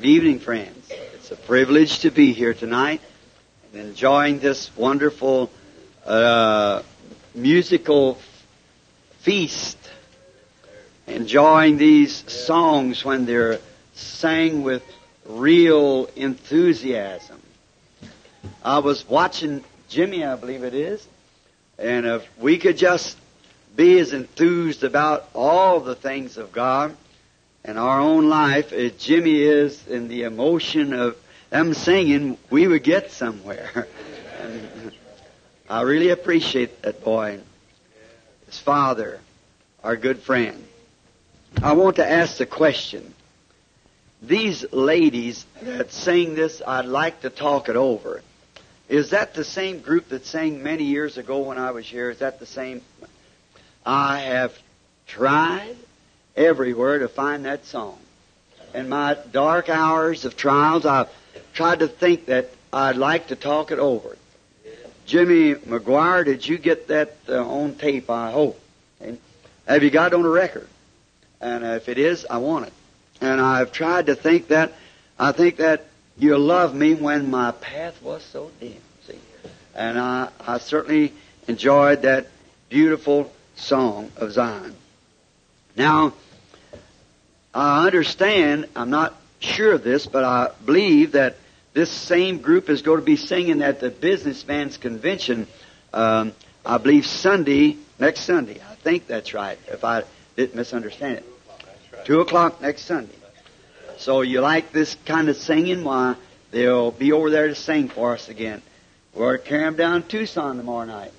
[0.00, 0.90] Good evening, friends.
[1.12, 3.02] It's a privilege to be here tonight
[3.74, 5.50] and enjoying this wonderful
[6.06, 6.80] uh,
[7.34, 8.16] musical
[9.18, 9.76] feast.
[11.06, 13.58] Enjoying these songs when they're
[13.92, 14.82] sang with
[15.26, 17.42] real enthusiasm.
[18.62, 21.06] I was watching Jimmy, I believe it is,
[21.78, 23.18] and if we could just
[23.76, 26.96] be as enthused about all the things of God
[27.64, 31.16] in our own life as Jimmy is in the emotion of
[31.50, 33.88] them singing, we would get somewhere.
[34.40, 34.92] and
[35.68, 37.40] I really appreciate that boy,
[38.46, 39.20] his father,
[39.84, 40.64] our good friend.
[41.62, 43.14] I want to ask the question.
[44.22, 48.22] These ladies that sing this, I'd like to talk it over.
[48.88, 52.10] Is that the same group that sang many years ago when I was here?
[52.10, 52.82] Is that the same?
[53.84, 54.58] I have
[55.06, 55.76] tried
[56.36, 57.98] everywhere to find that song.
[58.74, 61.08] In my dark hours of trials, I've
[61.52, 64.16] tried to think that I'd like to talk it over.
[65.06, 68.08] Jimmy McGuire, did you get that uh, on tape?
[68.08, 68.60] I hope.
[69.00, 69.18] And
[69.66, 70.68] have you got it on a record?
[71.40, 72.72] And if it is, I want it.
[73.20, 74.72] And I've tried to think that
[75.18, 78.74] I think that you love me when my path was so dim.
[79.06, 79.18] See,
[79.74, 81.12] and I, I certainly
[81.48, 82.28] enjoyed that
[82.68, 84.76] beautiful song of Zion.
[85.76, 86.14] Now,
[87.54, 91.36] I understand, I'm not sure of this, but I believe that
[91.72, 95.46] this same group is going to be singing at the Businessman's Convention,
[95.92, 96.32] um,
[96.64, 98.60] I believe Sunday, next Sunday.
[98.60, 100.02] I think that's right, if I
[100.36, 101.24] didn't misunderstand it.
[102.04, 103.14] Two o'clock next Sunday.
[103.98, 105.84] So you like this kind of singing?
[105.84, 106.16] Why,
[106.50, 108.62] they'll be over there to sing for us again.
[109.14, 111.12] We're carrying them down Tucson tomorrow night.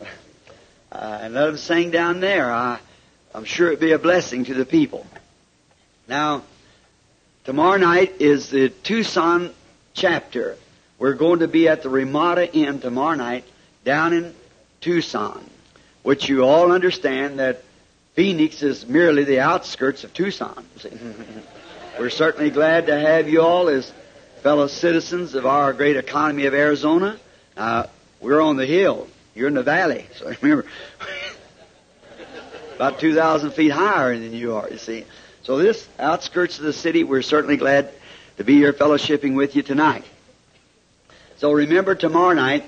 [0.92, 2.50] uh, and let them sing down there.
[2.50, 2.78] I,
[3.38, 5.06] I'm sure it'd be a blessing to the people.
[6.08, 6.42] Now,
[7.44, 9.54] tomorrow night is the Tucson
[9.94, 10.56] chapter.
[10.98, 13.44] We're going to be at the Ramada Inn tomorrow night
[13.84, 14.34] down in
[14.80, 15.48] Tucson,
[16.02, 17.62] which you all understand that
[18.14, 20.66] Phoenix is merely the outskirts of Tucson.
[22.00, 23.92] We're certainly glad to have you all as
[24.42, 27.20] fellow citizens of our great economy of Arizona.
[27.56, 27.84] Uh,
[28.20, 29.06] we're on the hill.
[29.36, 30.06] You're in the valley.
[30.16, 30.66] So remember,
[32.78, 35.04] about 2,000 feet higher than you are, you see.
[35.42, 37.90] So this outskirts of the city, we're certainly glad
[38.36, 40.04] to be here fellowshipping with you tonight.
[41.38, 42.64] So remember tomorrow night,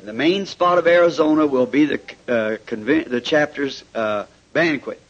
[0.00, 5.00] the main spot of Arizona will be the uh, the chapter's uh, banquet,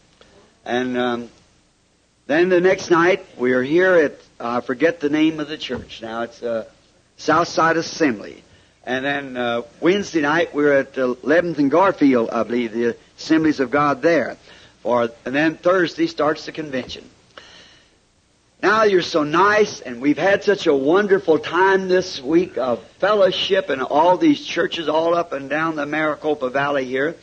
[0.65, 1.31] and um,
[2.27, 6.03] then the next night we are here at I forget the name of the church
[6.03, 6.23] now.
[6.23, 6.65] It's uh,
[7.17, 8.44] Southside Assembly,
[8.87, 13.71] and then uh, Wednesday night we're at 11th and Garfield, I believe, the Assemblies of
[13.71, 14.37] God there.
[14.85, 17.09] And then Thursday starts the convention.
[18.63, 23.69] Now you're so nice, and we've had such a wonderful time this week of fellowship
[23.69, 27.17] in all these churches all up and down the Maricopa Valley here.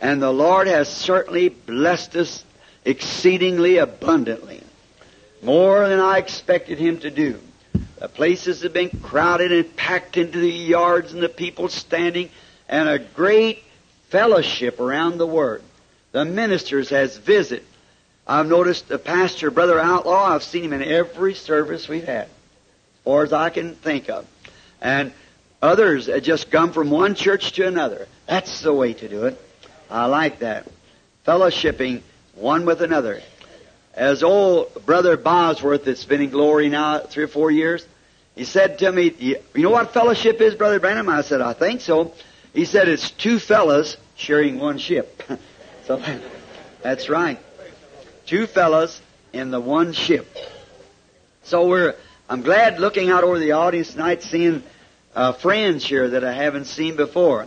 [0.00, 2.44] And the Lord has certainly blessed us
[2.84, 4.62] exceedingly abundantly.
[5.42, 7.40] More than I expected Him to do.
[8.00, 12.30] The places have been crowded and packed into the yards and the people standing
[12.68, 13.64] and a great
[14.08, 15.62] fellowship around the Word.
[16.12, 17.64] The ministers has visit
[18.28, 22.30] I've noticed the pastor, Brother Outlaw, I've seen him in every service we've had, as
[23.02, 24.26] far as I can think of.
[24.82, 25.12] And
[25.62, 28.06] others that just come from one church to another.
[28.26, 29.42] That's the way to do it.
[29.90, 30.66] I like that.
[31.26, 32.02] Fellowshipping
[32.34, 33.22] one with another.
[33.98, 37.86] As old Brother Bosworth, that's been in glory now three or four years,
[38.34, 41.08] he said to me, You know what fellowship is, Brother Branham?
[41.08, 42.14] I said, I think so.
[42.54, 45.22] He said, It's two fellas sharing one ship.
[45.86, 46.02] so
[46.82, 47.38] that's right
[48.28, 49.00] two fellows
[49.32, 50.26] in the one ship.
[51.44, 51.94] So we're,
[52.28, 54.62] I'm glad looking out over the audience tonight, seeing
[55.14, 57.46] uh, friends here that I haven't seen before.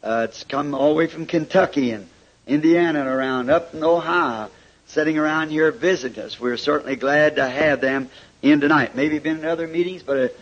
[0.00, 2.08] Uh, it's come all the way from Kentucky and
[2.46, 4.48] Indiana and around, up in Ohio,
[4.92, 6.38] sitting around here visiting us.
[6.38, 8.10] We're certainly glad to have them
[8.42, 8.94] in tonight.
[8.94, 10.34] Maybe been in other meetings, but at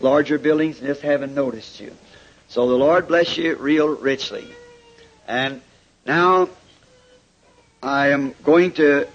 [0.00, 1.92] larger buildings and just haven't noticed you.
[2.48, 4.44] So the Lord bless you real richly.
[5.28, 5.60] And
[6.04, 6.48] now
[7.80, 9.06] I am going to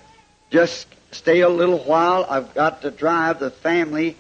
[0.51, 2.25] just stay a little while.
[2.29, 4.15] I've got to drive the family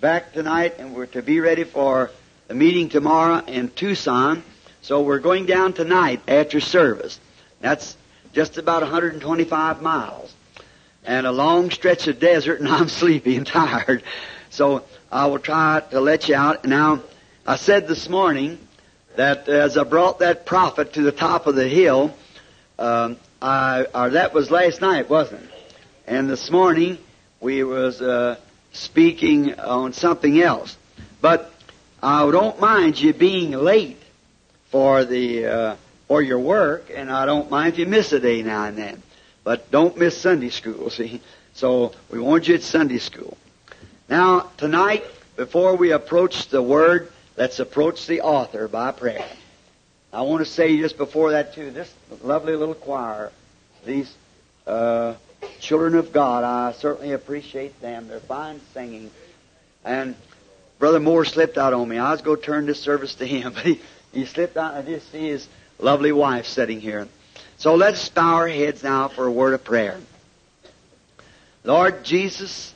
[0.00, 2.10] back tonight, and we're to be ready for
[2.48, 4.42] the meeting tomorrow in Tucson.
[4.82, 7.20] So we're going down tonight after service.
[7.60, 7.96] That's
[8.34, 10.34] just about 125 miles.
[11.06, 14.02] And a long stretch of desert, and I'm sleepy and tired.
[14.50, 16.64] So I will try to let you out.
[16.64, 17.02] Now,
[17.46, 18.58] I said this morning
[19.16, 22.12] that as I brought that prophet to the top of the hill,
[22.78, 25.50] um, I, or that was last night, wasn't it?
[26.06, 26.98] And this morning
[27.40, 28.36] we was uh,
[28.72, 30.76] speaking on something else.
[31.20, 31.52] But
[32.02, 34.02] I don't mind you being late
[34.70, 35.76] for the uh,
[36.08, 39.02] for your work, and I don't mind if you miss a day now and then.
[39.42, 41.20] But don't miss Sunday school, see?
[41.54, 43.36] So we want you at Sunday school.
[44.08, 45.04] Now, tonight,
[45.36, 49.26] before we approach the Word, let's approach the author by prayer.
[50.12, 51.92] I want to say just before that, too, this
[52.22, 53.32] lovely little choir,
[53.84, 54.14] these
[54.66, 55.14] uh,
[55.58, 58.08] children of God, I certainly appreciate them.
[58.08, 59.10] They're fine singing.
[59.84, 60.14] And
[60.78, 61.98] Brother Moore slipped out on me.
[61.98, 63.80] I was going to turn this service to him, but he,
[64.12, 64.74] he slipped out.
[64.74, 65.48] I just see his
[65.78, 67.08] lovely wife sitting here.
[67.56, 69.98] So let's bow our heads now for a word of prayer.
[71.62, 72.74] Lord Jesus,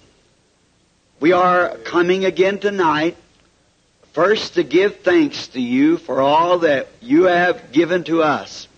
[1.21, 3.17] we are coming again tonight,
[4.13, 8.69] first to give thanks to you for all that you have given to us.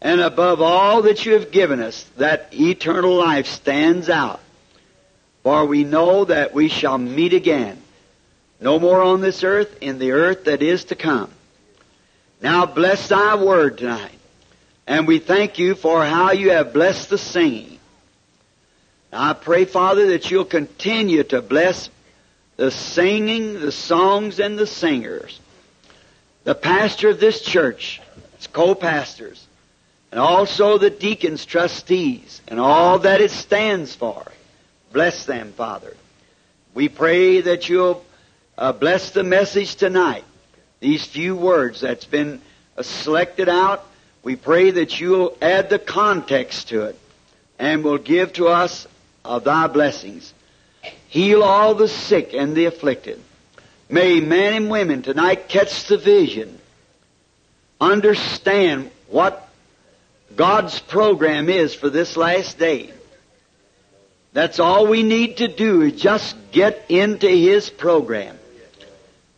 [0.00, 4.40] And above all that you have given us, that eternal life stands out.
[5.42, 7.80] For we know that we shall meet again,
[8.60, 11.30] no more on this earth, in the earth that is to come.
[12.44, 14.18] Now bless thy word tonight.
[14.86, 17.78] And we thank you for how you have blessed the singing.
[19.10, 21.88] I pray, Father, that you'll continue to bless
[22.56, 25.40] the singing, the songs, and the singers.
[26.42, 28.02] The pastor of this church,
[28.34, 29.46] its co-pastors,
[30.12, 34.22] and also the deacons, trustees, and all that it stands for.
[34.92, 35.96] Bless them, Father.
[36.74, 38.04] We pray that you'll
[38.58, 40.24] uh, bless the message tonight.
[40.84, 42.42] These few words that's been
[42.82, 43.86] selected out
[44.22, 46.98] we pray that you'll add the context to it
[47.58, 48.86] and will give to us
[49.24, 50.34] of thy blessings.
[51.08, 53.18] Heal all the sick and the afflicted.
[53.88, 56.58] May men and women tonight catch the vision,
[57.80, 59.48] understand what
[60.36, 62.92] God's program is for this last day.
[64.34, 68.38] That's all we need to do is just get into His program.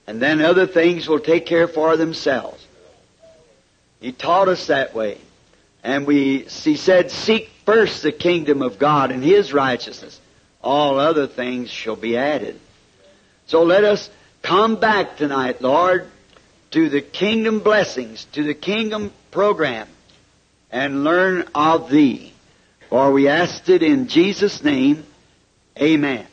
[0.06, 2.64] And then other things will take care for themselves.
[4.00, 5.18] He taught us that way.
[5.82, 10.20] And we, he said, seek first the kingdom of God and His righteousness.
[10.62, 12.58] All other things shall be added.
[13.46, 14.10] So let us
[14.42, 16.08] come back tonight, Lord,
[16.72, 19.88] to the kingdom blessings, to the kingdom program,
[20.70, 22.32] and learn of Thee.
[22.90, 25.04] For we asked it in Jesus' name.
[25.80, 26.26] Amen.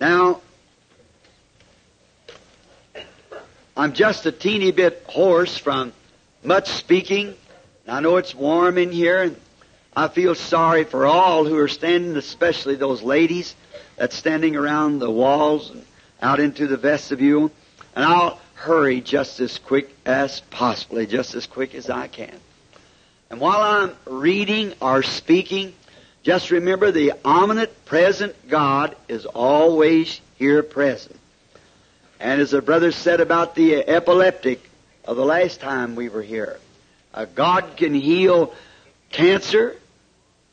[0.00, 0.40] Now,
[3.82, 5.92] I'm just a teeny bit hoarse from
[6.44, 7.34] much speaking.
[7.88, 9.36] I know it's warm in here, and
[9.96, 13.56] I feel sorry for all who are standing, especially those ladies
[13.96, 15.84] that's standing around the walls and
[16.22, 17.50] out into the vestibule.
[17.96, 22.38] And I'll hurry just as quick as possibly, just as quick as I can.
[23.30, 25.74] And while I'm reading or speaking,
[26.22, 31.18] just remember the omnipresent God is always here present.
[32.22, 34.70] And as the brother said about the epileptic
[35.04, 36.56] of the last time we were here,
[37.12, 38.54] uh, God can heal
[39.10, 39.76] cancer,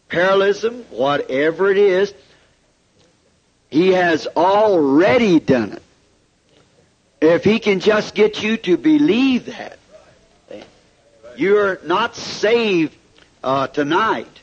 [0.07, 2.11] paralysis, whatever it is.
[3.69, 5.83] He has already done it.
[7.21, 9.77] If He can just get you to believe that,
[11.37, 12.95] you're not saved
[13.43, 14.39] uh, tonight.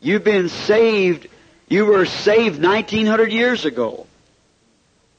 [0.00, 1.28] You've been saved.
[1.66, 4.06] You were saved 1900 years ago.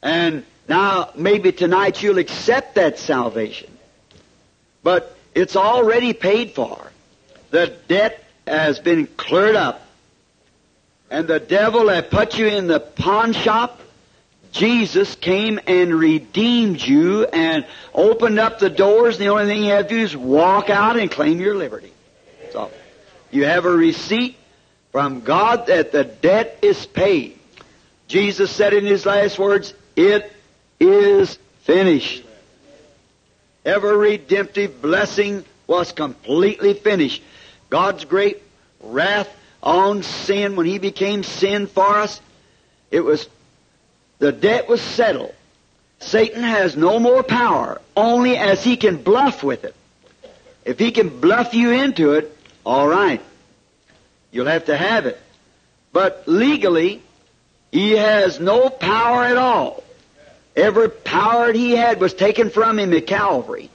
[0.04, 3.76] And now, maybe tonight you'll accept that salvation.
[4.84, 6.92] But it's already paid for.
[7.50, 9.82] The debt has been cleared up.
[11.10, 13.82] And the devil that put you in the pawn shop,
[14.52, 19.88] Jesus came and redeemed you and opened up the doors, the only thing you have
[19.88, 21.92] to do is walk out and claim your liberty.
[22.52, 22.70] So,
[23.32, 24.38] you have a receipt
[24.92, 27.40] from God that the debt is paid.
[28.08, 30.32] Jesus said in his last words, It
[30.80, 32.24] is finished.
[33.66, 37.22] Every redemptive blessing was completely finished.
[37.70, 38.42] God's great
[38.82, 39.30] wrath
[39.62, 42.22] on sin when He became sin for us,
[42.92, 43.28] it was,
[44.20, 45.34] the debt was settled.
[46.00, 49.76] Satan has no more power, only as he can bluff with it.
[50.64, 53.22] If he can bluff you into it, all right.
[54.32, 55.20] You'll have to have it.
[55.92, 57.02] But legally,
[57.72, 59.84] he has no power at all.
[60.60, 63.70] Every power he had was taken from him at Calvary.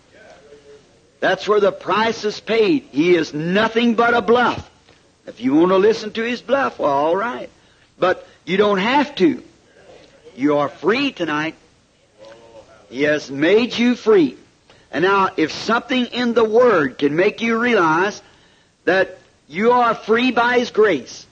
[1.19, 2.89] That's where the price is paid.
[2.93, 4.71] He is nothing but a bluff.
[5.27, 7.49] If you want to listen to his bluff, well, all right.
[7.99, 9.43] But you don't have to.
[10.37, 11.55] You are free tonight.
[12.91, 14.37] He has made you free.
[14.91, 18.21] And now, if something in the Word can make you realize
[18.85, 21.27] that you are free by His grace,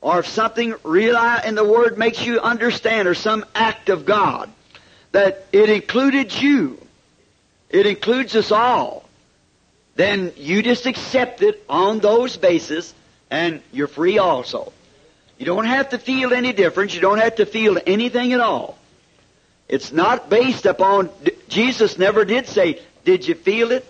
[0.00, 4.48] or if something in the Word makes you understand, or some act of God,
[5.12, 6.78] that it included you,
[7.70, 9.08] it includes us all,
[9.94, 12.94] then you just accept it on those bases,
[13.30, 14.72] and you're free also.
[15.38, 16.94] You don't have to feel any difference.
[16.94, 18.78] You don't have to feel anything at all.
[19.68, 21.10] It's not based upon,
[21.48, 23.84] Jesus never did say, Did you feel it?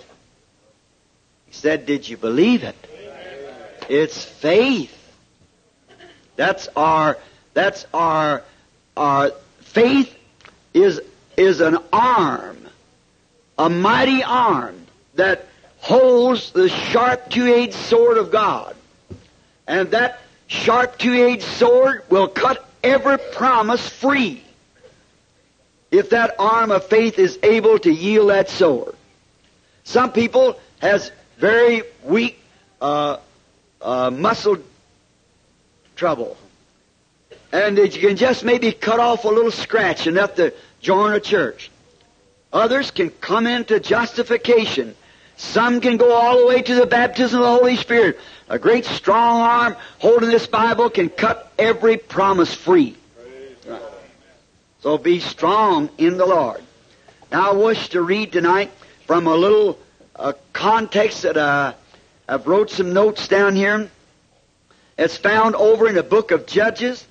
[1.47, 2.77] He said, Did you believe it?
[3.89, 4.95] It's faith.
[6.37, 7.19] That's our,
[7.55, 8.43] that's our,
[8.97, 10.15] our faith
[10.75, 11.01] is,
[11.39, 12.59] is an arm,
[13.57, 15.47] a mighty arm that
[15.79, 18.75] holds the sharp two-edged sword of God.
[19.67, 24.43] And that sharp two-edged sword will cut every promise free
[25.91, 28.95] if that arm of faith is able to yield that sword.
[29.85, 32.39] Some people has very weak
[32.81, 33.19] uh,
[33.81, 34.59] uh, muscle
[35.97, 36.37] trouble.
[37.53, 41.71] And you can just maybe cut off a little scratch enough to join a church.
[42.53, 44.95] Others can come into justification.
[45.37, 48.19] Some can go all the way to the baptism of the Holy Spirit.
[48.49, 52.97] A great strong arm holding this Bible can cut every promise free.
[54.81, 56.63] So be strong in the Lord.
[57.31, 58.71] Now I wish to read tonight
[59.07, 59.79] from a little
[60.17, 61.75] uh, context that uh,
[62.29, 63.91] I've wrote some notes down here.
[64.97, 67.07] It's found over in the book of Judges,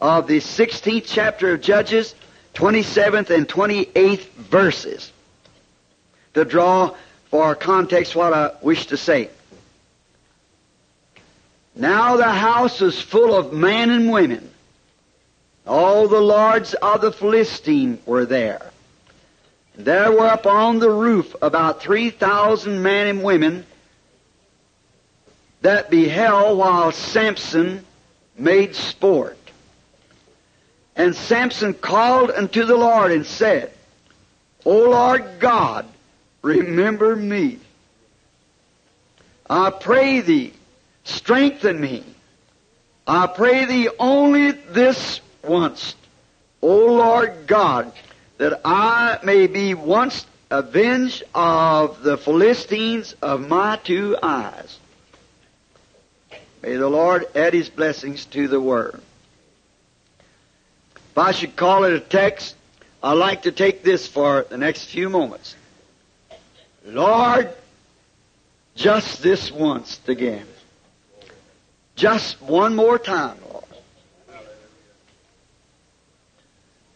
[0.00, 2.14] of the 16th chapter of Judges,
[2.54, 5.12] 27th and 28th verses,
[6.34, 6.94] to draw
[7.30, 9.30] for context what I wish to say.
[11.74, 14.50] Now the house was full of men and women.
[15.66, 18.70] All the lords of the Philistine were there.
[19.74, 23.64] There were upon the roof about 3,000 men and women
[25.62, 27.84] that beheld while Samson
[28.36, 29.38] made sport.
[30.96, 33.72] And Samson called unto the Lord and said,
[34.64, 35.86] O Lord God,
[36.42, 37.58] remember me.
[39.48, 40.52] I pray thee,
[41.04, 42.04] strengthen me.
[43.06, 45.94] I pray thee only this once,
[46.60, 47.92] O Lord God,
[48.38, 54.78] that I may be once avenged of the Philistines of my two eyes.
[56.62, 59.00] May the Lord add His blessings to the Word.
[61.12, 62.56] If I should call it a text,
[63.02, 65.54] I'd like to take this for the next few moments.
[66.86, 67.52] Lord,
[68.76, 70.46] just this once again.
[71.96, 73.64] Just one more time, Lord.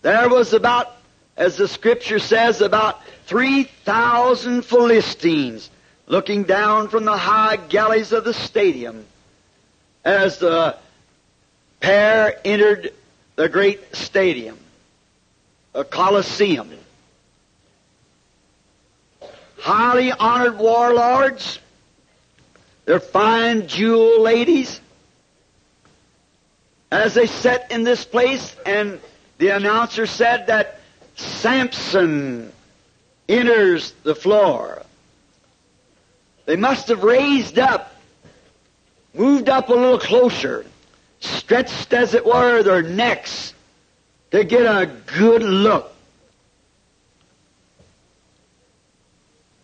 [0.00, 0.96] There was about,
[1.37, 5.68] as the scripture says, about 3,000 Philistines
[6.06, 9.04] looking down from the high galleys of the stadium
[10.06, 10.78] as the
[11.80, 12.94] pair entered
[13.36, 14.58] the great stadium,
[15.74, 16.70] a Colosseum.
[19.58, 21.58] Highly honored warlords,
[22.84, 24.80] their fine jewel ladies,
[26.90, 29.00] as they sat in this place, and
[29.38, 30.80] the announcer said that
[31.16, 32.52] Samson
[33.28, 34.82] enters the floor.
[36.46, 37.92] They must have raised up
[39.16, 40.64] moved up a little closer,
[41.26, 43.54] stretched as it were their necks
[44.30, 45.92] to get a good look.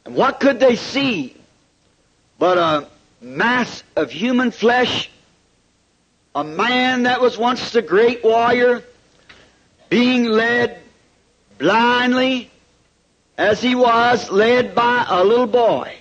[0.05, 1.37] And what could they see
[2.39, 2.89] but a
[3.21, 5.09] mass of human flesh,
[6.35, 8.83] a man that was once the great warrior,
[9.89, 10.81] being led
[11.59, 12.51] blindly
[13.39, 15.95] as he was led by a little boy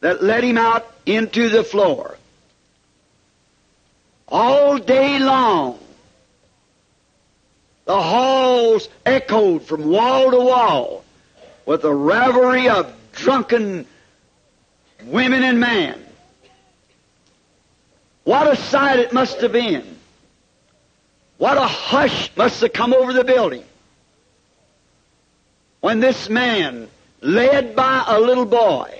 [0.00, 2.18] that led him out into the floor.
[4.28, 5.78] All day long,
[7.84, 11.04] the halls echoed from wall to wall
[11.64, 13.86] with the revelry of drunken
[15.04, 16.02] women and men.
[18.24, 19.96] What a sight it must have been.
[21.38, 23.62] What a hush must have come over the building
[25.80, 26.88] when this man,
[27.20, 28.92] led by a little boy,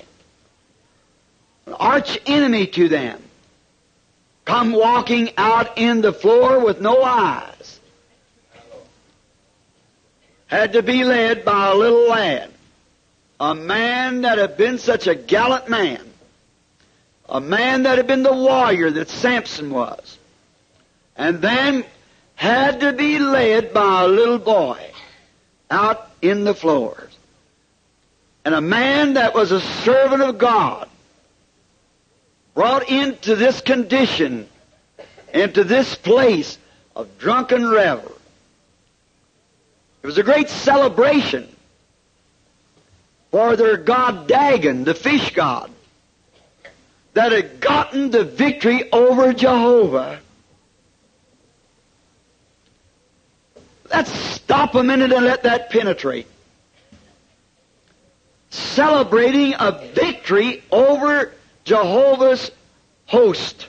[1.66, 3.20] an arch enemy to them,
[4.46, 7.80] come walking out in the floor with no eyes.
[10.46, 12.50] Had to be led by a little lad.
[13.38, 16.00] A man that had been such a gallant man.
[17.28, 20.16] A man that had been the warrior that Samson was.
[21.16, 21.84] And then
[22.36, 24.80] had to be led by a little boy
[25.70, 27.18] out in the floors.
[28.44, 30.88] And a man that was a servant of God
[32.56, 34.48] brought into this condition
[35.32, 36.56] into this place
[36.96, 38.10] of drunken revel.
[40.02, 41.46] It was a great celebration
[43.30, 45.70] for their god Dagon, the fish god,
[47.12, 50.20] that had gotten the victory over Jehovah.
[53.90, 56.26] Let's stop a minute and let that penetrate.
[58.48, 61.35] Celebrating a victory over
[61.66, 62.50] Jehovah's
[63.06, 63.66] host.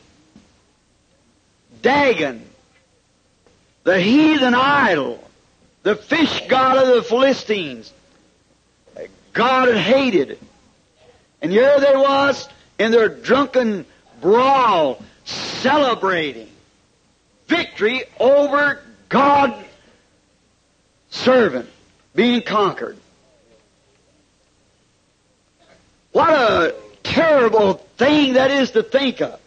[1.82, 2.44] Dagon,
[3.84, 5.24] the heathen idol,
[5.84, 7.92] the fish god of the Philistines.
[8.96, 10.40] a God had hated.
[11.42, 12.48] And here they was
[12.80, 13.86] in their drunken
[14.22, 16.50] brawl celebrating
[17.48, 19.66] victory over God's
[21.10, 21.70] servant
[22.14, 22.98] being conquered.
[26.12, 26.76] What a
[27.08, 29.40] terrible thing that is to think of.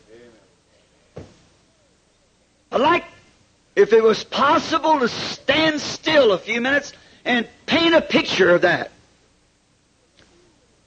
[2.73, 3.05] I'd like,
[3.77, 6.93] if it was possible, to stand still a few minutes
[7.25, 8.91] and paint a picture of that.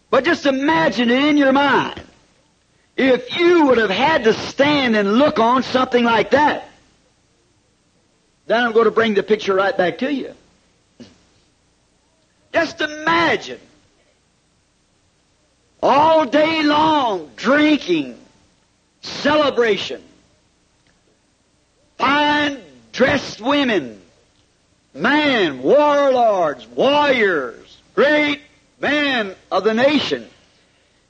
[0.09, 2.01] But just imagine it in your mind.
[2.95, 6.69] If you would have had to stand and look on something like that,
[8.45, 10.33] then I'm going to bring the picture right back to you.
[12.53, 13.59] Just imagine
[15.83, 18.17] all day long drinking,
[19.01, 20.01] celebration,
[21.97, 22.57] fine
[22.93, 24.01] dressed women,
[24.93, 28.39] man, warlords, warriors, great
[28.79, 30.25] men of the nation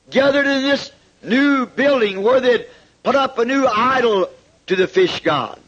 [0.09, 2.65] gathered in this new building where they'd
[3.03, 4.27] put up a new idol
[4.65, 5.59] to the fish god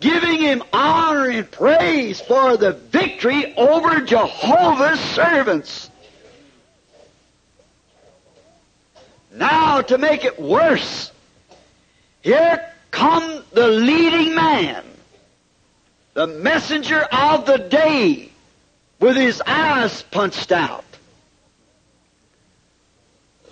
[0.00, 5.91] giving him honor and praise for the victory over Jehovah's servants.
[9.88, 11.10] To make it worse,
[12.22, 14.84] here come the leading man,
[16.14, 18.30] the messenger of the day,
[19.00, 20.84] with his eyes punched out,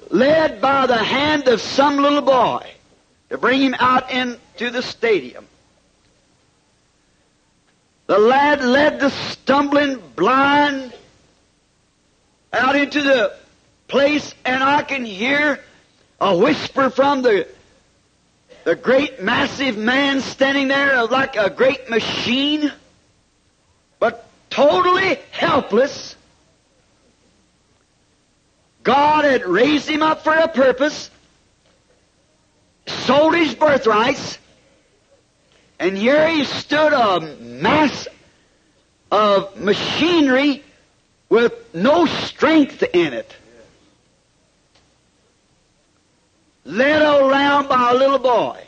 [0.09, 2.64] led by the hand of some little boy
[3.29, 5.47] to bring him out into the stadium.
[8.07, 10.95] The lad led the stumbling blind
[12.53, 13.37] out into the
[13.88, 15.61] place, and I can hear
[16.21, 17.47] a whisper from the
[18.65, 22.71] the great massive man standing there like a great machine,
[23.99, 26.15] but totally helpless.
[28.83, 31.11] God had raised him up for a purpose,
[32.87, 34.39] sold his birthrights,
[35.79, 38.09] and here he stood a mass
[39.11, 40.63] of machinery
[41.31, 43.35] with no strength in it.
[46.64, 48.62] Led around by a little boy.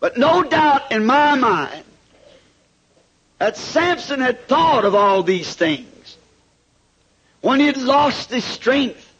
[0.00, 1.84] But no doubt in my mind
[3.38, 6.16] that Samson had thought of all these things.
[7.40, 9.12] When he had lost his strength,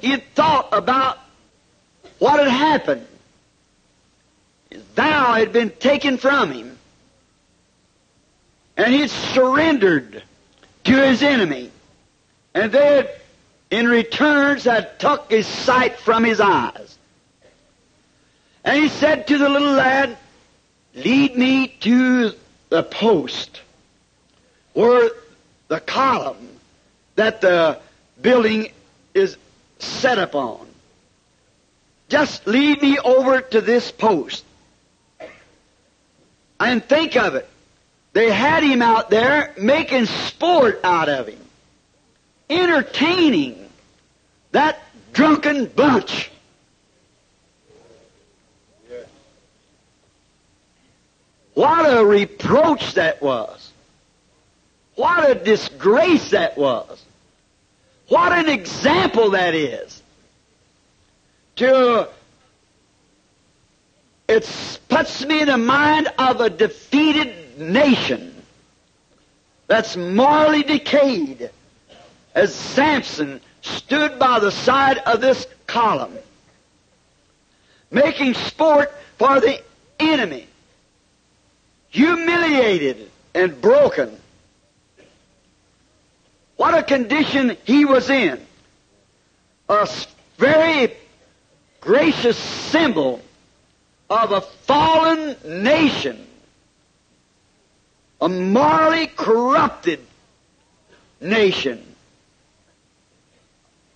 [0.00, 1.18] he had thought about
[2.18, 3.06] what had happened
[4.94, 6.78] thou had been taken from him,
[8.76, 10.22] and he had surrendered
[10.84, 11.70] to his enemy,
[12.54, 13.10] and they had,
[13.72, 16.98] in returns, had took his sight from his eyes.
[18.64, 20.16] And he said to the little lad,
[20.94, 22.32] Lead me to
[22.68, 23.62] the post
[24.74, 25.10] where
[25.68, 26.48] the column
[27.16, 27.78] that the
[28.20, 28.70] building
[29.14, 29.38] is
[29.78, 30.66] set upon.
[32.10, 34.44] Just lead me over to this post.
[36.60, 37.48] And think of it.
[38.12, 41.40] They had him out there making sport out of him,
[42.50, 43.61] entertaining
[44.52, 44.80] that
[45.12, 46.30] drunken bunch.
[51.54, 53.72] What a reproach that was.
[54.94, 57.04] What a disgrace that was.
[58.08, 60.02] What an example that is.
[61.56, 62.08] To
[64.28, 68.34] it puts me in the mind of a defeated nation
[69.66, 71.50] that's morally decayed
[72.34, 76.16] as Samson stood by the side of this column,
[77.90, 79.60] making sport for the
[79.98, 80.46] enemy,
[81.88, 84.18] humiliated and broken.
[86.56, 88.40] What a condition he was in.
[89.68, 89.88] A
[90.36, 90.92] very
[91.80, 93.22] gracious symbol
[94.10, 96.26] of a fallen nation,
[98.20, 100.00] a morally corrupted
[101.20, 101.91] nation,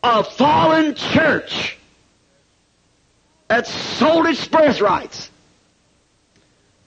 [0.06, 1.76] a fallen church,
[3.48, 5.30] that sold its birthrights,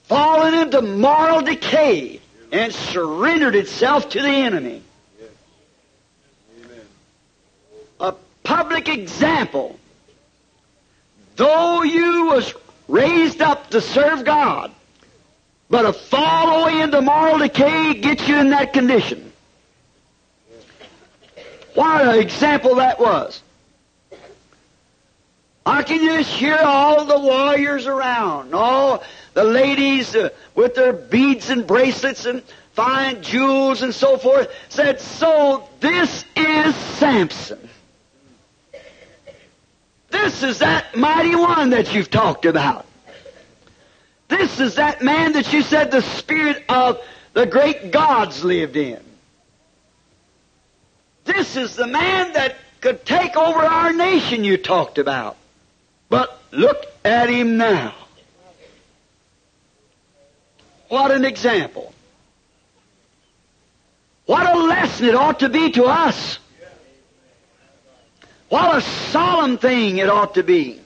[0.04, 2.20] fallen into moral decay,
[2.52, 4.82] and surrendered itself to the enemy.
[8.00, 9.80] A public example.
[11.36, 12.54] Though you was
[12.88, 14.72] raised up to serve God,
[15.70, 19.29] but a fall away into moral decay gets you in that condition.
[21.74, 23.42] What an example that was.
[25.66, 29.04] I can just hear all the warriors around, all
[29.34, 32.42] the ladies uh, with their beads and bracelets and
[32.74, 37.70] fine jewels and so forth, said, So this is Samson.
[40.10, 42.88] This is that mighty one that you've talked about.
[44.28, 47.00] This is that man that you said the spirit of
[47.34, 49.04] the great gods lived in.
[51.30, 55.38] This is the man that could take over our nation you talked about.
[56.10, 57.94] But look at him now.
[60.88, 61.94] What an example.
[64.26, 66.40] What a lesson it ought to be to us.
[68.50, 70.82] What a solemn thing it ought to be.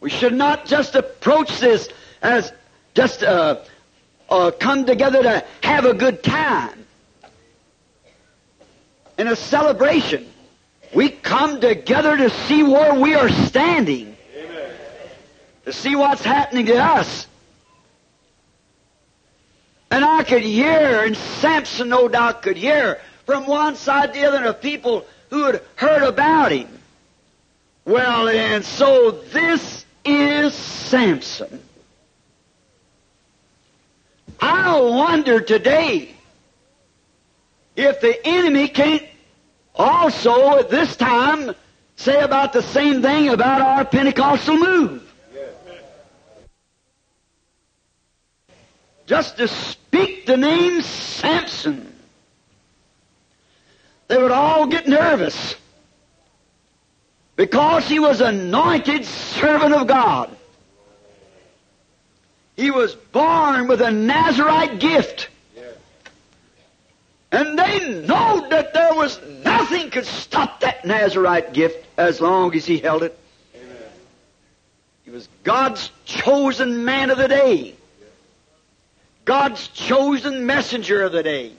[0.00, 1.88] We should not just approach this
[2.20, 2.52] as
[2.94, 3.60] just uh,
[4.28, 6.83] uh, come together to have a good time
[9.18, 10.26] in a celebration.
[10.94, 14.70] We come together to see where we are standing, Amen.
[15.64, 17.26] to see what's happening to us.
[19.90, 24.26] And I could hear, and Samson no doubt could hear, from one side to the
[24.26, 26.68] other of people who had heard about him.
[27.84, 31.60] Well, and so this is Samson.
[34.40, 36.14] I wonder today
[37.76, 39.02] if the enemy can't
[39.74, 41.54] also at this time
[41.96, 45.12] say about the same thing about our Pentecostal move.
[49.06, 51.92] Just to speak the name Samson.
[54.08, 55.56] They would all get nervous
[57.36, 60.34] because he was anointed servant of God.
[62.56, 65.28] He was born with a Nazarite gift.
[67.34, 72.64] And they know that there was nothing could stop that Nazarite gift as long as
[72.64, 73.18] he held it.
[73.56, 73.76] Amen.
[75.04, 77.74] He was God's chosen man of the day.
[79.24, 81.52] God's chosen messenger of the day.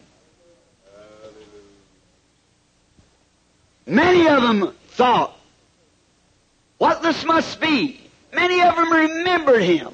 [3.86, 5.38] Many of them thought
[6.78, 8.00] what this must be.
[8.34, 9.94] Many of them remembered him.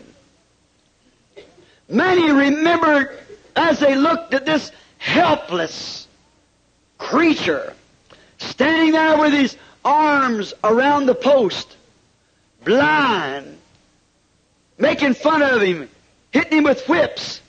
[1.89, 3.17] Many remembered
[3.55, 6.07] as they looked at this helpless
[6.99, 7.73] creature
[8.37, 11.75] standing there with his arms around the post,
[12.63, 13.57] blind,
[14.77, 15.89] making fun of him,
[16.29, 17.41] hitting him with whips.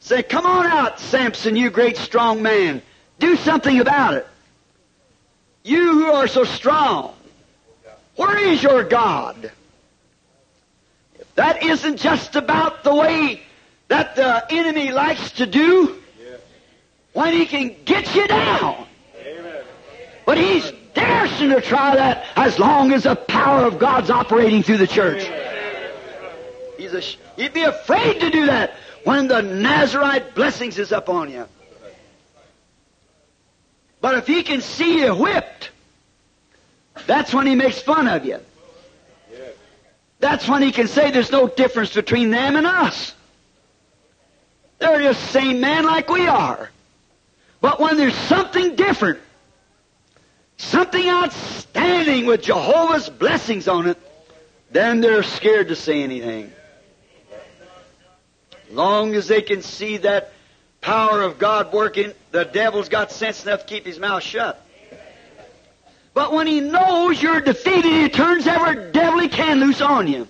[0.00, 2.82] Say, come on out, Samson, you great strong man.
[3.20, 4.26] Do something about it.
[5.62, 7.14] You who are so strong.
[8.16, 9.52] Where is your God?
[11.20, 13.42] If that isn't just about the way
[13.86, 16.00] that the enemy likes to do,
[17.14, 18.86] when he can get you down.
[19.24, 19.64] Amen.
[20.26, 24.78] But he's daring to try that as long as the power of God's operating through
[24.78, 25.26] the church.
[26.76, 27.00] He's a,
[27.36, 28.74] he'd be afraid to do that
[29.04, 31.46] when the Nazarite blessings is upon you.
[34.00, 35.70] But if he can see you whipped,
[37.06, 38.38] that's when he makes fun of you.
[40.20, 43.14] That's when he can say there's no difference between them and us.
[44.78, 46.70] They're just the same man like we are.
[47.64, 49.20] But when there's something different,
[50.58, 53.98] something outstanding with Jehovah's blessings on it,
[54.70, 56.52] then they're scared to say anything.
[58.70, 60.34] Long as they can see that
[60.82, 64.62] power of God working, the devil's got sense enough to keep his mouth shut.
[66.12, 70.28] But when he knows you're defeated, he turns every devil he can loose on you.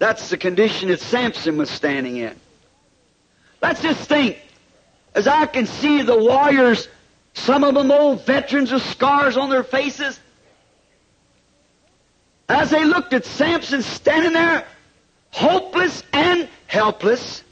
[0.00, 2.34] That's the condition that Samson was standing in.
[3.62, 4.40] Let's just think
[5.14, 6.88] as I can see the warriors,
[7.34, 10.18] some of them old veterans with scars on their faces,
[12.48, 14.66] as they looked at Samson standing there,
[15.30, 17.42] hopeless and helpless,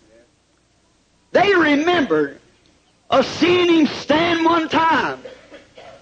[1.32, 2.40] they remembered
[3.10, 5.22] of seeing him stand one time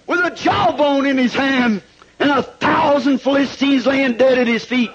[0.07, 1.81] with a jawbone in his hand
[2.19, 4.91] and a thousand Philistines laying dead at his feet.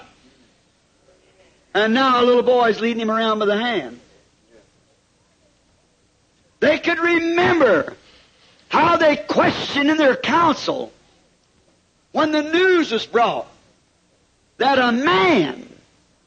[1.73, 3.99] And now a little boy's leading him around by the hand.
[6.67, 7.93] They could remember
[8.67, 10.91] how they questioned in their council
[12.11, 13.47] when the news was brought
[14.57, 15.65] that a man,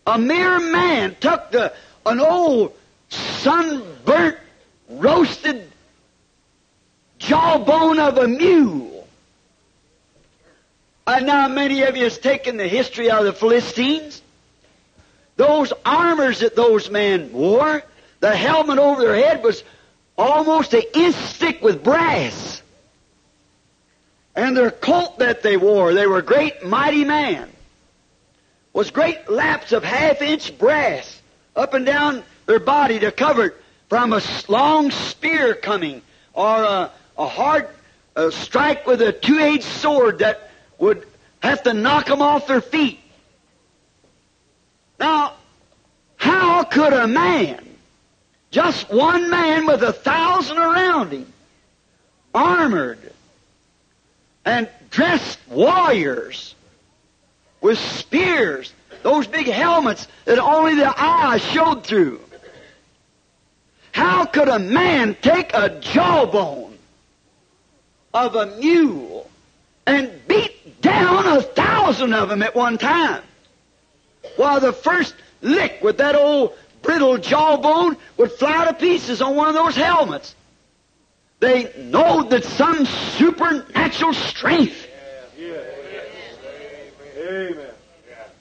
[0.07, 1.75] a mere man, took the,
[2.07, 2.73] an old
[3.11, 4.39] sunburnt,
[4.89, 5.71] roasted
[7.19, 9.07] jawbone of a mule.
[11.07, 14.23] And now many of you has taken the history of the Philistines.
[15.37, 17.83] Those armors that those men wore,
[18.21, 19.63] the helmet over their head was
[20.21, 22.63] almost an inch thick with brass.
[24.37, 27.49] And their coat that they wore, they were great mighty men,
[28.73, 31.21] was great laps of half inch brass
[31.57, 33.57] up and down their body to cover it
[33.89, 36.03] from a long spear coming
[36.33, 37.69] or a, a hard
[38.17, 41.07] a strike with a two-edged sword that would
[41.43, 43.01] have to knock them off their feet.
[44.99, 45.35] Now,
[46.17, 47.70] how could a man
[48.51, 51.33] just one man with a thousand around him,
[52.35, 53.13] armored
[54.45, 56.55] and dressed warriors
[57.61, 62.21] with spears, those big helmets that only the eyes showed through.
[63.93, 66.79] How could a man take a jawbone
[68.15, 69.29] of a mule
[69.87, 73.23] and beat down a thousand of them at one time?
[74.37, 79.49] While the first lick with that old brittle jawbone would fly to pieces on one
[79.49, 80.35] of those helmets.
[81.41, 84.87] They know that some supernatural strength.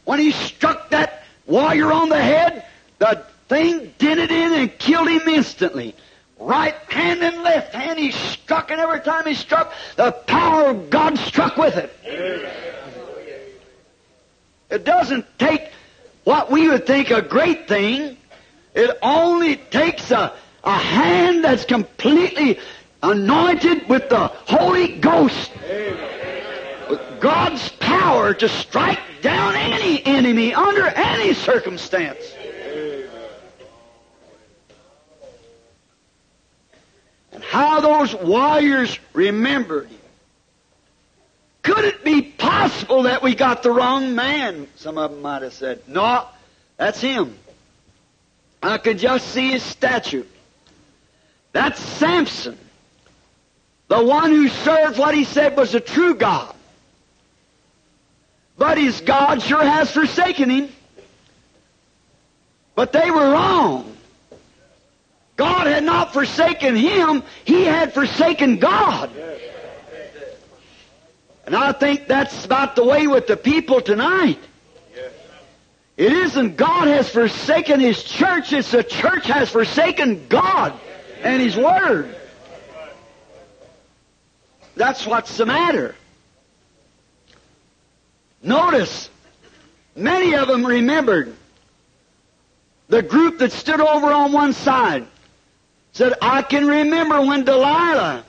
[0.06, 2.66] When he struck that warrior on the head,
[2.98, 5.96] the thing dented in and killed him instantly.
[6.40, 10.90] Right hand and left hand he struck, and every time he struck, the power of
[10.90, 11.94] God struck with it.
[14.70, 15.72] It doesn't take
[16.24, 18.18] what we would think a great thing
[18.80, 22.60] it only takes a, a hand that's completely
[23.04, 25.52] anointed with the Holy Ghost.
[26.90, 32.20] With God's power to strike down any enemy under any circumstance.
[37.34, 39.90] And how those warriors remembered.
[41.64, 44.68] Could it be possible that we got the wrong man?
[44.78, 46.26] Some of them might have said, No,
[46.78, 47.38] that's him.
[48.62, 50.26] I could just see his statue.
[51.52, 52.58] That's Samson,
[53.88, 56.56] the one who served what he said was a true God.
[58.58, 60.70] But his God sure has forsaken him.
[62.76, 63.96] But they were wrong.
[65.38, 69.10] God had not forsaken him, he had forsaken God.
[71.46, 74.38] And I think that's about the way with the people tonight.
[76.00, 80.74] It isn't God has forsaken His church, it's the church has forsaken God
[81.24, 82.16] and His Word.
[84.78, 85.96] That's what's the matter.
[88.42, 89.10] Notice,
[89.94, 91.36] many of them remembered
[92.88, 95.06] the group that stood over on one side
[95.92, 98.24] said, I can remember when Delilah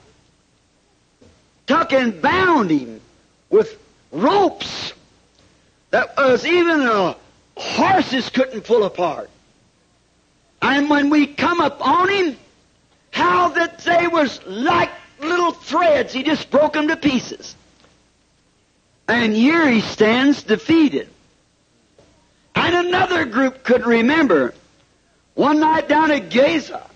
[1.67, 2.99] took and bound him
[3.49, 3.81] with
[4.11, 4.91] ropes
[5.91, 7.15] that was even a
[7.61, 9.29] horses couldn't pull apart.
[10.61, 12.37] And when we come up on him,
[13.11, 16.13] how that they was like little threads.
[16.13, 17.55] He just broke them to pieces.
[19.07, 21.09] And here he stands defeated.
[22.55, 24.53] And another group could remember
[25.35, 26.87] one night down at Gaza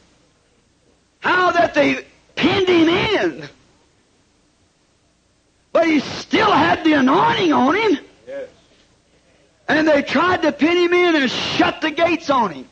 [1.19, 3.49] how that they pinned him in.
[5.73, 8.04] But he still had the anointing on him.
[9.67, 12.67] And they tried to pin him in and shut the gates on him.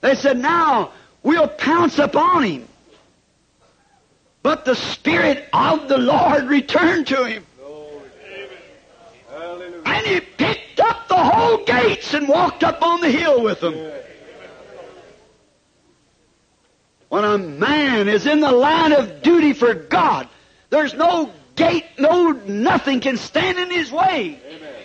[0.00, 2.68] They said, now we'll pounce upon him.
[4.42, 7.46] But the Spirit of the Lord returned to him.
[9.84, 13.74] And he picked up the whole gates and walked up on the hill with them.
[17.08, 20.28] When a man is in the line of duty for God,
[20.70, 24.40] there's no gate, no nothing can stand in his way.
[24.46, 24.75] Amen.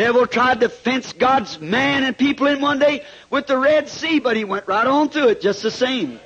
[0.00, 4.18] Devil tried to fence God's man and people in one day with the Red Sea,
[4.18, 6.18] but he went right on through it just the same.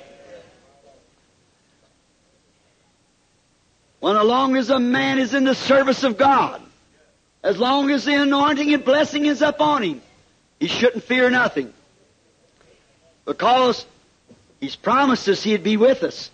[3.99, 6.61] When as long as a man is in the service of God,
[7.43, 10.01] as long as the anointing and blessing is upon him,
[10.57, 11.73] he shouldn't fear nothing.
[13.25, 13.85] Because
[14.61, 16.31] he's promised us he'd be with us.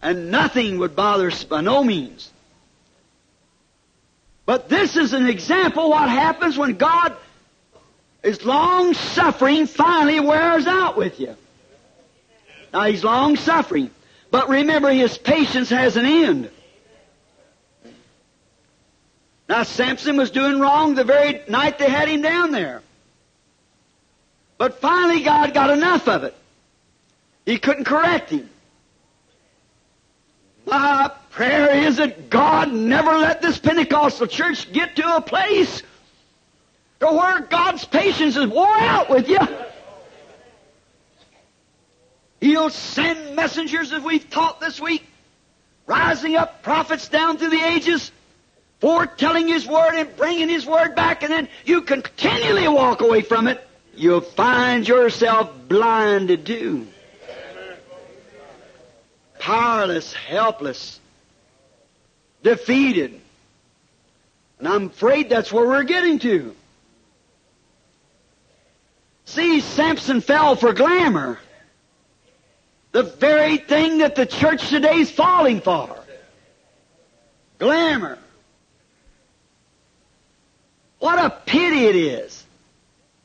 [0.00, 2.29] And nothing would bother us by no means.
[4.50, 7.16] But this is an example what happens when God
[8.24, 11.36] is long suffering finally wears out with you.
[12.72, 13.92] Now he's long suffering.
[14.32, 16.50] But remember his patience has an end.
[19.48, 22.82] Now, Samson was doing wrong the very night they had him down there.
[24.58, 26.34] But finally, God got enough of it.
[27.46, 28.50] He couldn't correct him.
[30.66, 35.82] My prayer is that God never let this Pentecostal church get to a place
[37.00, 39.38] to where God's patience is wore out with you.
[42.40, 45.06] He'll send messengers, as we've taught this week,
[45.86, 48.10] rising up prophets down through the ages,
[48.80, 53.46] foretelling His Word and bringing His Word back, and then you continually walk away from
[53.46, 53.66] it.
[53.94, 56.86] You'll find yourself blinded too.
[59.38, 61.00] Powerless, helpless,
[62.42, 63.20] defeated.
[64.58, 66.54] And I'm afraid that's where we're getting to.
[69.24, 71.38] See, Samson fell for glamour.
[72.92, 75.96] The very thing that the church today is falling for.
[77.58, 78.18] Glamour.
[80.98, 82.44] What a pity it is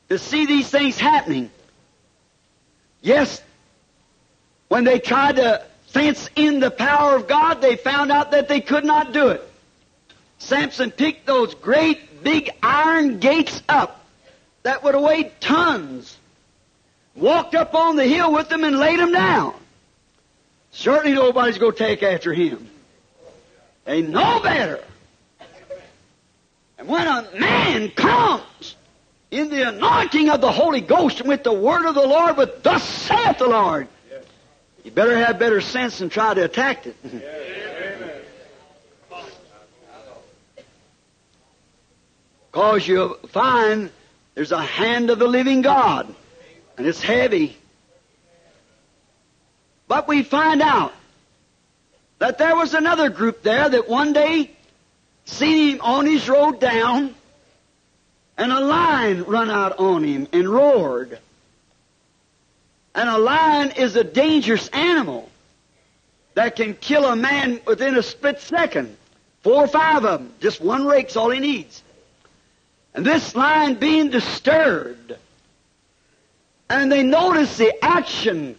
[0.08, 1.50] to see these things happening.
[3.02, 3.42] Yes,
[4.68, 5.62] when they tried to
[5.96, 9.42] fence in the power of God, they found out that they could not do it.
[10.38, 14.04] Samson picked those great big iron gates up
[14.62, 16.18] that would have weighed tons
[17.14, 19.54] walked up on the hill with them and laid them down.
[20.70, 22.68] Certainly nobody's going to take after him.
[23.86, 24.84] They know better.
[26.76, 28.74] And when a man comes
[29.30, 32.62] in the anointing of the Holy Ghost and with the word of the Lord, but
[32.62, 33.88] thus saith the Lord,
[34.86, 36.96] you better have better sense than try to attack it.
[42.52, 43.90] Because you'll find
[44.34, 46.14] there's a hand of the living God
[46.78, 47.54] and it's heavy.
[49.88, 50.94] But we find out
[52.18, 54.50] that there was another group there that one day
[55.26, 57.14] seen him on his road down,
[58.38, 61.18] and a lion run out on him and roared.
[62.96, 65.30] And a lion is a dangerous animal
[66.34, 68.96] that can kill a man within a split second.
[69.42, 70.32] Four or five of them.
[70.40, 71.82] Just one rake's all he needs.
[72.94, 75.14] And this lion being disturbed
[76.68, 78.56] and they notice the action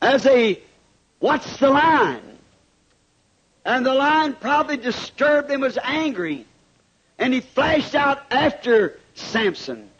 [0.00, 0.62] as they
[1.20, 2.22] watch the lion.
[3.64, 6.46] And the lion probably disturbed him, was angry.
[7.18, 9.90] And he flashed out after Samson.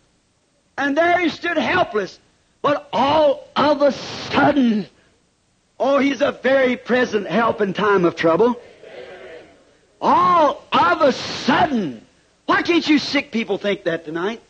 [0.78, 2.18] And there he stood helpless.
[2.66, 4.88] But all of a sudden,
[5.79, 8.61] oh, he's a very present help in time of trouble.
[10.00, 12.05] All of a sudden,
[12.46, 14.42] why can't you sick people think that tonight?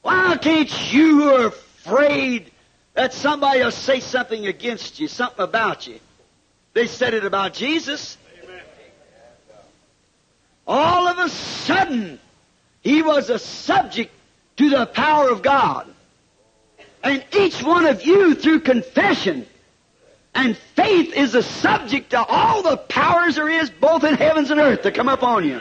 [0.00, 2.52] Why can't you who are afraid
[2.94, 6.00] that somebody will say something against you, something about you?
[6.72, 8.16] They said it about Jesus.
[10.66, 12.18] All of a sudden,
[12.82, 14.12] he was a subject
[14.56, 15.86] to the power of God.
[17.02, 19.46] And each one of you, through confession
[20.34, 24.60] and faith, is a subject to all the powers there is, both in heavens and
[24.60, 25.60] earth, to come upon you.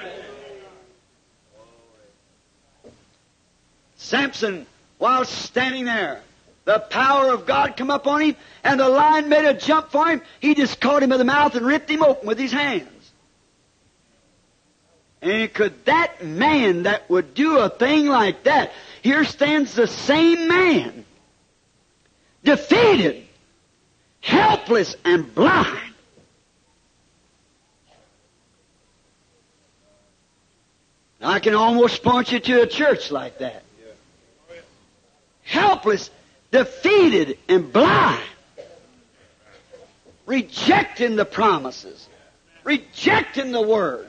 [3.98, 4.66] Samson,
[4.98, 6.22] while standing there,
[6.66, 10.08] the power of God come up on him, and the lion made a jump for
[10.08, 10.22] him.
[10.40, 12.99] He just caught him in the mouth and ripped him open with his hands.
[15.22, 20.48] And could that man that would do a thing like that, here stands the same
[20.48, 21.06] man,
[22.44, 23.26] defeated,
[24.22, 25.78] helpless, and blind.
[31.22, 33.64] I can almost point you to a church like that
[35.50, 36.12] helpless,
[36.52, 38.24] defeated, and blind.
[40.26, 42.08] Rejecting the promises,
[42.64, 44.08] rejecting the word.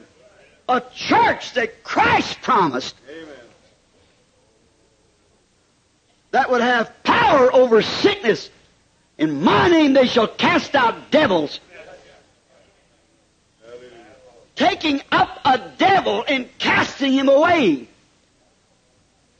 [0.71, 3.35] A church that Christ promised Amen.
[6.31, 8.49] that would have power over sickness.
[9.18, 11.59] In my name they shall cast out devils.
[14.55, 17.89] Taking up a devil and casting him away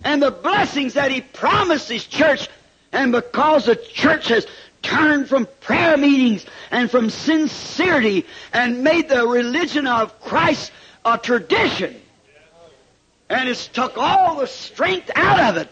[0.05, 2.49] and the blessings that He promised His church.
[2.93, 4.47] And because the church has
[4.83, 10.73] turned from prayer meetings and from sincerity and made the religion of Christ
[11.05, 12.01] a tradition,
[13.29, 15.69] and it's took all the strength out of it.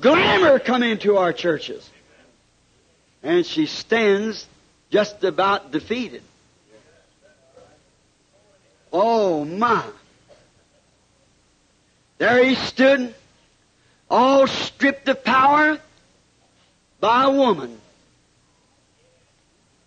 [0.00, 1.88] Glamour come into our churches.
[3.22, 4.46] And she stands
[4.90, 6.22] just about defeated.
[8.92, 9.84] Oh my.
[12.18, 13.14] There he stood,
[14.10, 15.78] all stripped of power
[17.00, 17.78] by a woman.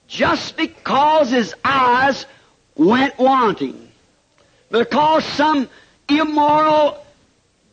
[0.08, 2.26] just because his eyes
[2.76, 3.90] went wanting.
[4.70, 5.70] Because some
[6.10, 7.04] immoral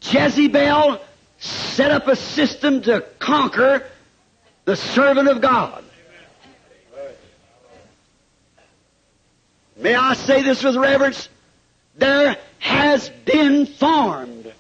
[0.01, 1.01] Jezebel
[1.39, 3.85] set up a system to conquer
[4.65, 5.85] the servant of God.
[9.77, 11.29] May I say this with reverence?
[11.97, 14.53] There has been formed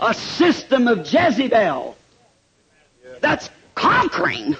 [0.00, 1.96] a system of Jezebel
[3.20, 4.56] that's conquering,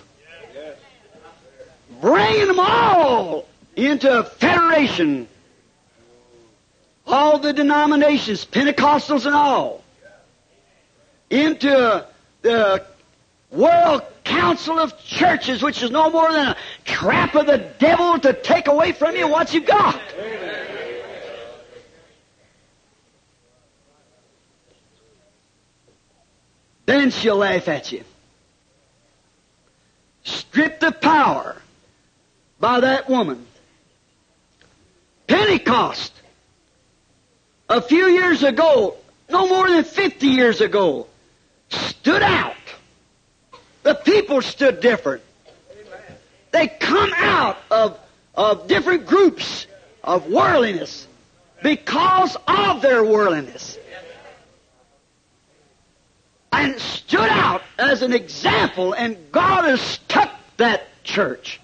[2.00, 3.46] bringing them all
[3.77, 5.29] into a federation.
[7.07, 9.85] All the denominations, Pentecostals and all,
[11.31, 12.05] into
[12.43, 12.85] the
[13.53, 18.33] World Council of Churches, which is no more than a trap of the devil to
[18.33, 20.01] take away from you what you've got.
[26.87, 28.05] Then she'll laugh at you.
[30.24, 31.61] Stripped of power
[32.59, 33.47] by that woman.
[35.27, 36.12] Pentecost,
[37.68, 38.97] a few years ago,
[39.29, 41.07] no more than 50 years ago,
[41.68, 42.55] stood out.
[43.83, 45.22] The people stood different.
[46.53, 47.99] They come out of,
[48.35, 49.66] of different groups
[50.03, 51.07] of worldliness
[51.62, 53.79] because of their worldliness
[56.57, 61.61] and stood out as an example, and God has stuck that church.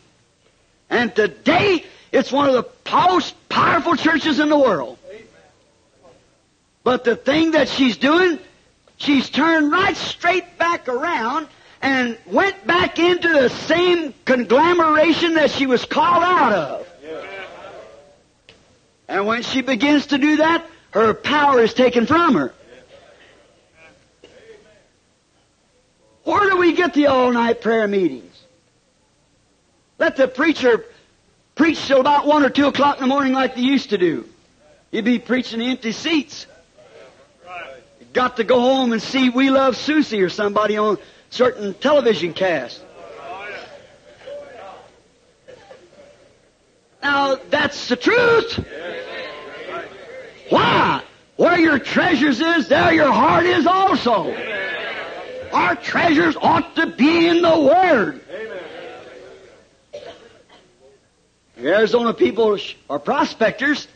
[0.91, 4.99] And today, it's one of the most powerful churches in the world.
[6.85, 8.39] But the thing that she's doing,
[8.99, 11.49] she's turned right straight back around
[11.81, 16.89] and went back into the same conglomeration that she was called out of.
[19.09, 22.53] And when she begins to do that, her power is taken from her.
[26.25, 28.29] Where do we get the all night prayer meetings?
[29.99, 30.85] Let the preacher
[31.55, 34.29] preach till about one or two o'clock in the morning like they used to do.
[34.91, 36.47] You'd be preaching empty seats.
[38.13, 40.99] Got to go home and see We Love Susie or somebody on
[41.31, 42.83] certain television cast.
[47.03, 48.65] Now, that's the truth.
[50.51, 51.03] Why?
[51.37, 54.33] Where your treasures is, there your heart is also.
[55.53, 58.21] Our treasures ought to be in the Word.
[61.63, 62.59] Arizona people
[62.91, 63.87] are prospectors.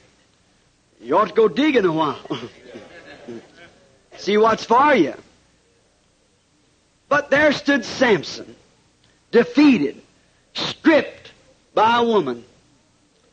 [1.01, 2.19] You ought to go digging a while.
[4.17, 5.15] See what's for you.
[7.09, 8.57] But there stood Samson,
[9.31, 10.01] defeated,
[10.55, 11.31] stripped
[11.75, 12.45] by a woman.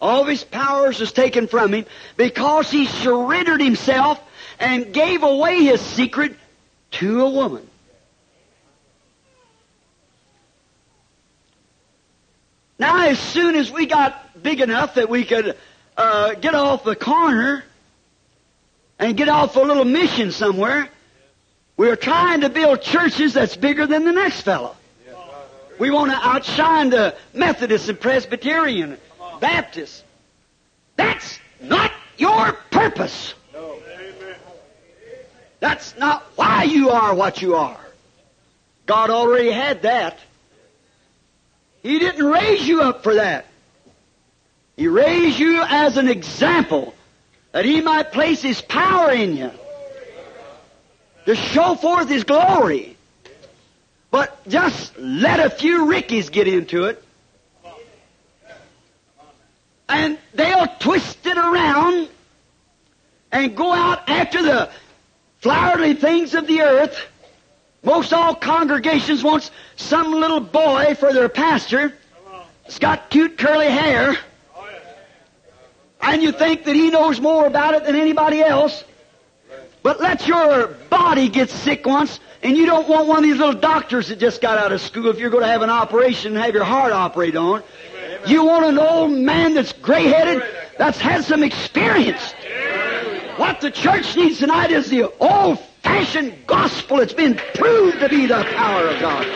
[0.02, 1.86] All of his powers was taken from him
[2.18, 4.20] because he surrendered himself
[4.60, 6.36] and gave away his secret
[6.92, 7.68] to a woman.
[12.78, 15.58] Now, as soon as we got big enough that we could
[15.98, 17.64] uh, get off the corner
[19.00, 20.90] and get off a little mission somewhere,
[21.78, 24.76] we are trying to build churches that's bigger than the next fellow.
[25.80, 28.98] We want to outshine the Methodists and Presbyterian,
[29.40, 30.04] Baptists.
[30.96, 33.34] That's not your purpose.
[35.60, 37.80] That's not why you are what you are.
[38.86, 40.20] God already had that.
[41.82, 43.46] He didn't raise you up for that.
[44.76, 46.96] He raised you as an example
[47.52, 49.52] that He might place His power in you
[51.26, 52.98] to show forth His glory.
[54.10, 57.04] But just let a few Rickies get into it.
[59.90, 62.10] And they'll twist it around
[63.32, 64.70] and go out after the
[65.40, 67.00] flowery things of the earth.
[67.84, 71.94] Most all congregations wants some little boy for their pastor.
[72.66, 74.18] It's got cute curly hair.
[76.04, 78.84] And you think that he knows more about it than anybody else.
[79.82, 83.54] But let your body get sick once, and you don't want one of these little
[83.54, 86.44] doctors that just got out of school if you're going to have an operation and
[86.44, 87.64] have your heart operated on.
[88.26, 90.44] You want an old man that's gray-headed,
[90.78, 92.34] that's had some experience.
[93.38, 97.00] What the church needs tonight is the old-fashioned gospel.
[97.00, 99.28] It's been proved to be the power of God.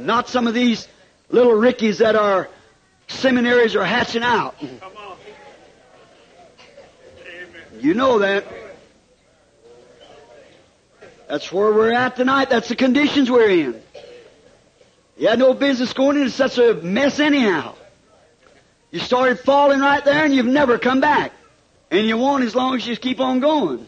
[0.00, 0.88] Not some of these
[1.28, 2.48] little rickies that our
[3.12, 4.56] seminaries are hatching out.
[7.78, 8.44] You know that.
[11.28, 12.50] That's where we're at tonight.
[12.50, 13.82] That's the conditions we're in.
[15.16, 17.74] You had no business going into such a mess anyhow.
[18.90, 21.32] You started falling right there and you've never come back.
[21.90, 23.86] And you won't as long as you keep on going.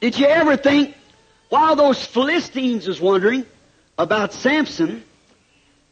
[0.00, 0.94] Did you ever think,
[1.48, 3.46] while those Philistines was wondering,
[3.98, 5.04] about Samson,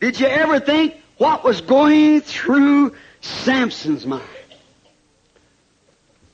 [0.04, 4.22] did you ever think what was going through Samson's mind?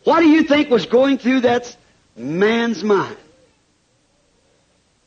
[0.02, 1.76] What do you think was going through that
[2.16, 3.16] man's mind?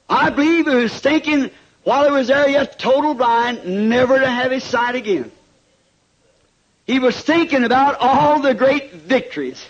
[0.07, 1.51] I believe he was thinking
[1.83, 5.29] while he was there yet total blind, never to have his sight again.
[6.87, 9.61] He was thinking about all the great victories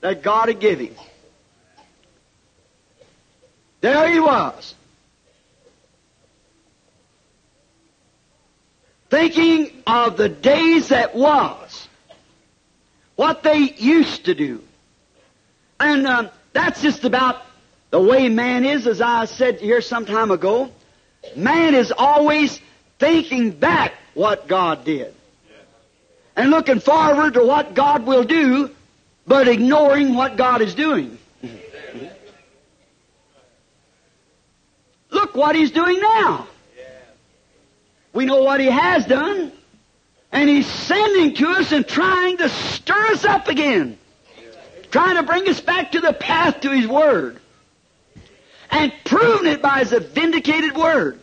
[0.00, 0.94] that God had given him.
[3.82, 4.74] There he was.
[9.10, 11.88] Thinking of the days that was.
[13.16, 14.62] What they used to do.
[15.78, 17.42] And um, that's just about
[17.90, 20.70] the way man is, as I said here some time ago.
[21.36, 22.60] Man is always
[22.98, 25.12] thinking back what God did.
[26.36, 28.70] And looking forward to what God will do,
[29.26, 31.18] but ignoring what God is doing.
[35.10, 36.46] Look what He's doing now.
[38.12, 39.52] We know what He has done.
[40.32, 43.98] And He's sending to us and trying to stir us up again.
[44.90, 47.40] Trying to bring us back to the path to His Word
[48.70, 51.20] and proven it by His vindicated Word.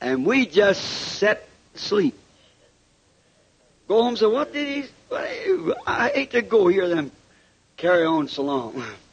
[0.00, 2.18] And we just set asleep.
[3.86, 4.90] Go home and say, what did he,
[5.86, 7.10] I hate to go hear them
[7.76, 8.82] carry on so long.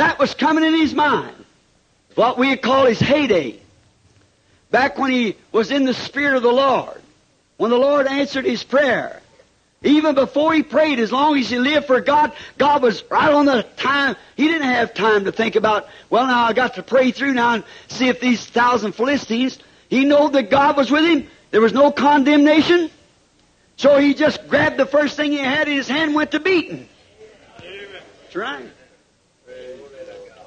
[0.00, 1.36] That was coming in his mind.
[2.14, 3.60] What we call his heyday.
[4.70, 7.02] Back when he was in the Spirit of the Lord.
[7.58, 9.20] When the Lord answered his prayer.
[9.82, 13.44] Even before he prayed, as long as he lived for God, God was right on
[13.44, 14.16] the time.
[14.38, 17.56] He didn't have time to think about, well, now I got to pray through now
[17.56, 19.58] and see if these thousand Philistines,
[19.90, 21.28] he knew that God was with him.
[21.50, 22.90] There was no condemnation.
[23.76, 26.88] So he just grabbed the first thing he had in his hand went to beating.
[27.58, 28.70] That's right.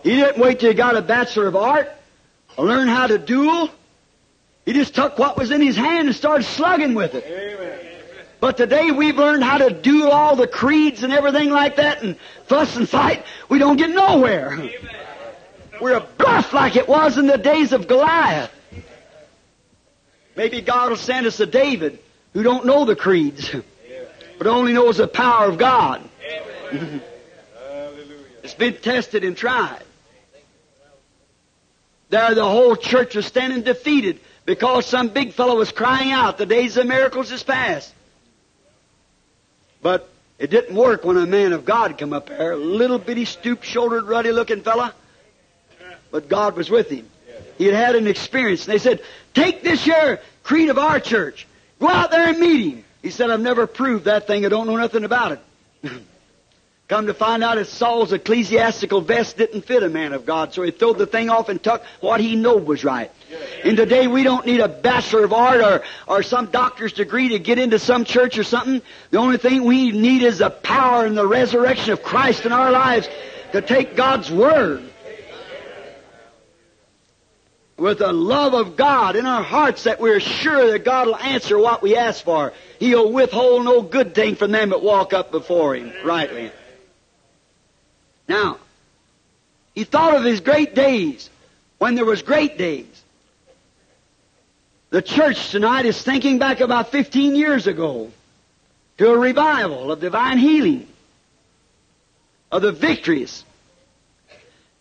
[0.04, 1.90] He didn't wait till he got a Bachelor of Art
[2.58, 3.70] or learn how to duel.
[4.66, 7.24] He just took what was in his hand and started slugging with it.
[7.26, 7.80] Amen.
[8.42, 12.18] But today we've learned how to do all the creeds and everything like that and
[12.48, 13.24] fuss and fight.
[13.48, 14.52] We don't get nowhere.
[14.52, 14.74] Amen.
[15.80, 18.52] We're a bluff like it was in the days of Goliath.
[20.36, 22.00] Maybe God will send us a David
[22.34, 23.56] who don't know the creeds,
[24.38, 26.02] but only knows the power of God.
[28.44, 29.84] it's been tested and tried.
[32.14, 36.46] There the whole church was standing defeated because some big fellow was crying out, the
[36.46, 37.92] days of miracles is past.
[39.82, 40.08] But
[40.38, 44.04] it didn't work when a man of God come up there, a little bitty stoop-shouldered,
[44.06, 44.94] ruddy-looking fella.
[46.12, 47.10] But God was with him.
[47.58, 48.68] He had had an experience.
[48.68, 49.02] And they said,
[49.34, 51.48] take this here creed of our church.
[51.80, 52.86] Go out there and meet him.
[53.02, 54.46] He said, I've never proved that thing.
[54.46, 55.92] I don't know nothing about it.
[56.90, 60.64] Come to find out that Saul's ecclesiastical vest didn't fit a man of God, so
[60.64, 63.10] he threw the thing off and took what he knew was right.
[63.64, 67.40] And today we don't need a bachelor of art or, or some doctor's degree to
[67.40, 68.82] get into some church or something.
[69.12, 72.72] The only thing we need is the power and the resurrection of Christ in our
[72.72, 73.08] lives
[73.54, 74.84] to take God's Word
[77.78, 81.58] with the love of God in our hearts that we're sure that God will answer
[81.58, 82.54] what we ask for.
[82.80, 86.52] He'll withhold no good thing from them that walk up before Him rightly.
[88.28, 88.58] Now,
[89.76, 91.30] he thought of his great days
[91.78, 93.04] when there was great days.
[94.90, 98.12] The church tonight is thinking back about 15 years ago
[99.00, 100.88] to a revival of divine healing,
[102.52, 103.44] of the victories.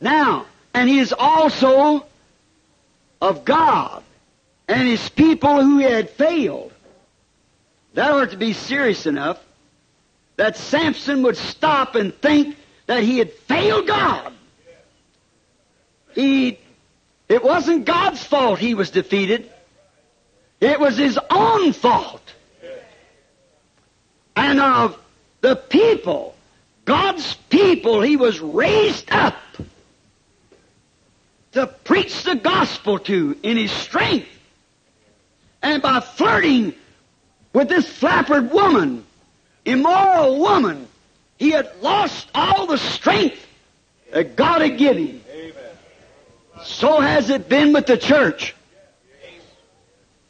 [0.00, 2.06] Now, and he is also
[3.20, 4.02] of God
[4.68, 6.72] and his people who had failed.
[7.94, 9.42] That ought to be serious enough
[10.36, 12.56] that Samson would stop and think
[12.86, 14.32] that he had failed God.
[16.14, 16.58] He,
[17.28, 19.50] it wasn't God's fault he was defeated.
[20.60, 22.22] It was his own fault.
[24.36, 24.98] And of
[25.40, 26.34] the people,
[26.84, 29.36] God's people, he was raised up
[31.52, 34.28] to preach the gospel to in his strength.
[35.62, 36.74] And by flirting
[37.52, 39.04] with this flappered woman,
[39.64, 40.88] immoral woman,
[41.42, 43.44] he had lost all the strength
[44.12, 45.22] that God had given him.
[46.62, 48.54] So has it been with the church.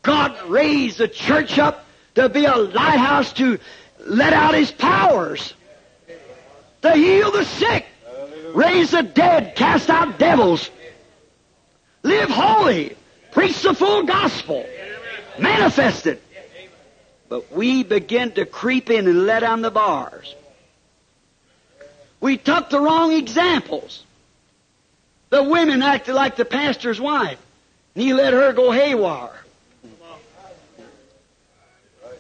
[0.01, 1.85] God raised the church up
[2.15, 3.59] to be a lighthouse to
[3.99, 5.53] let out His powers,
[6.81, 7.85] to heal the sick,
[8.55, 10.71] raise the dead, cast out devils,
[12.03, 12.97] live holy,
[13.33, 14.65] preach the full gospel,
[15.39, 16.23] manifest it.
[17.29, 20.35] But we begin to creep in and let down the bars.
[22.23, 24.05] We took the wrong examples.
[25.31, 27.39] The women acted like the pastor's wife,
[27.95, 29.39] and he let her go haywire.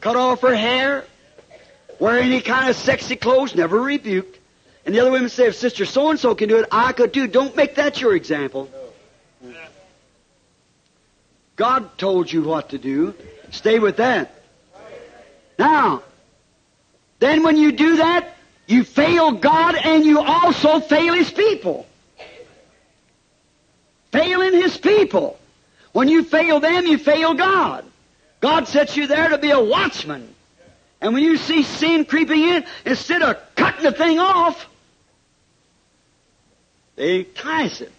[0.00, 1.04] Cut off her hair,
[2.00, 4.40] wear any kind of sexy clothes, never rebuked.
[4.84, 7.14] And the other women say, if Sister so and so can do it, I could
[7.14, 7.28] too.
[7.28, 8.68] Don't make that your example.
[11.54, 13.14] God told you what to do.
[13.52, 14.34] Stay with that.
[15.60, 16.02] Now,
[17.20, 18.36] then when you do that,
[18.72, 21.86] you fail God and you also fail His people.
[24.10, 25.38] Failing His people.
[25.92, 27.84] When you fail them, you fail God.
[28.40, 30.34] God sets you there to be a watchman.
[31.00, 34.66] And when you see sin creeping in, instead of cutting the thing off,
[36.96, 37.92] they entice it.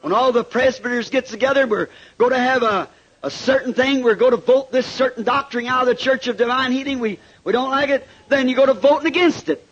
[0.00, 2.88] When all the presbyters get together, we're going to have a,
[3.22, 6.36] a certain thing, we're going to vote this certain doctrine out of the Church of
[6.36, 9.66] Divine Healing, we, we don't like it, then you go to voting against it.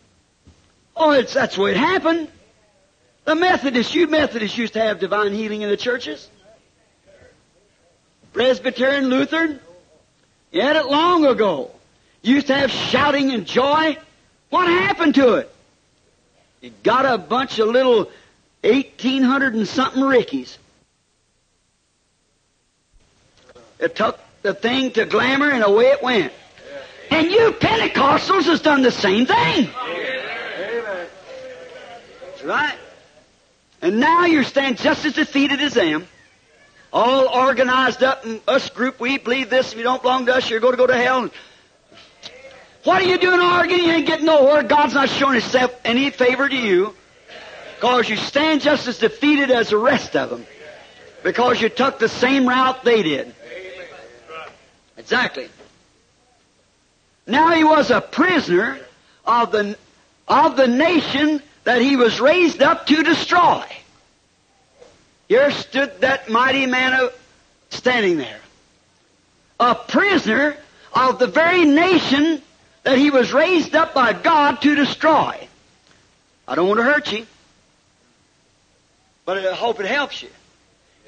[0.96, 2.28] Oh, that's way it happened.
[3.24, 6.28] The Methodists, you Methodists used to have divine healing in the churches.
[8.32, 9.60] Presbyterian, Lutheran,
[10.52, 11.70] you had it long ago.
[12.22, 13.96] You used to have shouting and joy.
[14.50, 15.54] What happened to it?
[16.60, 18.10] You got a bunch of little
[18.62, 20.58] 1800 and something Rickies.
[23.78, 26.32] It took the thing to glamour and away it went.
[27.10, 29.68] And you Pentecostals has done the same thing.
[32.44, 32.76] Right.
[33.80, 36.06] And now you're standing just as defeated as them.
[36.92, 40.48] All organized up in us group, we believe this, if you don't belong to us,
[40.48, 41.28] you're going to go to hell.
[42.84, 43.84] What are you doing arguing?
[43.84, 44.62] You ain't getting nowhere.
[44.62, 46.94] God's not showing himself any favor to you.
[47.76, 50.46] Because you stand just as defeated as the rest of them.
[51.22, 53.34] Because you took the same route they did.
[54.96, 55.48] Exactly.
[57.26, 58.78] Now he was a prisoner
[59.26, 59.76] of the,
[60.28, 63.64] of the nation that he was raised up to destroy.
[65.28, 67.14] Here stood that mighty man of,
[67.70, 68.40] standing there.
[69.58, 70.56] A prisoner
[70.92, 72.42] of the very nation
[72.82, 75.48] that he was raised up by God to destroy.
[76.46, 77.26] I don't want to hurt you,
[79.24, 80.28] but I hope it helps you.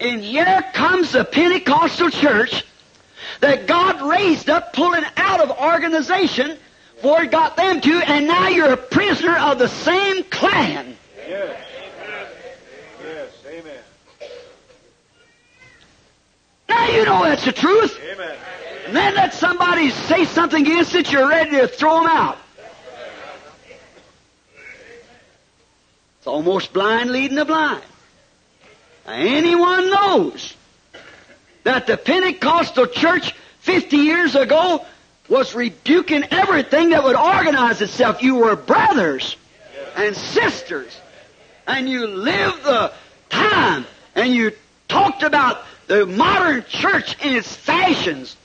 [0.00, 2.64] And here comes the Pentecostal church
[3.40, 6.58] that God raised up, pulling out of organization
[7.02, 10.96] He got them to, and now you're a prisoner of the same clan.
[11.28, 11.60] Yes.
[13.02, 13.30] Yes.
[13.46, 13.82] Amen.
[16.68, 17.98] Now you know that's the truth.
[18.12, 18.36] Amen.
[18.86, 22.38] And then let somebody say something against it, you're ready to throw them out.
[26.18, 27.82] It's almost blind leading the blind.
[29.06, 30.54] Now, anyone knows
[31.64, 34.84] that the Pentecostal church 50 years ago
[35.28, 38.22] was rebuking everything that would organize itself.
[38.22, 39.36] You were brothers
[39.96, 40.96] and sisters,
[41.66, 42.92] and you lived the
[43.28, 44.52] time, and you
[44.88, 48.36] talked about the modern church in its fashions,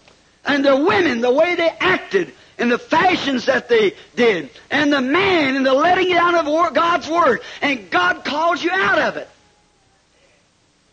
[0.46, 5.02] and the women, the way they acted, and the fashions that they did, and the
[5.02, 9.30] man, and the letting out of God's Word, and God calls you out of it.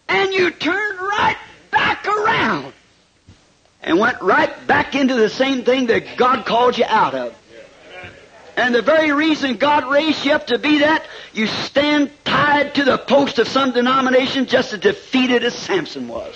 [0.09, 1.37] And you turned right
[1.71, 2.73] back around
[3.83, 7.35] and went right back into the same thing that God called you out of.
[8.57, 12.85] And the very reason God raised you up to be that, you stand tied to
[12.85, 16.35] the post of some denomination just as defeated as Samson was.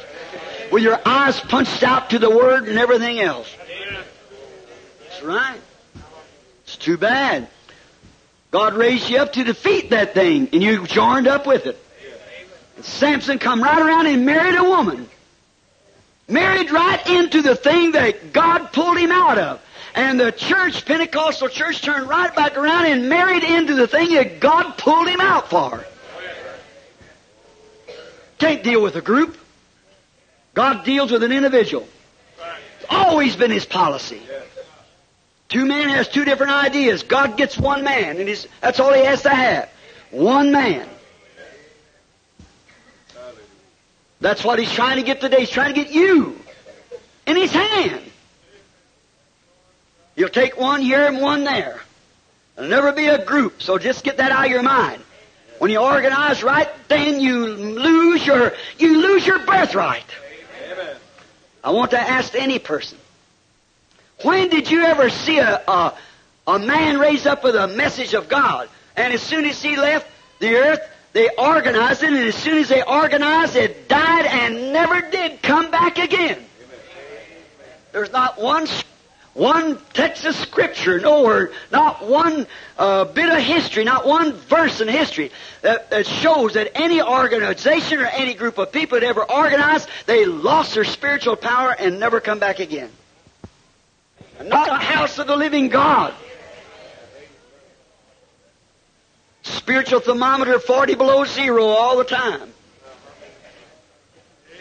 [0.71, 3.53] With your eyes punched out to the Word and everything else.
[5.03, 5.61] That's right.
[6.63, 7.49] It's too bad.
[8.53, 11.77] God raised you up to defeat that thing, and you joined up with it.
[12.77, 15.09] And Samson come right around and married a woman.
[16.29, 19.61] Married right into the thing that God pulled him out of.
[19.95, 24.41] And the church, Pentecostal church, turned right back around and married into the thing that
[24.41, 25.85] God pulled him out for.
[28.39, 29.37] Can't deal with a group.
[30.55, 31.87] God deals with an individual.
[32.81, 34.21] It's always been his policy.
[35.49, 37.03] Two men has two different ideas.
[37.03, 39.69] God gets one man, and that's all he has to have.
[40.11, 40.89] One man.
[44.23, 45.41] That's what he's trying to get today.
[45.41, 46.39] He's trying to get you
[47.27, 48.01] in his hand.
[50.15, 51.81] You'll take one here and one there.
[52.55, 55.03] There'll never be a group, so just get that out of your mind.
[55.59, 60.05] When you organize right, then you lose your you lose your birthright.
[60.71, 60.97] Amen.
[61.65, 62.99] I want to ask any person.
[64.23, 65.95] When did you ever see a, a,
[66.47, 68.69] a man raised up with a message of God?
[68.97, 70.07] And as soon as he left
[70.39, 70.81] the earth,
[71.13, 75.71] they organized it, and as soon as they organized, it died and never did come
[75.71, 76.39] back again.
[77.93, 78.67] There's not one
[79.35, 82.47] one text of scripture, no word, not one
[82.77, 85.31] uh, bit of history, not one verse in history
[85.63, 90.27] that, that shows that any organization or any group of people that ever organized, they
[90.27, 92.91] lost their spiritual power and never come back again.
[94.45, 96.13] Not a house of the living God.
[99.43, 102.53] Spiritual thermometer 40 below zero all the time.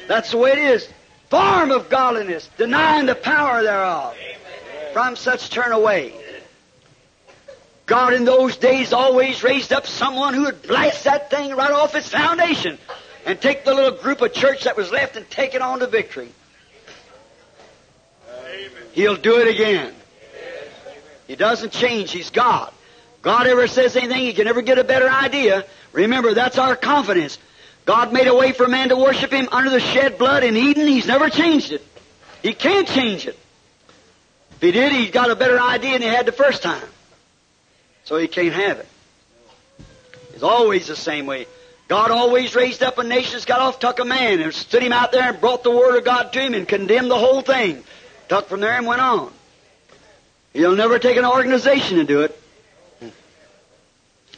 [0.07, 0.89] That's the way it is.
[1.29, 4.15] Form of godliness, denying the power thereof.
[4.93, 6.13] From such turn away.
[7.86, 11.95] God in those days always raised up someone who would blast that thing right off
[11.95, 12.77] its foundation
[13.25, 15.88] and take the little group of church that was left and take it on to
[15.88, 16.29] victory.
[18.93, 19.93] He'll do it again.
[21.27, 22.11] He doesn't change.
[22.11, 22.73] He's God.
[23.22, 25.65] God ever says anything, you can never get a better idea.
[25.93, 27.38] Remember, that's our confidence.
[27.86, 30.88] God made a way for man to worship Him under the shed blood in Eden.
[30.88, 31.86] He's never changed it.
[32.41, 33.38] He can't change it.
[34.53, 36.88] If He did, He's got a better idea than He had the first time.
[38.05, 38.88] So He can't have it.
[40.34, 41.45] It's always the same way.
[41.88, 44.93] God always raised up a nation that's got off, took a man, and stood him
[44.93, 47.84] out there and brought the Word of God to him and condemned the whole thing.
[48.30, 49.32] Took from there and went on.
[50.53, 52.40] He'll never take an organization to do it.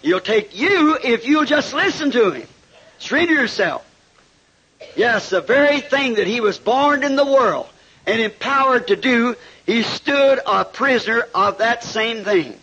[0.04, 2.48] He'll take you if you'll just listen to him.
[3.00, 3.90] Surrender yourself.
[4.96, 7.68] Yes, the very thing that he was born in the world
[8.06, 9.36] and empowered to do,
[9.66, 12.60] he stood a prisoner of that same thing.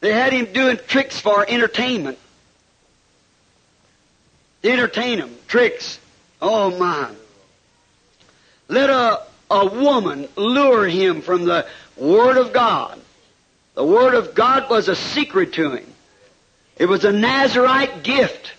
[0.00, 2.18] They had him doing tricks for entertainment.
[4.64, 6.00] Entertain him, tricks.
[6.40, 7.10] Oh my.
[8.66, 11.66] Let a, a woman lure him from the
[11.96, 13.00] Word of God.
[13.74, 15.86] The Word of God was a secret to him.
[16.76, 18.52] It was a Nazarite gift.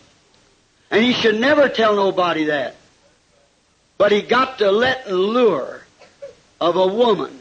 [0.89, 2.75] And he should never tell nobody that.
[3.97, 5.81] But he got the let and lure
[6.59, 7.39] of a woman.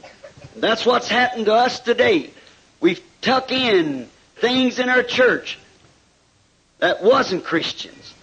[0.57, 2.31] That's what's happened to us today.
[2.81, 5.59] We've tuck in things in our church
[6.79, 8.15] that wasn't Christians.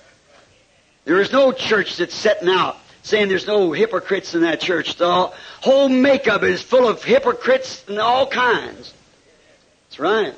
[1.06, 4.96] There is no church that's setting out saying there's no hypocrites in that church.
[4.96, 5.32] The
[5.62, 8.94] whole makeup is full of hypocrites and all kinds.
[10.00, 10.34] Right.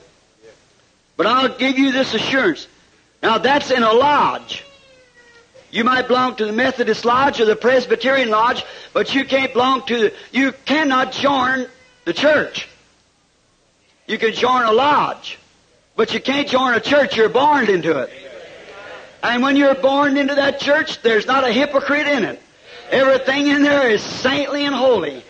[1.16, 2.68] But I'll give you this assurance.
[3.22, 4.66] Now that's in a lodge.
[5.70, 9.86] You might belong to the Methodist Lodge or the Presbyterian Lodge, but you can't belong
[9.86, 11.68] to the, you cannot join
[12.04, 12.68] the church.
[14.08, 15.38] You can join a lodge,
[15.96, 17.16] but you can't join a church.
[17.16, 18.10] You're born into it.
[19.24, 22.42] And when you're born into that church, there's not a hypocrite in it.
[22.90, 25.24] Everything in there is saintly and holy.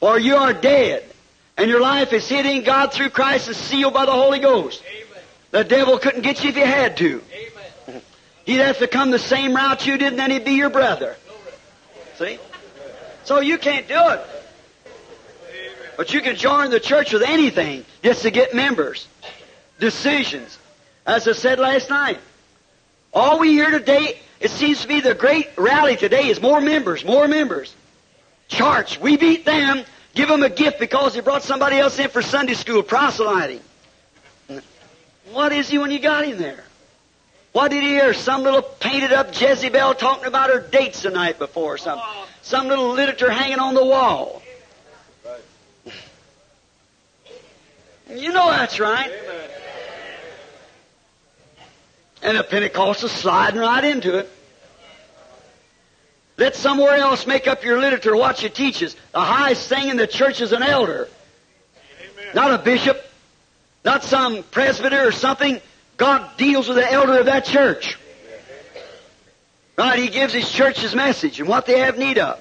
[0.00, 1.04] Or you are dead,
[1.56, 4.82] and your life is hid in God through Christ and sealed by the Holy Ghost.
[5.50, 7.22] The devil couldn't get you if he had to.
[8.44, 11.16] He'd have to come the same route you did, and then he'd be your brother.
[12.16, 12.38] See?
[13.24, 14.20] So you can't do it.
[15.98, 19.06] But you can join the church with anything just to get members.
[19.78, 20.58] Decisions.
[21.04, 22.18] As I said last night.
[23.12, 27.04] All we hear today, it seems to be the great rally today is more members,
[27.04, 27.74] more members.
[28.48, 29.84] Charts, we beat them,
[30.14, 33.60] give them a gift because they brought somebody else in for Sunday school, proselyting.
[35.30, 36.64] What is he when you got him there?
[37.52, 38.14] What did he hear?
[38.14, 42.06] Some little painted up Jezebel talking about her dates the night before or something.
[42.42, 44.42] Some little literature hanging on the wall.
[48.10, 49.12] You know that's right.
[52.22, 54.30] And the Pentecostals sliding right into it.
[56.38, 58.94] Let somewhere else make up your literature what you teaches.
[59.12, 61.08] The highest thing in the church is an elder.
[62.00, 62.34] Amen.
[62.34, 63.04] Not a bishop,
[63.84, 65.60] not some presbyter or something.
[65.96, 67.98] God deals with the elder of that church.
[69.76, 69.98] Right?
[69.98, 72.40] He gives his church his message and what they have need of.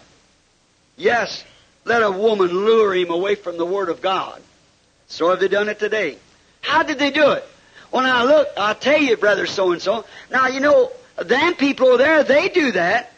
[0.95, 1.43] Yes,
[1.83, 4.41] let a woman lure him away from the Word of God.
[5.07, 6.17] So have they done it today.
[6.61, 7.43] How did they do it?
[7.89, 10.05] When I look, I'll tell you, brother so and so.
[10.29, 13.13] Now, you know, them people over there, they do that.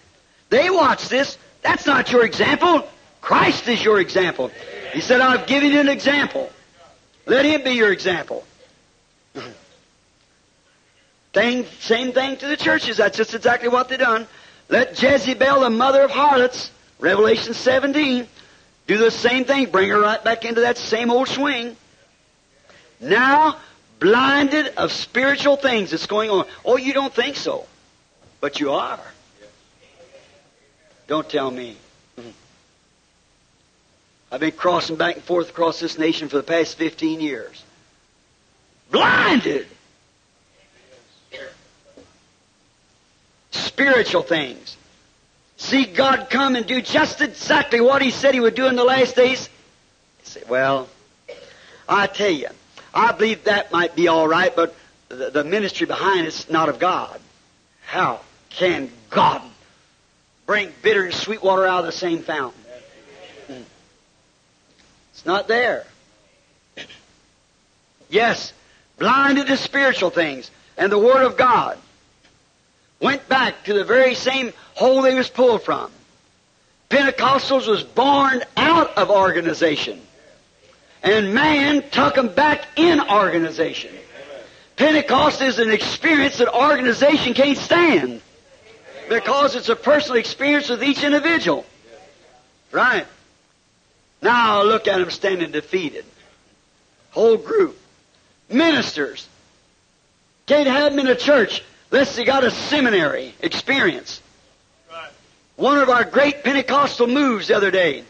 [0.49, 1.37] They watch this.
[1.61, 2.87] That's not your example.
[3.21, 4.51] Christ is your example.
[4.93, 6.49] He said, I've given you an example.
[7.25, 8.43] Let him be your example.
[11.33, 12.97] Thing, same thing to the churches.
[12.97, 14.25] That's just exactly what they've done.
[14.67, 18.27] Let Jezebel, the mother of harlots, Revelation 17,
[18.87, 19.69] do the same thing.
[19.69, 21.75] Bring her right back into that same old swing.
[22.99, 23.57] Now,
[23.99, 26.45] blinded of spiritual things that's going on.
[26.65, 27.67] Oh, you don't think so.
[28.41, 28.99] But you are.
[31.09, 31.75] Don't tell me.
[34.31, 37.63] I've been crossing back and forth across this nation for the past 15 years.
[38.91, 39.65] Blinded.
[43.49, 44.77] Spiritual things.
[45.57, 48.83] see God come and do just exactly what He said He would do in the
[48.83, 49.49] last days?
[50.23, 50.87] Say, well,
[51.87, 52.49] I tell you,
[52.93, 54.75] I believe that might be all right, but
[55.07, 57.19] the, the ministry behind it's not of God.
[57.81, 58.19] How
[58.51, 59.48] can God
[60.49, 62.59] bring bitter and sweet water out of the same fountain?
[65.11, 65.85] It's not there.
[68.09, 68.51] Yes,
[68.97, 71.77] blinded to spiritual things and the Word of God.
[72.99, 75.91] Went back to the very same hole they was pulled from.
[76.89, 80.01] Pentecostals was born out of organization.
[81.03, 83.93] And man took them back in organization.
[84.77, 88.23] Pentecost is an experience that organization can't stand.
[89.09, 91.65] Because it's a personal experience with each individual.
[92.71, 93.07] Right.
[94.21, 96.05] Now look at them standing defeated.
[97.11, 97.77] Whole group.
[98.49, 99.27] Ministers.
[100.45, 104.21] Can't have them in a church unless they got a seminary experience.
[104.91, 105.09] Right.
[105.55, 108.03] One of our great Pentecostal moves the other day.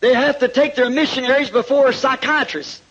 [0.00, 2.82] They have to take their missionaries before a psychiatrist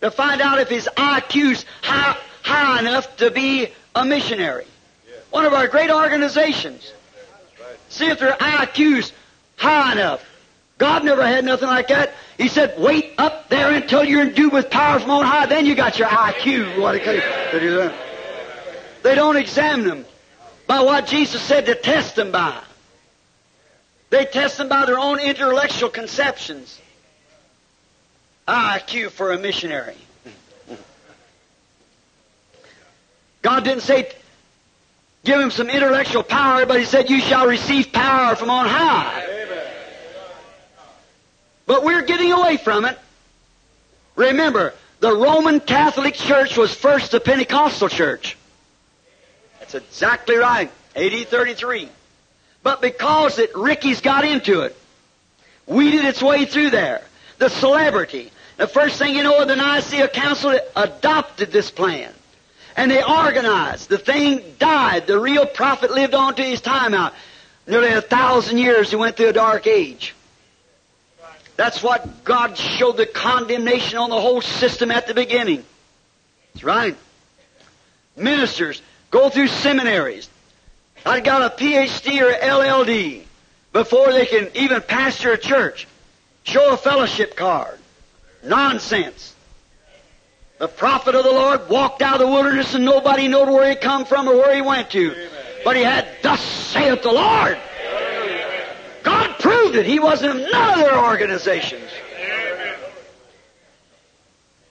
[0.00, 4.64] to find out if his IQ's high, high enough to be a missionary.
[5.30, 6.92] One of our great organizations.
[7.88, 9.12] See if their IQ's
[9.56, 10.24] high enough.
[10.78, 12.14] God never had nothing like that.
[12.36, 15.74] He said, wait up there until you're endued with power from on high, then you
[15.74, 16.80] got your IQ.
[16.80, 17.94] What to do that.
[19.02, 20.04] They don't examine them
[20.66, 22.60] by what Jesus said to test them by.
[24.10, 26.80] They test them by their own intellectual conceptions.
[28.46, 29.96] IQ for a missionary.
[33.42, 34.10] God didn't say
[35.24, 39.24] give him some intellectual power, but he said you shall receive power from on high.
[41.66, 42.98] But we're getting away from it.
[44.16, 48.36] Remember, the Roman Catholic Church was first the Pentecostal church.
[49.60, 50.70] That's exactly right.
[50.96, 51.88] AD 33.
[52.62, 54.76] But because it, Ricky's got into it,
[55.66, 57.02] weeded its way through there.
[57.38, 58.32] The celebrity.
[58.56, 62.12] The first thing you know, the Nicaea Council adopted this plan.
[62.78, 63.88] And they organized.
[63.88, 65.08] The thing died.
[65.08, 67.12] The real prophet lived on to his time out.
[67.66, 70.14] Nearly a thousand years he went through a dark age.
[71.56, 75.64] That's what God showed the condemnation on the whole system at the beginning.
[76.54, 76.96] That's right.
[78.16, 80.30] Ministers go through seminaries.
[81.04, 83.24] I've got a PhD or LLD
[83.72, 85.88] before they can even pastor a church.
[86.44, 87.80] Show a fellowship card.
[88.44, 89.34] Nonsense.
[90.58, 93.76] The prophet of the Lord walked out of the wilderness and nobody knowed where he
[93.76, 95.14] come from or where he went to.
[95.64, 97.58] But he had, thus saith the Lord.
[99.04, 99.86] God proved it.
[99.86, 101.88] He wasn't in none of their organizations.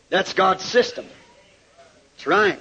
[0.10, 1.06] That's God's system.
[2.16, 2.60] That's right.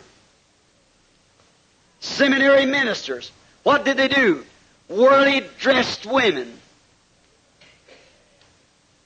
[2.01, 3.33] Seminary ministers.
[3.65, 4.45] What did they do?
[4.89, 6.53] Worldly dressed women.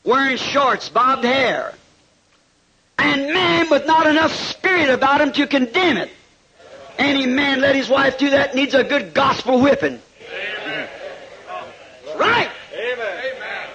[0.04, 1.74] Wearing shorts, bobbed hair.
[3.02, 6.10] And man with not enough spirit about him to condemn it.
[6.98, 10.00] Any man let his wife do that needs a good gospel whipping.
[12.16, 12.50] Right.
[12.74, 13.24] Amen.
[13.34, 13.68] Amen.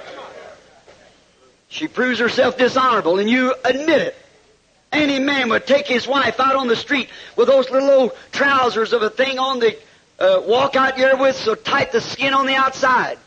[1.70, 4.16] She proves herself dishonorable, and you admit it.
[4.92, 8.94] Any man would take his wife out on the street with those little old trousers
[8.94, 9.78] of a thing on the
[10.20, 13.18] uh, walk out here with so tight the skin on the outside.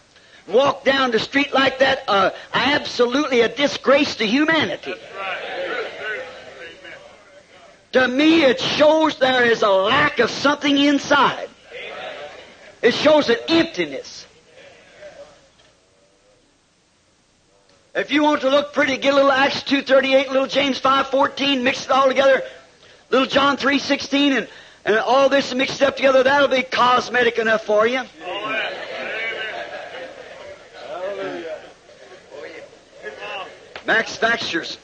[0.47, 4.95] Walk down the street like that, uh, absolutely a disgrace to humanity.
[7.93, 11.49] To me, it shows there is a lack of something inside.
[12.83, 14.27] It shows an emptiness.
[17.95, 21.87] If you want to look pretty, get a little Acts 2.38, little James 5.14, mix
[21.87, 22.43] it all together,
[23.11, 24.49] little John 3.16, and,
[24.85, 28.03] and all this mixed up together, that'll be cosmetic enough for you.
[33.87, 34.77] Max Factors.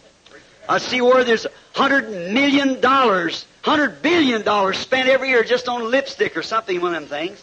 [0.69, 5.91] I see where there's hundred million dollars, hundred billion dollars spent every year just on
[5.91, 7.43] lipstick or something, one of them things.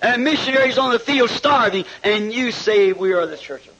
[0.00, 3.74] And missionaries on the field starving, and you say we are the church of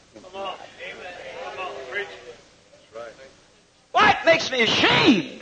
[3.93, 5.41] What makes me ashamed?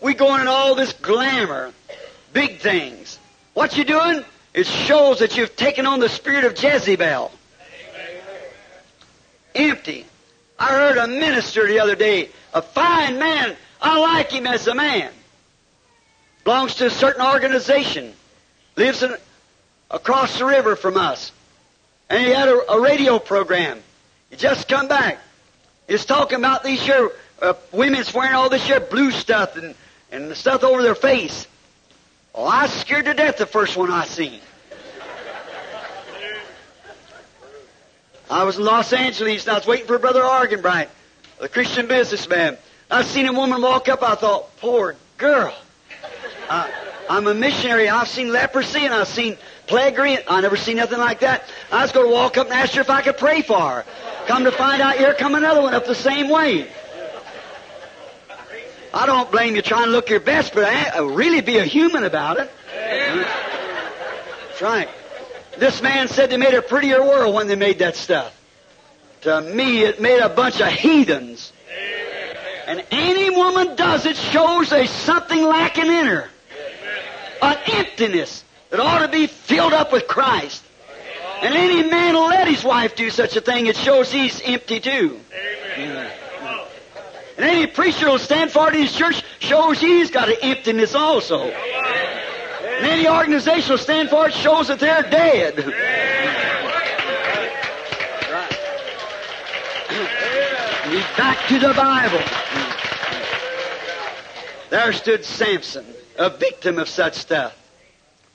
[0.00, 1.72] We going in all this glamour,
[2.32, 3.18] big things.
[3.54, 4.24] What you doing?
[4.54, 7.30] It shows that you've taken on the spirit of Jezebel.
[9.54, 10.06] Empty.
[10.62, 13.56] I heard a minister the other day, a fine man.
[13.80, 15.10] I like him as a man.
[16.44, 18.12] Belongs to a certain organization.
[18.76, 19.16] Lives in,
[19.90, 21.32] across the river from us.
[22.08, 23.82] And he had a, a radio program.
[24.30, 25.18] He just come back.
[25.88, 27.10] He's talking about these here
[27.40, 29.74] uh, women's wearing all this here blue stuff and,
[30.12, 31.48] and the stuff over their face.
[32.36, 34.38] Oh, I was scared to death the first one I seen.
[38.32, 40.88] I was in Los Angeles and I was waiting for Brother Arganbright,
[41.38, 42.56] the Christian businessman.
[42.90, 44.02] I seen a woman walk up.
[44.02, 45.54] I thought, poor girl.
[46.48, 46.66] Uh,
[47.10, 47.90] I'm a missionary.
[47.90, 49.98] I've seen leprosy and I've seen plague.
[49.98, 51.46] I never seen nothing like that.
[51.70, 53.84] I was going to walk up and ask her if I could pray for her.
[54.26, 56.68] Come to find out, here come another one up the same way.
[58.94, 62.04] I don't blame you trying to look your best, but I, really be a human
[62.04, 62.50] about it.
[64.48, 64.88] That's right.
[65.58, 68.38] This man said they made a prettier world when they made that stuff.
[69.22, 71.52] To me, it made a bunch of heathens.
[72.66, 76.28] And any woman does it shows there's something lacking in her.
[77.40, 80.62] An emptiness that ought to be filled up with Christ.
[81.42, 84.80] And any man will let his wife do such a thing, it shows he's empty
[84.80, 85.18] too.
[85.76, 86.10] And
[87.38, 91.52] any preacher will stand for it in his church shows he's got an emptiness also.
[92.64, 95.58] And any organization will stand for it shows that they're dead.
[95.58, 96.92] Right.
[101.16, 102.22] back to the Bible.
[104.70, 105.84] There stood Samson,
[106.18, 107.56] a victim of such stuff,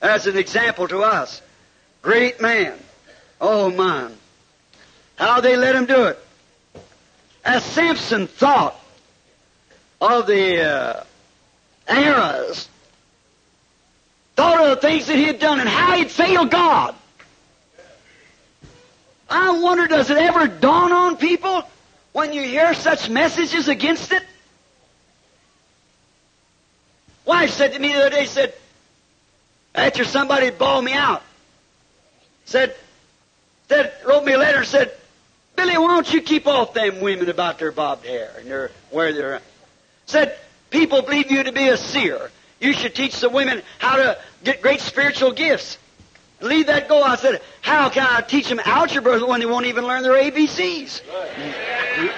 [0.00, 1.42] as an example to us.
[2.02, 2.78] Great man.
[3.40, 4.16] Oh, man.
[5.16, 6.18] How they let him do it.
[7.44, 8.78] As Samson thought
[10.00, 11.04] of the uh,
[11.88, 12.68] eras,
[14.38, 16.94] thought of the things that he had done and how he'd failed God.
[19.28, 21.64] I wonder, does it ever dawn on people
[22.12, 24.22] when you hear such messages against it?
[27.24, 28.54] Wife said to me the other day, said,
[29.74, 31.24] after somebody bawled me out,
[32.44, 32.76] said,
[33.68, 34.92] said, wrote me a letter said,
[35.56, 39.12] Billy, why don't you keep off them women about their bobbed hair and their where
[39.12, 39.42] they're
[40.06, 40.38] said
[40.70, 42.30] people believe you to be a seer.
[42.60, 45.78] You should teach the women how to get great spiritual gifts.
[46.40, 47.02] Leave that go.
[47.02, 51.02] I said, how can I teach them algebra when they won't even learn their ABCs?
[51.08, 52.12] Right.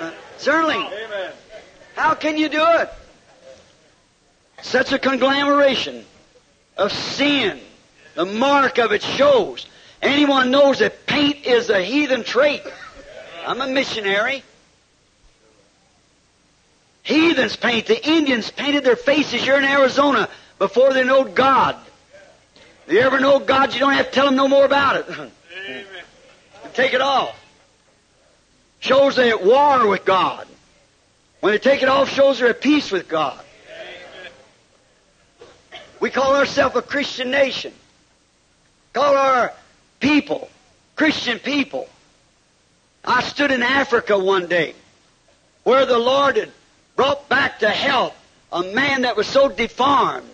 [0.00, 0.76] Uh, certainly.
[0.76, 1.32] Amen.
[1.94, 2.90] How can you do it?
[4.62, 6.04] Such a conglomeration
[6.76, 7.60] of sin.
[8.14, 9.66] The mark of it shows.
[10.00, 12.62] Anyone knows that paint is a heathen trait.
[13.46, 14.42] I'm a missionary.
[17.08, 17.86] Heathens paint.
[17.86, 20.28] The Indians painted their faces here in Arizona
[20.58, 21.74] before they know God.
[22.86, 25.06] If you ever know God, you don't have to tell them no more about it.
[25.08, 25.30] Amen.
[26.74, 27.34] take it off.
[28.80, 30.46] Shows they're at war with God.
[31.40, 33.42] When they take it off, shows they're at peace with God.
[33.70, 34.32] Amen.
[36.00, 37.72] We call ourselves a Christian nation.
[38.92, 39.54] Call our
[39.98, 40.50] people
[40.94, 41.88] Christian people.
[43.02, 44.74] I stood in Africa one day
[45.64, 46.52] where the Lord had
[46.98, 48.12] brought back to health
[48.50, 50.28] a man that was so deformed,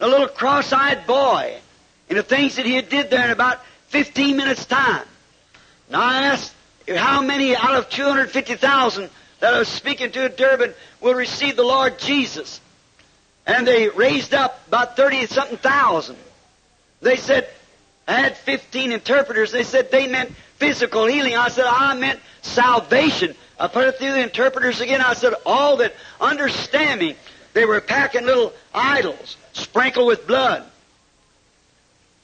[0.00, 1.56] a little cross-eyed boy,
[2.08, 5.06] and the things that he did there in about 15 minutes' time.
[5.88, 6.52] Now I asked
[6.96, 11.62] how many out of 250,000 that I was speaking to at Durban will receive the
[11.62, 12.60] Lord Jesus.
[13.46, 16.16] And they raised up about 30 something thousand.
[17.02, 17.48] They said,
[18.08, 19.52] I had 15 interpreters.
[19.52, 21.36] They said they meant physical healing.
[21.36, 23.36] I said, I meant salvation.
[23.58, 25.00] I put it through the interpreters again.
[25.00, 27.16] I said, all that understand me.
[27.52, 30.64] They were packing little idols, sprinkled with blood,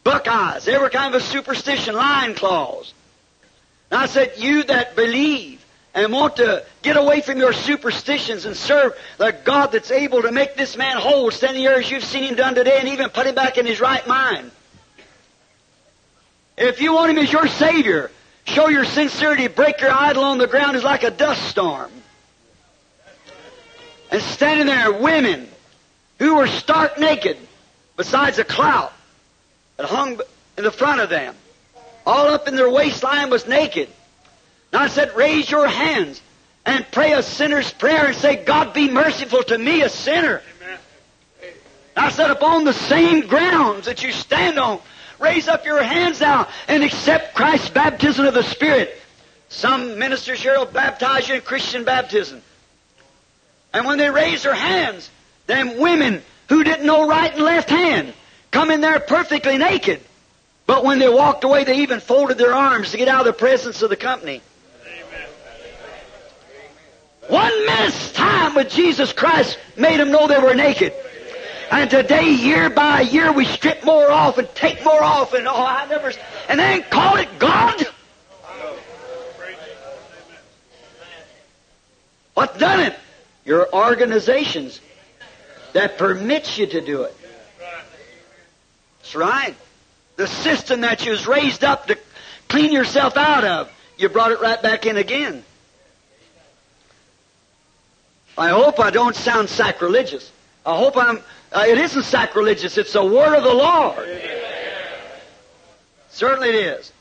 [0.03, 2.93] buckeyes, every kind of a superstition, lion claws.
[3.91, 5.65] And I said, you that believe
[5.95, 10.33] and want to get away from your superstitions and serve the God that's able to
[10.33, 13.27] make this man whole, standing here as you've seen him done today, and even put
[13.27, 14.51] him back in his right mind.
[16.57, 18.11] If you want him as your Savior,
[18.45, 19.49] Show your sincerity.
[19.49, 21.91] Break your idol on the ground is like a dust storm.
[24.11, 25.49] And standing there, women
[26.19, 27.37] who were stark naked,
[27.97, 28.93] besides a clout
[29.77, 30.21] that hung
[30.59, 31.35] in the front of them.
[32.07, 33.89] All up in their waistline was naked.
[34.73, 36.21] And I said, raise your hands
[36.67, 40.43] and pray a sinner's prayer and say, God be merciful to me, a sinner.
[41.97, 44.81] I said, upon the same grounds that you stand on,
[45.21, 48.97] Raise up your hands now and accept Christ's baptism of the Spirit.
[49.51, 52.41] Some ministers here will baptize you in Christian baptism.
[53.73, 55.11] And when they raise their hands,
[55.47, 58.15] them women who didn't know right and left hand
[58.51, 60.01] come in there perfectly naked.
[60.67, 63.33] But when they walked away, they even folded their arms to get out of the
[63.33, 64.41] presence of the company.
[64.87, 65.29] Amen.
[67.29, 70.95] One minute's time with Jesus Christ made them know they were naked.
[71.71, 75.55] And today, year by year, we strip more off and take more off, and oh,
[75.55, 76.13] I never,
[76.49, 77.87] and then call it God.
[82.35, 82.97] What done it?
[83.45, 84.81] Your organizations
[85.73, 87.17] that permits you to do it.
[88.99, 89.55] That's right.
[90.17, 91.99] The system that you was raised up to
[92.49, 95.45] clean yourself out of, you brought it right back in again.
[98.37, 100.31] I hope I don't sound sacrilegious.
[100.65, 101.21] I hope I'm,
[101.53, 102.79] uh, it isn't sacrilegious.
[102.79, 104.09] It's the word of the Lord.
[106.11, 106.93] Certainly it is.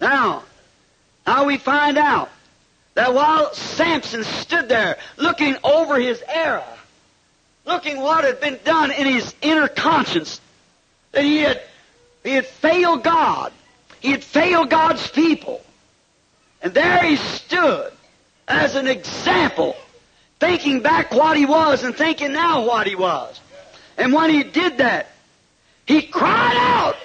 [0.00, 0.42] Now,
[1.26, 2.30] now we find out
[2.94, 6.64] that while Samson stood there looking over his era,
[7.64, 10.40] looking what had been done in his inner conscience,
[11.12, 11.62] that he had,
[12.24, 13.52] he had failed God.
[14.00, 15.62] He had failed God's people.
[16.60, 17.92] And there he stood
[18.48, 19.76] as an example,
[20.40, 23.40] thinking back what he was and thinking now what he was.
[23.96, 25.10] And when he did that,
[25.86, 26.96] he cried out,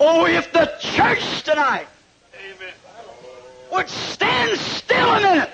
[0.00, 1.86] Oh, if the church tonight
[3.72, 5.50] would stand still a minute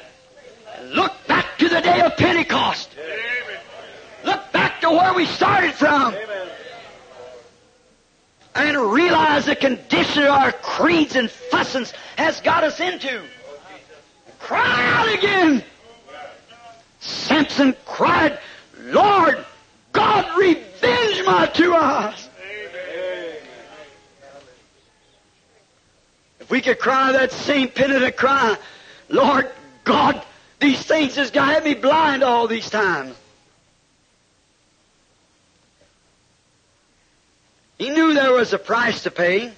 [0.76, 2.90] and look back to the day of Pentecost.
[4.24, 6.14] Look back to where we started from.
[8.54, 13.22] And realize the condition our creeds and fussings has got us into.
[14.38, 15.62] Cry out again.
[17.00, 18.38] Samson cried,
[18.78, 19.44] Lord,
[19.92, 22.28] God, revenge my two eyes.
[26.40, 28.56] If we could cry that same penitent cry,
[29.08, 29.50] Lord
[29.84, 30.22] God,
[30.60, 33.16] these things has got me blind all these times.
[37.78, 39.52] He knew there was a price to pay.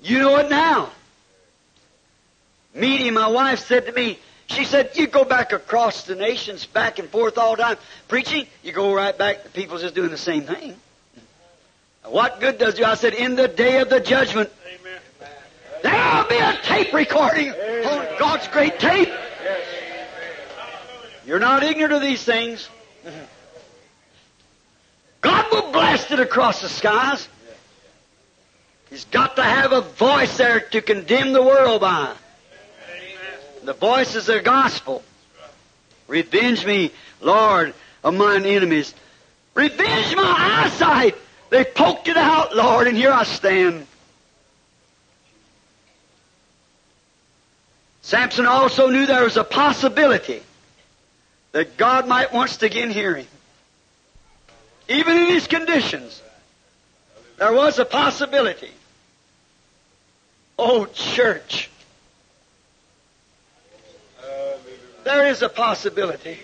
[0.00, 0.90] You know it now.
[2.74, 4.18] Meeting, my wife said to me,
[4.54, 7.76] she said, you go back across the nations, back and forth all the time,
[8.08, 10.76] preaching, you go right back, the people just doing the same thing.
[12.04, 12.84] What good does you?
[12.84, 14.50] I said, in the day of the judgment,
[14.80, 15.00] Amen.
[15.82, 17.86] there'll be a tape recording Amen.
[17.86, 19.08] on God's great tape.
[21.26, 22.68] You're not ignorant of these things.
[25.22, 27.28] God will blast it across the skies.
[28.90, 32.14] He's got to have a voice there to condemn the world by.
[33.64, 35.02] The voice is the gospel.
[36.06, 36.90] Revenge me,
[37.22, 38.94] Lord, of mine enemies.
[39.54, 41.16] Revenge my eyesight.
[41.48, 43.86] They poked it out, Lord, and here I stand.
[48.02, 50.42] Samson also knew there was a possibility
[51.52, 53.26] that God might once again hear him.
[54.88, 56.20] Even in these conditions,
[57.38, 58.72] there was a possibility.
[60.58, 61.70] Oh, church.
[65.04, 66.38] There is a possibility.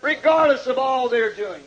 [0.00, 1.62] Regardless of all they're doing.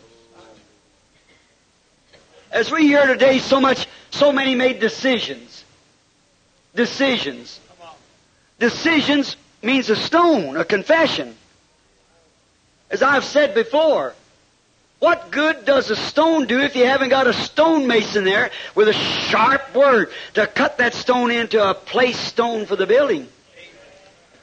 [2.51, 5.63] As we hear today, so much, so many made decisions.
[6.73, 7.59] Decisions.
[8.59, 11.35] Decisions means a stone, a confession.
[12.89, 14.13] As I've said before,
[14.99, 18.93] what good does a stone do if you haven't got a stonemason there with a
[18.93, 23.27] sharp word to cut that stone into a place stone for the building?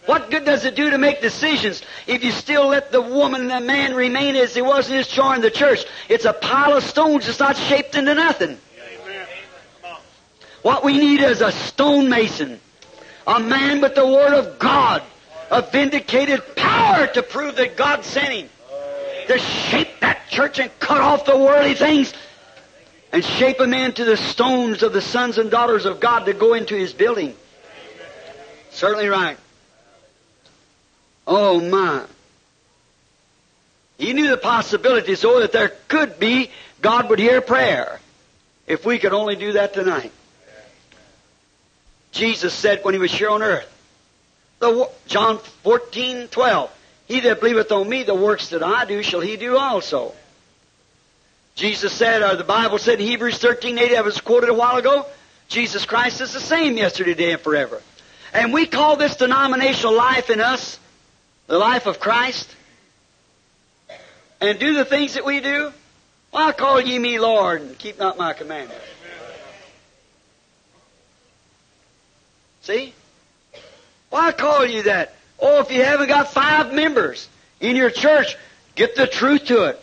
[0.06, 3.50] What good does it do to make decisions if you still let the woman and
[3.50, 5.84] the man remain as he was in his joy in the church?
[6.08, 8.58] It's a pile of stones that's not shaped into nothing.
[10.62, 12.60] What we need is a stonemason,
[13.26, 15.02] a man with the Word of God,
[15.50, 18.48] a vindicated power to prove that God sent him,
[19.28, 22.12] to shape that church and cut off the worldly things
[23.12, 26.54] and shape them into the stones of the sons and daughters of God to go
[26.54, 27.36] into his building.
[28.70, 29.36] Certainly right.
[31.26, 32.04] Oh my.
[33.98, 36.50] He knew the possibility so that there could be
[36.80, 38.00] God would hear prayer
[38.66, 40.12] if we could only do that tonight.
[42.10, 43.68] Jesus said when he was here on earth,
[44.58, 46.70] the, John 14, 12,
[47.06, 50.12] He that believeth on me, the works that I do shall he do also.
[51.54, 54.76] Jesus said, or the Bible said in Hebrews 13, 8, I was quoted a while
[54.76, 55.06] ago,
[55.48, 57.82] Jesus Christ is the same yesterday, today, and forever.
[58.32, 60.78] And we call this denominational life in us
[61.52, 62.48] the life of Christ
[64.40, 65.70] and do the things that we do,
[66.30, 68.82] why call ye me Lord and keep not my commandments?
[72.62, 72.94] See?
[74.08, 75.14] Why call you that?
[75.38, 77.28] Oh, if you haven't got five members
[77.60, 78.34] in your church,
[78.74, 79.80] get the truth to it.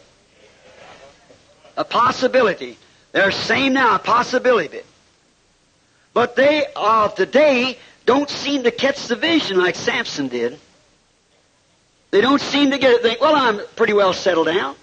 [1.78, 2.80] A possibility.
[3.12, 4.82] They're saying now a possibility.
[6.16, 7.78] But they of today
[8.08, 10.58] don't seem to catch the vision like Samson did.
[12.12, 13.02] They don't seem to get it.
[13.02, 14.76] Think, well, I'm pretty well settled down.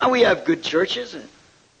[0.00, 1.26] Now, uh, we have good churches, and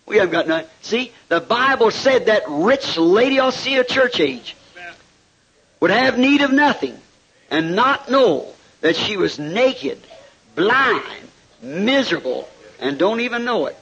[0.06, 0.68] we haven't got nothing.
[0.82, 4.56] See, the Bible said that rich Laodicea church age
[5.80, 6.96] would have need of nothing
[7.50, 8.48] and not know
[8.80, 9.98] that she was naked,
[10.54, 11.02] blind,
[11.60, 13.76] miserable, and don't even know it.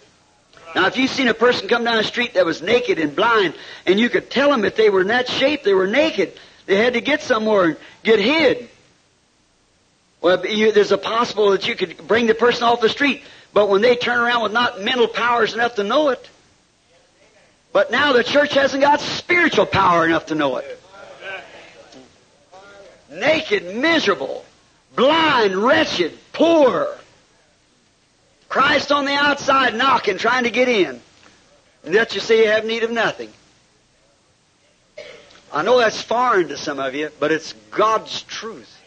[0.74, 3.54] Now, if you seen a person come down the street that was naked and blind,
[3.86, 6.32] and you could tell them if they were in that shape, they were naked.
[6.66, 8.68] They had to get somewhere and get hid.
[10.20, 13.22] Well, you, there's a possible that you could bring the person off the street,
[13.55, 16.28] but when they turn around with not mental powers enough to know it,
[17.72, 20.82] but now the church hasn't got spiritual power enough to know it.
[23.10, 24.44] Naked, miserable,
[24.94, 26.97] blind, wretched, poor.
[28.48, 31.01] Christ on the outside knocking, trying to get in.
[31.84, 33.32] And yet you say you have need of nothing.
[35.52, 38.80] I know that's foreign to some of you, but it's God's truth.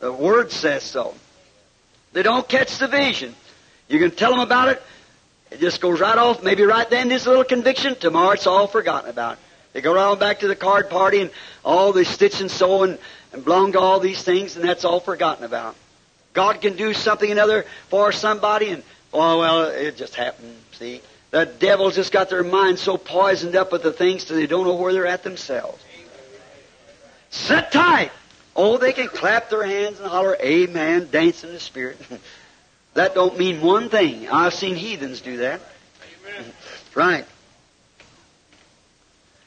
[0.00, 1.14] The Word says so.
[2.12, 3.34] They don't catch the vision.
[3.88, 4.82] You can tell them about it,
[5.50, 6.42] it just goes right off.
[6.42, 7.96] Maybe right then there's a little conviction.
[7.96, 9.38] Tomorrow it's all forgotten about.
[9.72, 11.30] They go on back to the card party and
[11.64, 12.98] all the stitch and sew and,
[13.32, 15.76] and belong to all these things, and that's all forgotten about.
[16.32, 18.82] God can do something another for somebody, and
[19.12, 20.56] oh well, it just happened.
[20.72, 21.00] See,
[21.30, 24.64] the devil's just got their minds so poisoned up with the things that they don't
[24.64, 25.82] know where they're at themselves.
[27.30, 28.10] Sit tight.
[28.56, 31.98] Oh, they can clap their hands and holler, Amen, dance in the Spirit.
[32.94, 34.28] that don't mean one thing.
[34.28, 35.60] I've seen heathens do that.
[36.26, 36.52] Amen.
[36.94, 37.26] Right.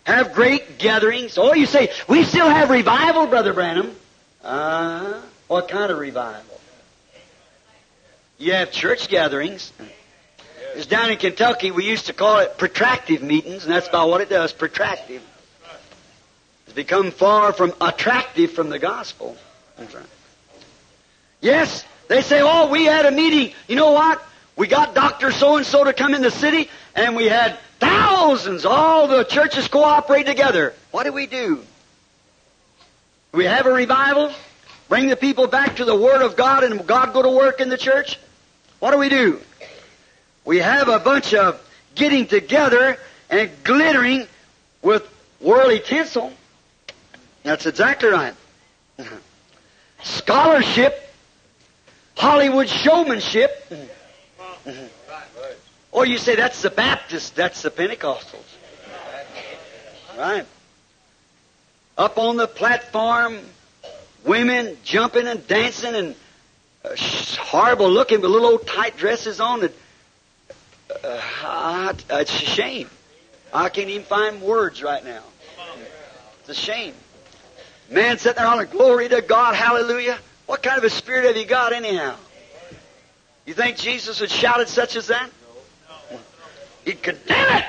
[0.06, 1.38] Have great gatherings.
[1.38, 3.96] Oh, you say, we still have revival, Brother Branham.
[4.44, 6.60] Uh, what kind of revival?
[8.38, 9.72] You have church gatherings.
[10.76, 11.72] It's down in Kentucky.
[11.72, 15.22] We used to call it protractive meetings, and that's about what it does, protractive.
[16.76, 19.38] Become far from attractive from the gospel.
[19.78, 20.06] That's right.
[21.42, 23.54] Yes, they say, oh, we had a meeting.
[23.68, 24.26] You know what?
[24.56, 25.32] We got Dr.
[25.32, 28.66] So-and-so to come in the city, and we had thousands.
[28.66, 30.74] All the churches cooperate together.
[30.92, 31.64] What do we do?
[33.34, 34.32] We have a revival?
[34.90, 37.70] Bring the people back to the Word of God and God go to work in
[37.70, 38.20] the church?
[38.80, 39.42] What do we do?
[40.46, 41.60] We have a bunch of
[41.96, 42.98] getting together
[43.30, 44.28] and glittering
[44.82, 45.08] with
[45.40, 46.32] worldly tinsel.
[47.44, 48.34] That's exactly right.
[50.04, 51.00] Scholarship,
[52.16, 53.72] Hollywood showmanship.
[55.92, 58.44] Or you say that's the Baptist, that's the Pentecostals.
[60.18, 60.46] Right.
[61.98, 63.40] Up on the platform,
[64.26, 66.16] women jumping and dancing and
[66.84, 66.96] uh,
[67.40, 69.64] horrible looking with little old tight dresses on.
[69.64, 69.74] And,
[71.04, 72.90] uh, it's a shame.
[73.54, 75.24] I can't even find words right now.
[76.40, 76.94] It's a shame.
[77.90, 80.18] Man sitting there hollering, glory to God, hallelujah.
[80.46, 82.16] What kind of a spirit have you got anyhow?
[83.46, 85.30] You think Jesus would shout at such as that?
[86.86, 87.66] He'd condemn it.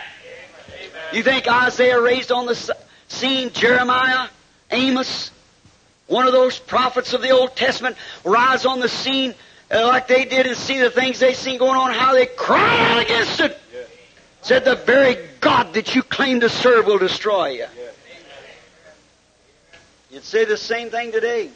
[1.13, 2.77] You think Isaiah raised on the
[3.09, 4.29] scene Jeremiah,
[4.71, 5.31] Amos,
[6.07, 9.35] one of those prophets of the Old Testament rise on the scene
[9.71, 12.93] uh, like they did and see the things they seen going on, how they cried
[12.93, 13.59] out against it.
[14.43, 17.67] Said the very God that you claim to serve will destroy you.
[20.15, 21.51] You'd say the same thing today.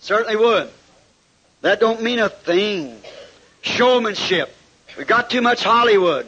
[0.00, 0.68] Certainly would.
[1.60, 3.00] That don't mean a thing.
[3.62, 4.52] Showmanship.
[4.98, 6.26] We got too much Hollywood.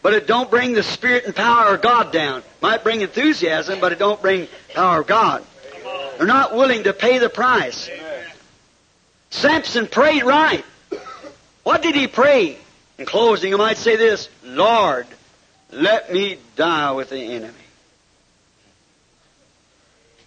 [0.00, 2.42] But it don't bring the spirit and power of God down.
[2.62, 5.44] Might bring enthusiasm, but it don't bring power of God.
[6.16, 7.90] They're not willing to pay the price.
[9.28, 10.64] Samson prayed right.
[11.64, 12.56] What did he pray?
[12.96, 15.06] In closing, I might say this, Lord,
[15.70, 17.59] let me die with the enemy.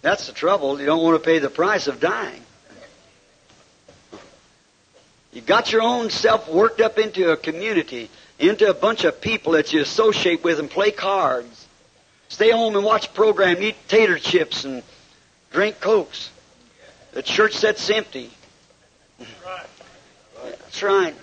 [0.04, 0.78] That's the trouble.
[0.78, 2.42] You don't want to pay the price of dying.
[5.32, 9.52] You got your own self worked up into a community, into a bunch of people
[9.52, 11.66] that you associate with and play cards.
[12.28, 14.82] Stay home and watch a program, eat tater chips and
[15.50, 16.28] drink cokes.
[17.12, 18.30] The church sits empty.
[19.18, 21.14] That's right.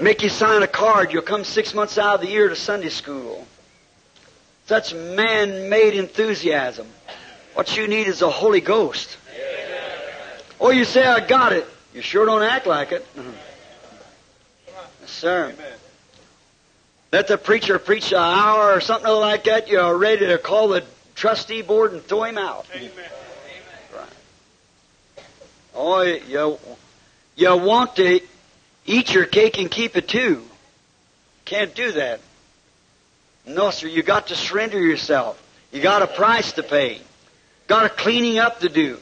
[0.00, 1.12] Make you sign a card.
[1.12, 3.46] You'll come six months out of the year to Sunday school.
[4.64, 6.86] Such man-made enthusiasm.
[7.54, 9.16] What you need is the Holy Ghost.
[10.58, 11.66] Or you say, I got it.
[11.94, 13.04] You sure don't act like it.
[13.16, 13.30] Mm-hmm.
[15.00, 15.54] Yes, sir.
[17.12, 19.68] Let the preacher preach an hour or something like that.
[19.68, 22.66] You're ready to call the trustee board and throw him out.
[22.74, 22.90] Amen.
[23.94, 25.24] Right.
[25.74, 26.58] Oh, you,
[27.34, 28.20] you want to
[28.86, 30.44] eat your cake and keep it too.
[31.46, 32.20] Can't do that.
[33.46, 33.88] No, sir.
[33.88, 35.42] You got to surrender yourself.
[35.72, 37.00] You got a price to pay.
[37.70, 38.98] Got a cleaning up to do.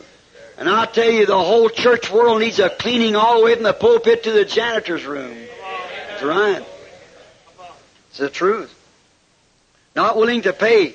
[0.59, 3.63] And I'll tell you, the whole church world needs a cleaning all the way from
[3.63, 5.35] the pulpit to the janitor's room.
[6.11, 6.63] That's right.
[8.11, 8.71] It's the truth.
[9.97, 10.93] Not willing to pay.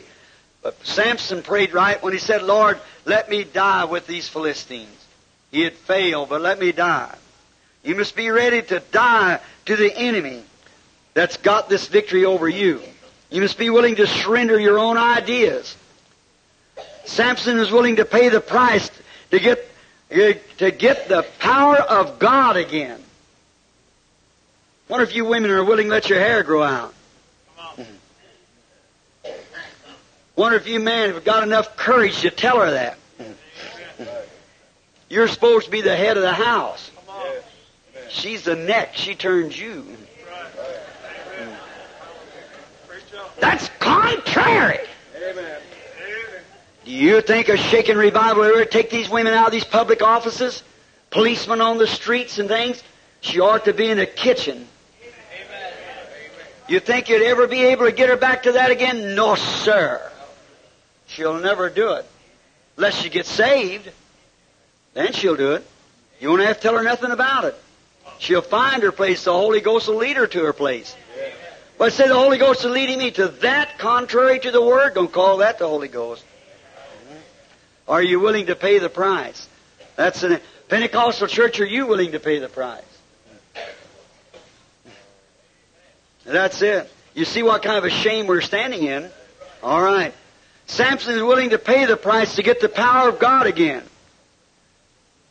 [0.62, 5.08] But Samson prayed right when he said, Lord, let me die with these Philistines.
[5.50, 7.16] he had failed, but let me die.
[7.82, 10.44] You must be ready to die to the enemy
[11.16, 12.84] that's got this victory over you.
[13.32, 15.76] You must be willing to surrender your own ideas.
[17.06, 18.90] Samson is willing to pay the price
[19.32, 19.68] to get,
[20.10, 23.00] to get the power of God again.
[24.88, 26.94] Wonder if you women are willing to let your hair grow out.
[30.36, 32.98] Wonder if you men have got enough courage to tell her that.
[35.10, 36.90] You're supposed to be the head of the house.
[38.10, 38.96] She's the neck.
[38.96, 39.86] She turns you.
[43.40, 44.80] That's contrary.
[46.86, 50.02] Do you think a shaken revival will ever take these women out of these public
[50.02, 50.64] offices?
[51.12, 52.84] Policemen on the streets and things?
[53.22, 54.68] She ought to be in the kitchen.
[56.68, 59.16] You think you'd ever be able to get her back to that again?
[59.16, 60.02] No, sir.
[61.08, 62.06] She'll never do it.
[62.78, 63.90] Unless she gets saved.
[64.94, 65.66] Then she'll do it.
[66.20, 67.56] You won't have to tell her nothing about it.
[68.20, 69.24] She'll find her place.
[69.24, 70.96] The Holy Ghost will lead her to her place.
[71.78, 74.96] But say the Holy Ghost is leading me to that contrary to the Word.
[74.96, 76.24] Don't call that the Holy Ghost.
[77.88, 79.48] Are you willing to pay the price?
[79.96, 80.40] That's a
[80.70, 81.60] Pentecostal church.
[81.60, 82.84] Are you willing to pay the price?
[86.26, 86.90] That's it.
[87.14, 89.10] You see what kind of a shame we're standing in?
[89.62, 90.14] All right.
[90.66, 93.84] Samson is willing to pay the price to get the power of God again.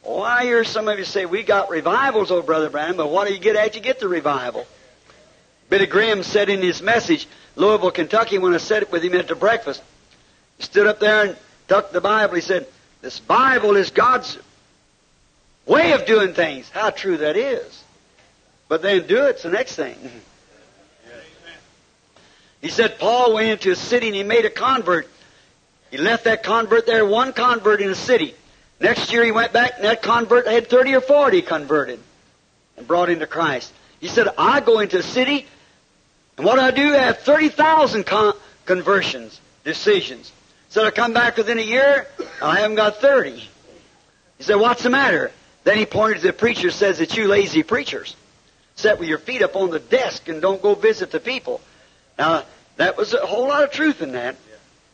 [0.04, 3.26] Well, I hear some of you say, we got revivals, oh Brother Branham, but what
[3.26, 4.66] do you get after you get the revival?
[5.70, 7.26] Billy Graham said in his message,
[7.56, 9.82] Louisville, Kentucky, when I said it with him at the breakfast,
[10.58, 11.36] he stood up there and
[11.72, 12.34] took the Bible.
[12.34, 12.66] He said,
[13.00, 14.36] this Bible is God's
[15.64, 16.68] way of doing things.
[16.68, 17.82] How true that is.
[18.68, 19.96] But then do it's the next thing.
[22.60, 25.08] He said Paul went into a city and he made a convert.
[25.90, 28.34] He left that convert there, one convert in a city.
[28.78, 32.00] Next year he went back and that convert had 30 or 40 converted
[32.76, 33.72] and brought into Christ.
[33.98, 35.46] He said, I go into a city
[36.36, 38.34] and what I do, I have 30,000 con-
[38.66, 40.30] conversions, decisions.
[40.72, 42.06] So I come back within a year,
[42.40, 43.32] I haven't got 30.
[43.32, 45.30] He said, what's the matter?
[45.64, 48.16] Then he pointed to the preacher, says it's you lazy preachers.
[48.76, 51.60] Sit with your feet up on the desk and don't go visit the people.
[52.18, 52.44] Now,
[52.78, 54.36] that was a whole lot of truth in that.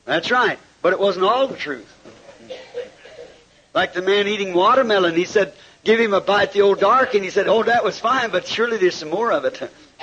[0.05, 0.59] That's right.
[0.83, 1.87] But it wasn't all the truth.
[3.73, 5.53] Like the man eating watermelon, he said,
[5.85, 8.49] give him a bite the old dark, and he said, oh, that was fine, but
[8.49, 9.71] surely there's some more of it.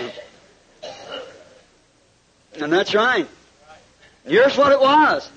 [2.61, 3.27] and that's right.
[4.26, 5.30] Here's what it was.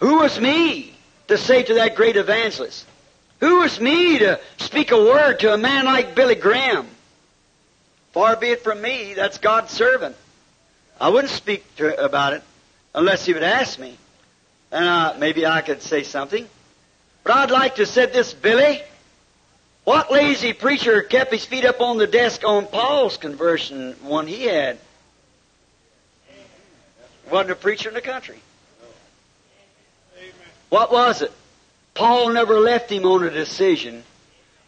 [0.00, 0.94] Who was me
[1.28, 2.86] to say to that great evangelist?
[3.40, 6.86] Who was me to speak a word to a man like Billy Graham?
[8.12, 10.16] Far be it from me, that's God's servant.
[11.00, 12.42] I wouldn't speak to, about it
[12.94, 13.96] unless he would ask me.
[14.72, 16.48] And uh, maybe I could say something.
[17.24, 18.82] But I'd like to say this, Billy.
[19.84, 24.44] What lazy preacher kept his feet up on the desk on Paul's conversion one he
[24.44, 24.78] had?
[27.30, 28.40] Wasn't a preacher in the country.
[30.68, 31.32] What was it?
[31.94, 34.02] Paul never left him on a decision.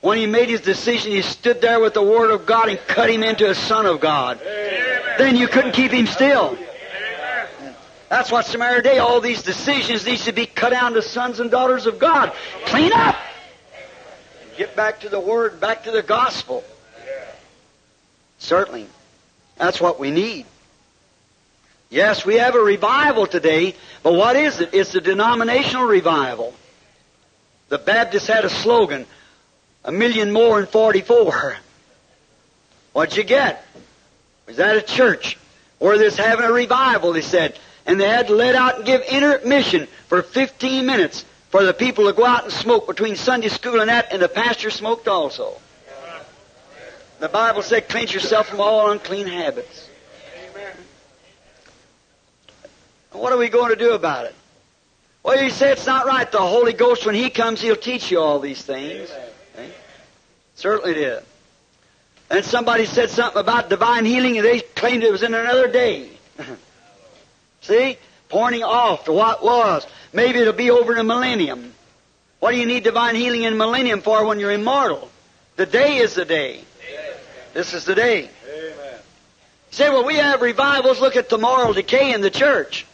[0.01, 3.11] When he made his decision, he stood there with the Word of God and cut
[3.11, 4.41] him into a Son of God.
[4.41, 5.03] Amen.
[5.19, 6.51] Then you couldn't keep him still.
[6.51, 7.75] Amen.
[8.09, 8.99] That's the matter today.
[8.99, 12.33] All these decisions need to be cut down to sons and daughters of God.
[12.67, 13.17] Clean up!
[14.57, 16.65] Get back to the Word, back to the gospel.
[18.39, 18.87] Certainly.
[19.57, 20.47] That's what we need.
[21.91, 24.71] Yes, we have a revival today, but what is it?
[24.75, 26.55] It's a denominational revival.
[27.71, 29.07] The Baptists had a slogan,
[29.85, 31.57] a million more in 44.
[32.93, 33.65] What'd you get?
[34.47, 35.39] Was that a church
[35.79, 39.01] where there's having a revival, they said, and they had to let out and give
[39.03, 43.81] intermission for 15 minutes for the people to go out and smoke between Sunday school
[43.81, 45.59] and that, and the pastor smoked also.
[47.21, 49.88] The Bible said, cleanse yourself from all unclean habits.
[53.19, 54.35] What are we going to do about it?
[55.23, 56.31] Well, you say it's not right.
[56.31, 59.11] The Holy Ghost, when He comes, He'll teach you all these things.
[59.55, 59.71] Okay?
[60.55, 61.23] Certainly did.
[62.31, 66.11] And somebody said something about divine healing, and they claimed it was in another day.
[67.63, 67.99] See?
[68.29, 69.87] Pointing off to what was.
[70.13, 71.73] Maybe it'll be over in a millennium.
[72.41, 75.11] What do you need divine healing in a millennium for when you're immortal?
[75.57, 76.61] The day is the day.
[77.55, 78.31] This is the day.
[78.47, 79.01] Amen.
[79.71, 81.01] say, well, we have revivals.
[81.01, 82.87] Look at the moral decay in the church.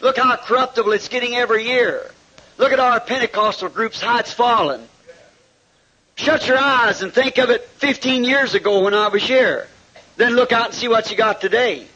[0.00, 2.10] Look how corruptible it's getting every year.
[2.58, 4.86] Look at our Pentecostal groups, how it's fallen.
[6.16, 9.68] Shut your eyes and think of it 15 years ago when I was here.
[10.16, 11.86] Then look out and see what you got today.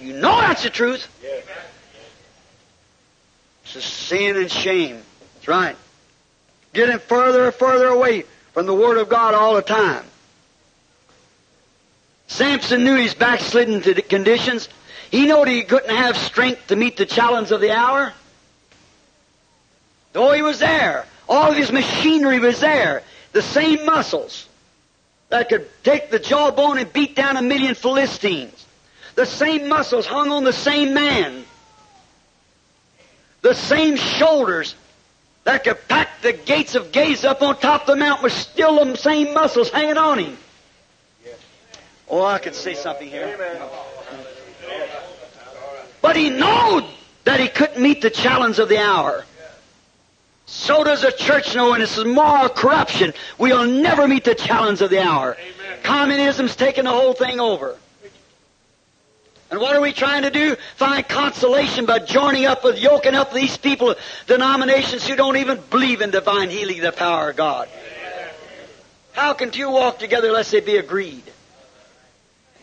[0.00, 1.08] You know that's the truth.
[3.72, 5.02] to sin and shame.
[5.34, 5.76] That's right.
[6.72, 10.04] Getting further and further away from the Word of God all the time.
[12.26, 14.68] Samson knew his backslidden to the conditions.
[15.10, 18.12] He knew he couldn't have strength to meet the challenge of the hour.
[20.12, 23.02] Though he was there, all of his machinery was there.
[23.32, 24.48] The same muscles
[25.28, 28.66] that could take the jawbone and beat down a million Philistines.
[29.14, 31.44] The same muscles hung on the same man.
[33.42, 34.74] The same shoulders
[35.44, 38.84] that could pack the gates of Gaza up on top of the mountain were still
[38.84, 40.38] the same muscles hanging on him.
[42.14, 43.36] Oh, I could say something here.
[46.00, 46.84] But he knew
[47.24, 49.24] that he couldn't meet the challenge of the hour.
[50.46, 53.14] So does the church know, and it's moral corruption.
[53.36, 55.36] We'll never meet the challenge of the hour.
[55.82, 57.76] Communism's taken the whole thing over.
[59.50, 60.54] And what are we trying to do?
[60.76, 63.96] Find consolation by joining up with, yoking up these people,
[64.28, 67.68] denominations who don't even believe in divine healing, the power of God.
[69.14, 71.24] How can two walk together unless they be agreed?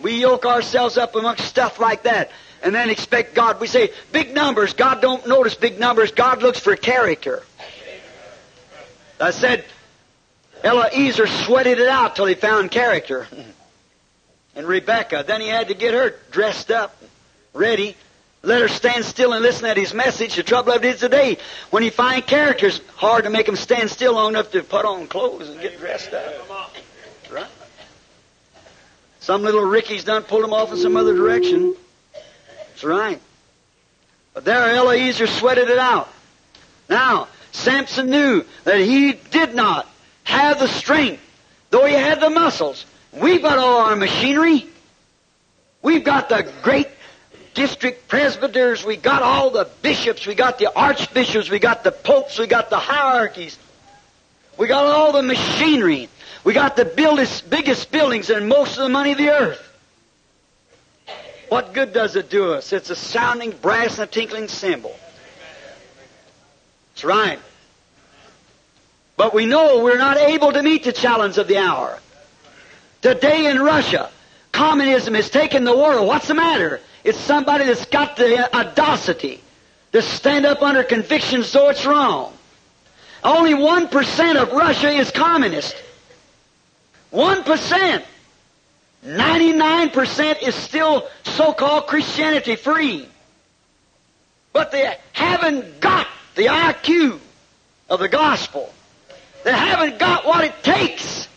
[0.02, 2.32] We yoke ourselves up amongst stuff like that
[2.64, 3.60] and then expect God.
[3.60, 4.73] We say big numbers.
[4.73, 6.11] God don't notice big numbers.
[6.11, 7.44] God looks for character.
[9.19, 9.64] I said,
[10.64, 13.28] Eliezer sweated it out till he found character.
[14.56, 16.95] and Rebecca, then he had to get her dressed up,
[17.53, 17.95] ready,
[18.44, 20.36] let her stand still and listen at his message.
[20.36, 21.38] The trouble of it is today,
[21.69, 25.07] when you find characters, hard to make them stand still long enough to put on
[25.07, 26.82] clothes and get dressed up.
[29.22, 31.76] Some little Ricky's done pulled them off in some other direction.
[32.14, 33.22] That's right.
[34.34, 36.10] But there Eliezer sweated it out.
[36.89, 39.88] Now, Samson knew that he did not
[40.23, 41.22] have the strength,
[41.69, 42.85] though he had the muscles.
[43.14, 44.65] We've got all our machinery.
[45.84, 46.88] We've got the great
[47.53, 48.84] district presbyters.
[48.84, 50.26] We got all the bishops.
[50.26, 51.49] We got the archbishops.
[51.49, 52.39] We got the popes.
[52.39, 53.60] We got the hierarchies.
[54.57, 56.10] We got all the machinery.
[56.43, 59.68] We got the biggest, biggest buildings and most of the money of the earth.
[61.49, 62.72] What good does it do us?
[62.72, 64.95] It's a sounding brass and a tinkling cymbal.
[66.93, 67.39] That's right.
[69.18, 71.99] But we know we're not able to meet the challenge of the hour.
[73.01, 74.09] Today in Russia,
[74.51, 76.07] communism has taken the world.
[76.07, 76.80] What's the matter?
[77.03, 79.41] It's somebody that's got the audacity
[79.91, 82.34] to stand up under conviction so it's wrong.
[83.23, 85.76] Only 1% of Russia is communist.
[87.11, 88.03] 1%.
[89.05, 93.07] 99% is still so-called Christianity free.
[94.53, 97.19] But they haven't got the IQ
[97.89, 98.71] of the gospel.
[99.43, 101.27] They haven't got what it takes.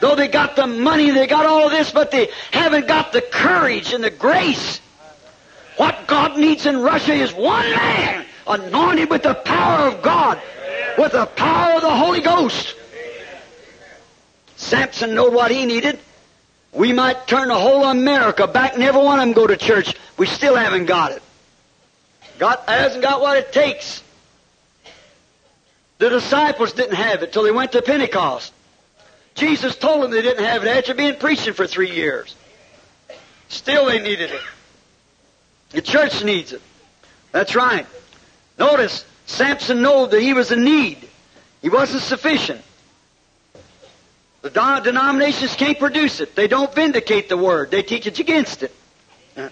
[0.00, 3.92] Though they got the money, they got all this, but they haven't got the courage
[3.92, 4.80] and the grace.
[5.76, 10.40] What God needs in Russia is one man anointed with the power of God,
[10.96, 12.74] with the power of the Holy Ghost.
[14.64, 15.98] Samson knew what he needed.
[16.72, 19.94] We might turn the whole America back and every one of them go to church.
[20.16, 21.22] We still haven't got it.
[22.38, 24.02] God hasn't got what it takes.
[25.98, 28.52] The disciples didn't have it till they went to Pentecost.
[29.34, 32.34] Jesus told them they didn't have it after being preaching for three years.
[33.48, 34.40] Still they needed it.
[35.70, 36.62] The church needs it.
[37.32, 37.86] That's right.
[38.58, 41.06] Notice, Samson knew that he was in need.
[41.60, 42.62] He wasn't sufficient.
[44.44, 46.34] The denominations can't produce it.
[46.34, 47.70] They don't vindicate the word.
[47.70, 48.74] They teach it against it.
[49.34, 49.48] Uh,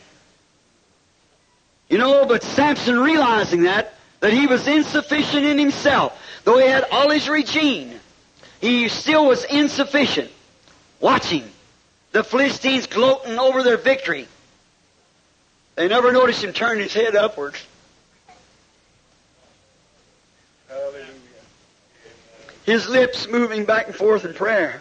[1.89, 6.85] you know, but Samson realizing that, that he was insufficient in himself, though he had
[6.93, 7.99] all his regime,
[8.61, 10.31] he still was insufficient.
[11.01, 11.51] Watching
[12.13, 14.29] the Philistines gloating over their victory.
[15.75, 17.57] They never noticed him turn his head upwards.
[20.69, 21.12] Hallelujah.
[22.65, 24.81] His lips moving back and forth in prayer.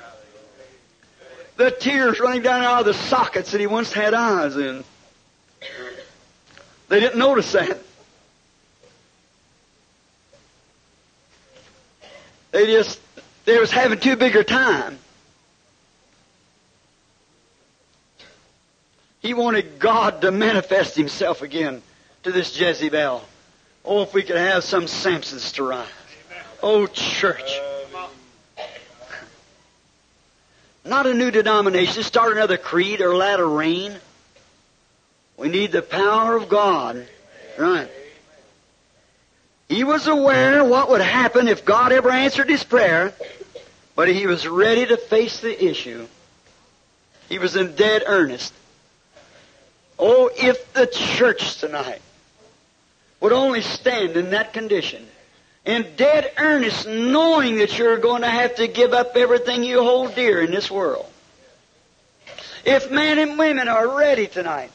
[1.57, 4.83] The tears running down out of the sockets that he once had eyes in.
[6.89, 7.77] They didn't notice that.
[12.51, 12.99] They just,
[13.45, 14.97] they was having too big a time.
[19.21, 21.81] He wanted God to manifest himself again
[22.23, 23.23] to this Jezebel.
[23.85, 25.87] Oh, if we could have some Samsons to rise.
[26.61, 27.59] Oh, church.
[30.83, 33.95] Not a new denomination, start another creed or latter rain.
[35.37, 37.07] We need the power of God.
[37.57, 37.89] Right.
[39.69, 43.13] He was aware what would happen if God ever answered his prayer,
[43.95, 46.07] but he was ready to face the issue.
[47.29, 48.53] He was in dead earnest.
[49.97, 52.01] Oh, if the church tonight
[53.21, 55.07] would only stand in that condition.
[55.63, 60.15] In dead earnest, knowing that you're going to have to give up everything you hold
[60.15, 61.05] dear in this world.
[62.65, 64.71] If men and women are ready tonight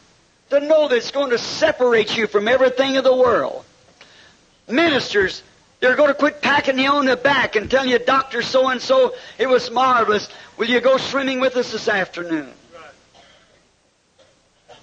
[0.51, 3.65] to know that it's going to separate you from everything of the world,
[4.69, 5.43] ministers,
[5.81, 8.81] they're going to quit packing you on the back and telling you, Doctor so and
[8.81, 10.29] so, it was marvelous.
[10.57, 12.53] Will you go swimming with us this afternoon?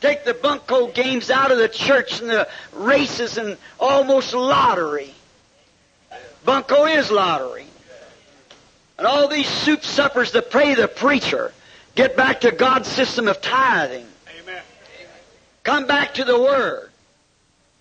[0.01, 5.13] Take the bunco games out of the church and the races and almost lottery.
[6.45, 7.65] Bunco is lottery.
[8.97, 11.53] And all these soup suppers that pray the preacher
[11.95, 14.05] get back to God's system of tithing.
[14.41, 14.61] Amen.
[15.63, 16.89] Come back to the Word.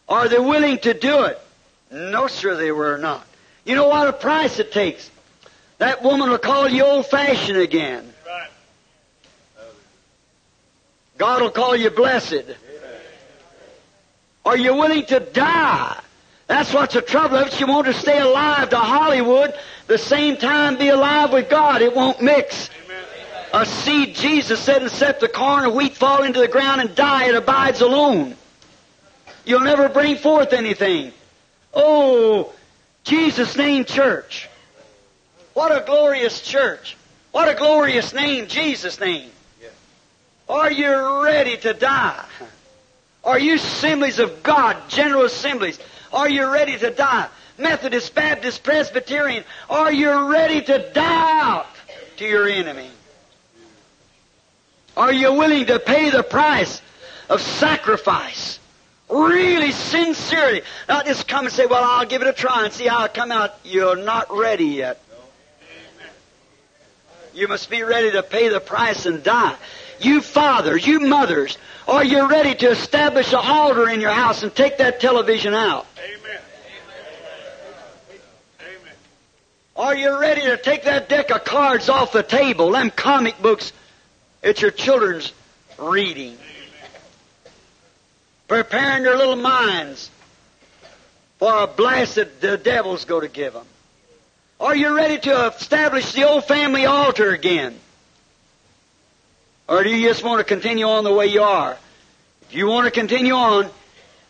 [0.09, 1.41] Are they willing to do it?
[1.91, 3.27] No, sir, they were not.
[3.65, 5.11] You know what a price it takes?
[5.79, 8.13] That woman will call you old fashioned again.
[8.27, 8.51] Right.
[11.19, 12.45] God will call you blessed.
[14.45, 16.02] Are you willing to die?
[16.53, 17.59] That's what's the trouble of it.
[17.61, 19.55] You want to stay alive to Hollywood,
[19.87, 21.81] the same time be alive with God.
[21.81, 22.69] It won't mix.
[22.85, 23.05] Amen.
[23.55, 27.29] A seed, Jesus said, except the corn or wheat fall into the ground and die,
[27.31, 28.37] it abides alone.
[29.47, 31.13] You'll never bring forth anything.
[31.73, 32.53] Oh,
[33.03, 34.51] Jesus' name church.
[35.55, 36.99] What a glorious church.
[37.31, 39.31] What a glorious name, Jesus' name.
[40.51, 42.27] Are you ready to die?
[43.25, 45.79] Are you assemblies of God, general assemblies?
[46.13, 47.29] Are you ready to die?
[47.59, 51.67] Methodist, Baptist, Presbyterian, are you ready to die out
[52.17, 52.91] to your enemy?
[54.97, 56.83] Are you willing to pay the price
[57.29, 58.59] of sacrifice?
[59.09, 60.63] Really, sincerely.
[60.89, 63.15] Not just come and say, well, I'll give it a try and see how it
[63.15, 63.55] come out.
[63.65, 65.01] You're not ready yet.
[67.35, 69.55] You must be ready to pay the price and die.
[70.03, 71.57] You fathers, you mothers,
[71.87, 75.87] are you ready to establish an altar in your house and take that television out?
[75.99, 76.41] Amen.
[78.61, 78.93] Amen.
[79.77, 83.73] Are you ready to take that deck of cards off the table, them comic books
[84.41, 85.33] that your children's
[85.79, 86.37] reading?
[88.49, 90.11] Preparing their little minds
[91.39, 93.67] for a blast that the devil's going to give them.
[94.61, 97.79] Are you ready to establish the old family altar again?
[99.73, 101.79] Or do you just want to continue on the way you are?
[102.43, 103.71] If you want to continue on,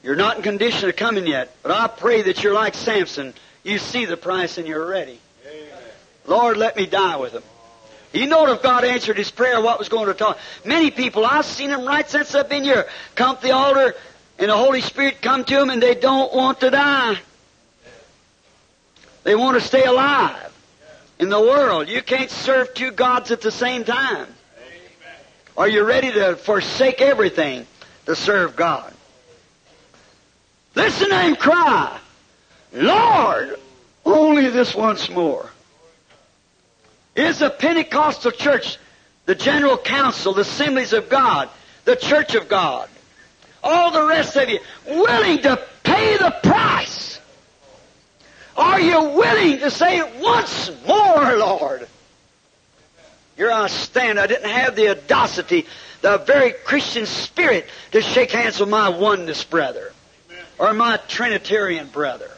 [0.05, 1.52] you're not in condition of coming yet.
[1.64, 3.35] But I pray that you're like Samson.
[3.64, 5.19] You see the price and you're ready.
[6.28, 7.43] Lord, let me die with him.
[8.12, 10.39] You know if God answered his prayer, what was going to talk.
[10.64, 12.86] Many people, I've seen them right since I've been here,
[13.16, 13.97] come to the altar
[14.39, 17.19] and the Holy Spirit come to them and they don't want to die.
[19.24, 20.56] They want to stay alive
[21.19, 21.89] in the world.
[21.89, 24.32] You can't serve two gods at the same time.
[25.57, 27.66] Are you ready to forsake everything
[28.07, 28.93] to serve God?
[30.74, 31.99] Listen to him cry,
[32.73, 33.59] Lord,
[34.05, 35.51] only this once more.
[37.15, 38.79] Is the Pentecostal church,
[39.27, 41.51] the general council, the assemblies of God,
[41.85, 42.89] the church of God,
[43.62, 47.20] all the rest of you, willing to pay the price?
[48.57, 51.87] Are you willing to say once more, Lord?
[53.37, 54.19] Here I stand.
[54.21, 55.67] I didn't have the audacity,
[56.01, 59.93] the very Christian spirit, to shake hands with my oneness brother
[60.59, 62.31] or my Trinitarian brother.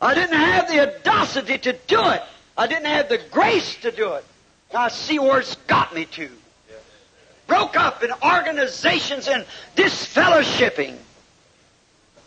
[0.00, 2.22] I didn't have the audacity to do it.
[2.56, 4.24] I didn't have the grace to do it.
[4.74, 6.28] I see where it's got me to.
[7.46, 9.44] Broke up in organizations and
[9.76, 10.96] disfellowshipping.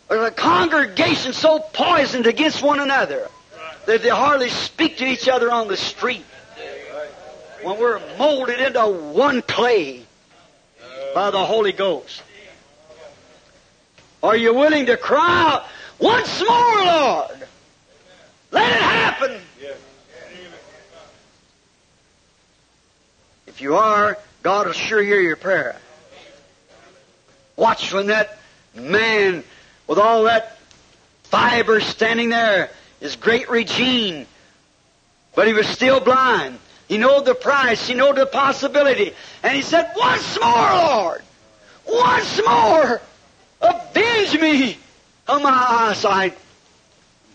[0.08, 3.28] There's a congregation so poisoned against one another
[3.86, 6.24] that they hardly speak to each other on the street.
[7.66, 10.04] When we're molded into one clay
[11.16, 12.22] by the Holy Ghost.
[14.22, 15.66] Are you willing to cry out,
[15.98, 17.48] once more, Lord?
[18.52, 19.40] Let it happen.
[23.48, 25.74] If you are, God will sure hear your prayer.
[27.56, 28.38] Watch when that
[28.76, 29.42] man
[29.88, 30.56] with all that
[31.24, 32.70] fiber standing there,
[33.00, 34.28] his great regime,
[35.34, 36.60] but he was still blind.
[36.88, 39.12] He knew the price, he knew the possibility.
[39.42, 41.22] And he said, Once more, Lord!
[41.86, 43.00] Once more!
[43.60, 44.78] Avenge me
[45.26, 46.36] of my eyesight.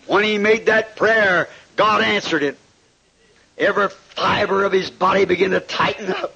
[0.08, 2.58] When he made that prayer, God answered it.
[3.58, 6.34] Every fiber of his body began to tighten up.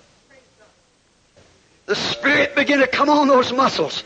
[1.86, 4.04] The Spirit began to come on those muscles.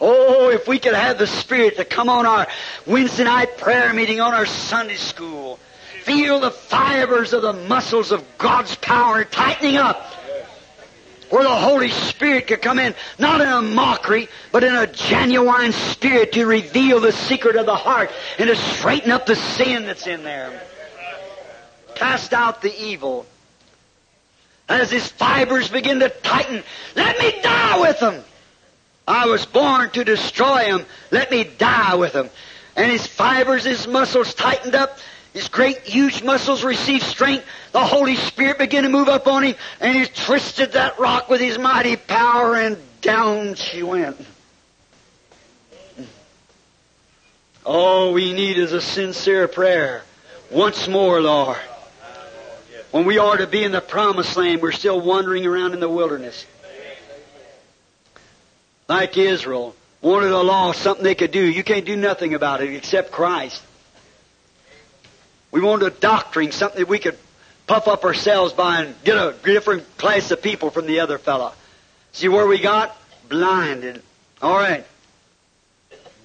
[0.00, 2.46] Oh, if we could have the Spirit to come on our
[2.86, 5.58] Wednesday night prayer meeting, on our Sunday school.
[6.08, 10.14] Feel the fibers of the muscles of God's power tightening up.
[11.28, 15.72] where the Holy Spirit could come in, not in a mockery, but in a genuine
[15.72, 20.06] spirit to reveal the secret of the heart and to straighten up the sin that's
[20.06, 20.62] in there.
[21.96, 23.26] Cast out the evil.
[24.66, 26.62] As his fibers begin to tighten,
[26.96, 28.24] let me die with them.
[29.06, 30.86] I was born to destroy him.
[31.10, 32.30] Let me die with him.
[32.76, 34.98] And his fibers, his muscles tightened up.
[35.32, 37.44] His great, huge muscles received strength.
[37.72, 41.40] The Holy Spirit began to move up on him, and he twisted that rock with
[41.40, 44.16] his mighty power, and down she went.
[47.64, 50.02] All we need is a sincere prayer.
[50.50, 51.58] Once more, Lord.
[52.90, 55.90] When we are to be in the promised land, we're still wandering around in the
[55.90, 56.46] wilderness
[58.88, 61.44] like Israel, wanted a law, something they could do.
[61.44, 63.62] You can't do nothing about it except Christ.
[65.50, 67.16] We wanted a doctrine, something that we could
[67.66, 71.52] puff up ourselves by and get a different class of people from the other fella.
[72.12, 72.96] See where we got?
[73.28, 74.02] Blinded.
[74.42, 74.84] All right.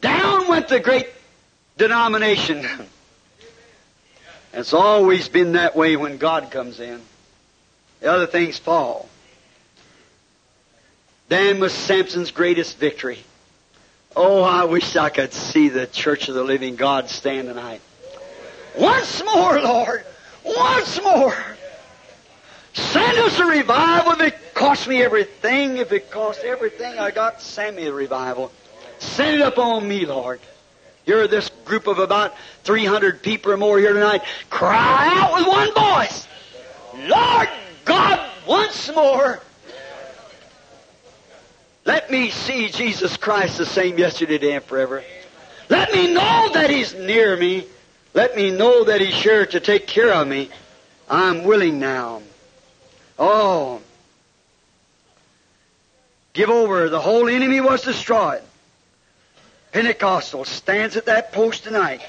[0.02, 1.08] Down went the great
[1.78, 2.66] denomination.
[4.54, 7.02] it's always been that way when God comes in.
[8.00, 9.08] The other things fall.
[11.30, 13.20] Dan was Samson's greatest victory.
[14.16, 17.82] Oh, I wish I could see the Church of the Living God stand tonight.
[18.78, 20.04] Once more, Lord.
[20.44, 21.36] Once more.
[22.74, 25.78] Send us a revival if it costs me everything.
[25.78, 28.52] If it costs everything I got, send me a revival.
[29.00, 30.40] Send it up on me, Lord.
[31.06, 32.34] You're this group of about
[32.64, 34.24] 300 people or more here tonight.
[34.50, 36.28] Cry out with one voice.
[37.08, 37.50] Lord
[37.86, 39.42] God, once more.
[41.86, 45.04] Let me see Jesus Christ the same yesterday, today, and forever.
[45.70, 47.66] Let me know that He's near me.
[48.14, 50.50] Let me know that He's sure to take care of me.
[51.10, 52.22] I'm willing now.
[53.18, 53.82] Oh.
[56.34, 56.90] Give over.
[56.90, 58.42] The whole enemy was destroyed.
[59.72, 62.02] Pentecostal stands at that post tonight.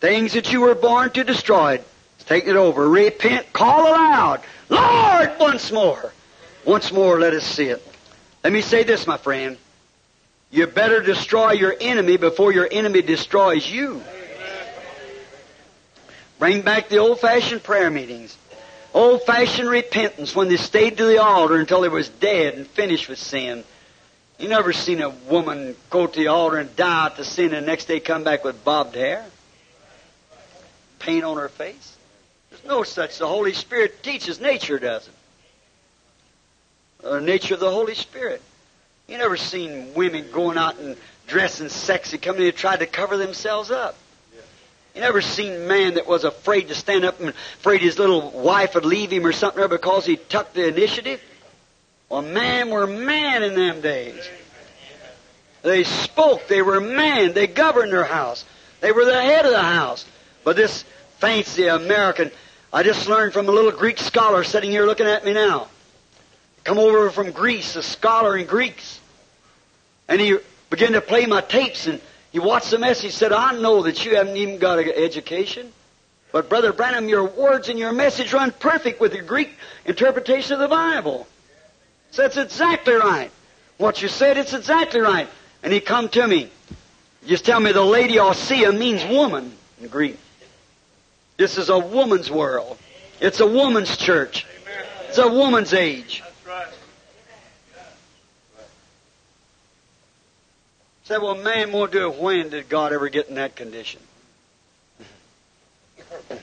[0.00, 1.80] Things that you were born to destroy,
[2.26, 2.88] take it over.
[2.88, 4.40] Repent, call aloud.
[4.68, 6.12] Lord, once more.
[6.64, 7.86] Once more, let us see it.
[8.42, 9.56] Let me say this, my friend.
[10.50, 14.02] You better destroy your enemy before your enemy destroys you.
[16.38, 18.36] Bring back the old fashioned prayer meetings.
[18.92, 23.08] Old fashioned repentance when they stayed to the altar until they was dead and finished
[23.08, 23.64] with sin.
[24.38, 27.66] You never seen a woman go to the altar and die the sin and the
[27.66, 29.24] next day come back with bobbed hair?
[30.98, 31.96] Paint on her face?
[32.50, 33.18] There's no such.
[33.18, 35.14] The Holy Spirit teaches, nature doesn't
[37.06, 38.42] uh, nature of the Holy Spirit.
[39.06, 40.96] You never seen women going out and
[41.26, 43.96] dressing sexy, coming in and trying to cover themselves up.
[44.96, 48.74] You never seen man that was afraid to stand up and afraid his little wife
[48.74, 51.20] would leave him or something because he took the initiative?
[52.08, 54.28] Well, man were man in them days.
[55.62, 56.48] They spoke.
[56.48, 57.34] They were man.
[57.34, 58.44] They governed their house.
[58.80, 60.04] They were the head of the house.
[60.44, 60.84] But this
[61.18, 62.30] fancy American,
[62.72, 65.68] I just learned from a little Greek scholar sitting here looking at me now
[66.66, 69.00] come over from Greece, a scholar in Greeks.
[70.08, 70.36] And he
[70.68, 72.00] began to play my tapes and
[72.36, 73.14] he watched the message.
[73.14, 75.72] Said, I know that you haven't even got an education.
[76.32, 79.54] But Brother Branham, your words and your message run perfect with your Greek
[79.86, 81.26] interpretation of the Bible.
[82.10, 83.30] So that's exactly right.
[83.78, 85.30] What you said, it's exactly right.
[85.62, 86.50] And he come to me.
[87.26, 89.50] Just tell me the Laodicea means woman
[89.80, 90.18] in Greek.
[91.38, 92.76] This is a woman's world.
[93.18, 94.44] It's a woman's church.
[95.08, 96.22] It's a woman's age.
[101.06, 102.18] Said, well, man won't do it.
[102.18, 104.00] When did God ever get in that condition?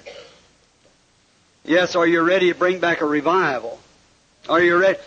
[1.66, 3.78] yes, are you ready to bring back a revival?
[4.48, 5.00] Are you ready?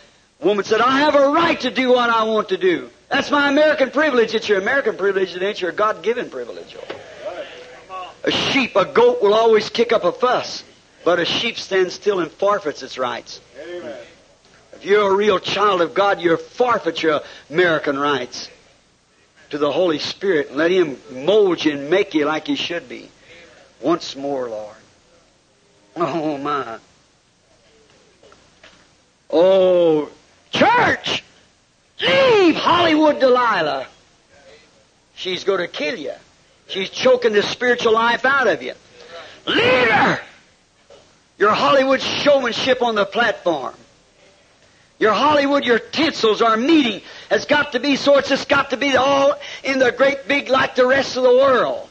[0.42, 2.90] Woman said, I have a right to do what I want to do.
[3.08, 4.34] That's my American privilege.
[4.34, 6.76] It's your American privilege, and it's your God given privilege.
[8.24, 10.64] A sheep, a goat will always kick up a fuss,
[11.02, 13.40] but a sheep stands still and forfeits its rights.
[13.58, 13.96] Amen.
[14.74, 18.50] If you're a real child of God, you forfeit your American rights
[19.50, 22.88] to the Holy Spirit and let Him mold you and make you like He should
[22.88, 23.08] be.
[23.80, 24.76] Once more, Lord.
[25.96, 26.78] Oh, my.
[29.30, 30.10] Oh,
[30.50, 31.22] church!
[32.00, 33.86] Leave Hollywood Delilah.
[35.14, 36.12] She's going to kill you.
[36.68, 38.74] She's choking the spiritual life out of you.
[39.46, 40.20] Leave her!
[41.38, 43.74] Your Hollywood showmanship on the platform.
[44.98, 48.76] Your Hollywood, your tinsels, our meeting has got to be so it's just got to
[48.76, 51.88] be all in the great big like the rest of the world.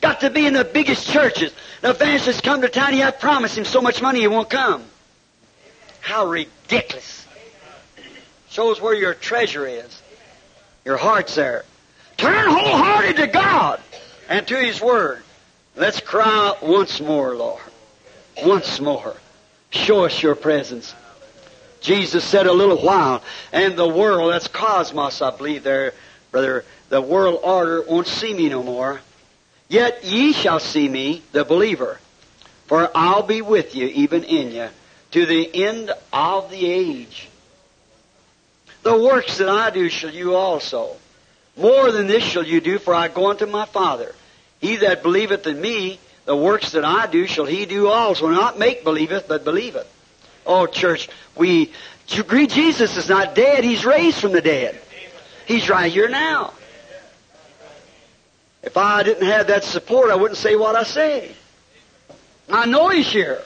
[0.00, 1.52] Got to be in the biggest churches.
[1.82, 4.84] The evangelist come to town, you have promised him so much money he won't come.
[6.00, 7.26] How ridiculous.
[8.48, 10.02] Shows where your treasure is.
[10.84, 11.64] Your heart's there.
[12.16, 13.80] Turn wholehearted to God
[14.28, 15.22] and to His Word.
[15.76, 17.62] Let's cry out once more, Lord.
[18.42, 19.14] Once more.
[19.70, 20.94] Show us your presence.
[21.80, 25.94] Jesus said a little while, and the world, that's cosmos, I believe there,
[26.30, 29.00] brother, the world order won't see me no more.
[29.68, 31.98] Yet ye shall see me, the believer,
[32.66, 34.68] for I'll be with you, even in you,
[35.12, 37.28] to the end of the age.
[38.82, 40.96] The works that I do shall you also.
[41.56, 44.14] More than this shall you do, for I go unto my Father.
[44.60, 48.28] He that believeth in me, the works that I do shall he do also.
[48.28, 49.86] Not make believeth, but believeth.
[50.46, 51.72] Oh, church, we
[52.16, 53.64] agree Jesus is not dead.
[53.64, 54.78] He's raised from the dead.
[55.46, 56.54] He's right here now.
[58.62, 61.32] If I didn't have that support, I wouldn't say what I say.
[62.48, 63.42] I know He's here.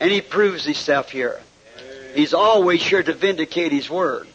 [0.00, 1.40] And He proves Himself here.
[2.14, 4.26] He's always here to vindicate His Word.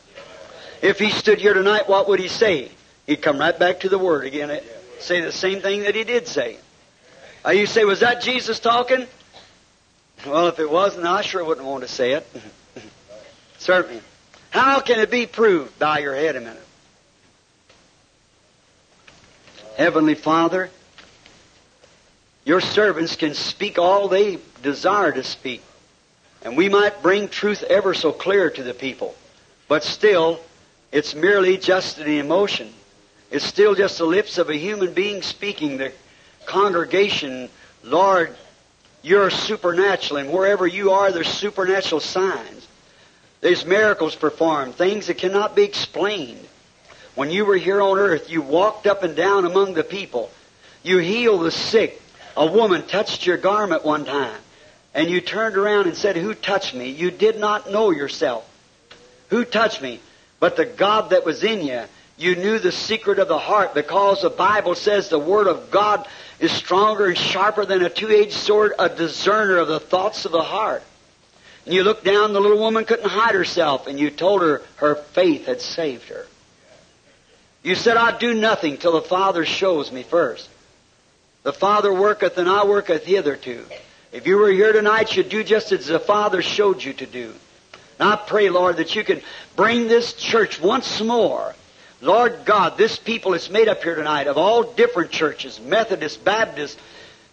[0.81, 2.71] If He stood here tonight, what would He say?
[3.07, 4.63] He'd come right back to the Word again, and
[4.99, 6.57] say the same thing that He did say.
[7.45, 9.07] Uh, you say, was that Jesus talking?
[10.26, 12.27] Well, if it wasn't, I sure wouldn't want to say it.
[13.57, 14.02] Certainly.
[14.52, 15.80] How can it be proved?
[15.80, 16.61] Bow your head a minute.
[19.77, 20.69] Heavenly Father,
[22.45, 25.64] your servants can speak all they desire to speak.
[26.43, 29.15] And we might bring truth ever so clear to the people.
[29.68, 30.39] But still,
[30.91, 32.73] it's merely just an emotion.
[33.31, 35.77] It's still just the lips of a human being speaking.
[35.77, 35.93] The
[36.45, 37.49] congregation,
[37.84, 38.35] Lord,
[39.01, 42.67] you're supernatural, and wherever you are, there's supernatural signs.
[43.41, 46.47] There's miracles performed, things that cannot be explained.
[47.15, 50.29] When you were here on earth, you walked up and down among the people.
[50.83, 52.01] You healed the sick.
[52.37, 54.39] A woman touched your garment one time,
[54.93, 56.89] and you turned around and said, Who touched me?
[56.89, 58.47] You did not know yourself.
[59.29, 59.99] Who touched me?
[60.39, 61.83] But the God that was in you.
[62.17, 66.07] You knew the secret of the heart because the Bible says the Word of God
[66.41, 70.41] is stronger and sharper than a two-edged sword, a discerner of the thoughts of the
[70.41, 70.84] heart.
[71.65, 74.95] And you looked down, the little woman couldn't hide herself, and you told her her
[74.95, 76.26] faith had saved her.
[77.61, 80.49] You said, I do nothing till the Father shows me first.
[81.43, 83.63] The Father worketh and I worketh hitherto.
[84.11, 87.34] If you were here tonight, you'd do just as the Father showed you to do.
[87.99, 89.22] And I pray, Lord, that you can
[89.55, 91.53] bring this church once more
[92.01, 96.79] Lord God, this people is made up here tonight of all different churches Methodist, Baptist,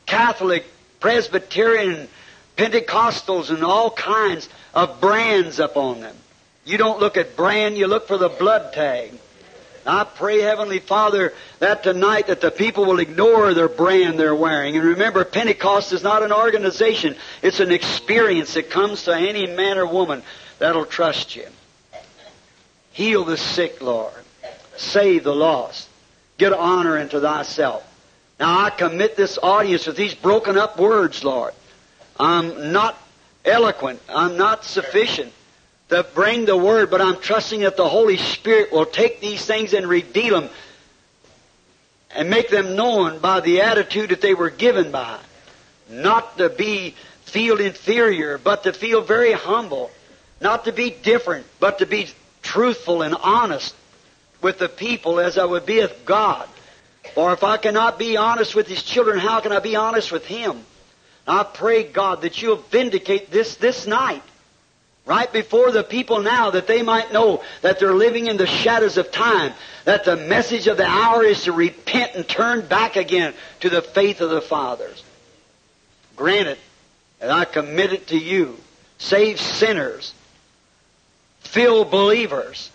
[0.05, 0.67] Catholic,
[1.01, 2.09] Presbyterian,
[2.57, 6.15] Pentecostals, and all kinds of brands upon them.
[6.67, 9.13] You don't look at brand, you look for the blood tag.
[9.87, 14.77] I pray, Heavenly Father, that tonight that the people will ignore their brand they're wearing.
[14.77, 17.17] And remember, Pentecost is not an organization.
[17.41, 20.23] It's an experience that comes to any man or woman
[20.59, 21.47] that'll trust you.
[22.93, 24.13] Heal the sick, Lord
[24.81, 25.89] save the lost.
[26.37, 27.85] Get honor into thyself.
[28.39, 31.53] Now I commit this audience with these broken up words, Lord.
[32.19, 32.97] I'm not
[33.45, 34.01] eloquent.
[34.09, 35.33] I'm not sufficient
[35.89, 39.73] to bring the word, but I'm trusting that the Holy Spirit will take these things
[39.73, 40.51] and reveal them
[42.15, 45.19] and make them known by the attitude that they were given by.
[45.91, 49.91] Not to be feel inferior, but to feel very humble.
[50.41, 52.09] Not to be different, but to be
[52.43, 53.75] truthful and honest
[54.41, 56.49] with the people as I would be with God.
[57.17, 60.27] Or if I cannot be honest with His children, how can I be honest with
[60.27, 60.65] Him?
[61.27, 64.23] I pray, God, that you'll vindicate this this night,
[65.05, 68.97] right before the people now, that they might know that they're living in the shadows
[68.97, 69.53] of time,
[69.85, 73.83] that the message of the hour is to repent and turn back again to the
[73.83, 75.03] faith of the fathers.
[76.17, 76.59] Grant it,
[77.21, 78.57] and I commit it to you.
[78.99, 80.15] Save sinners,
[81.41, 82.71] fill believers,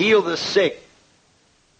[0.00, 0.82] heal the sick,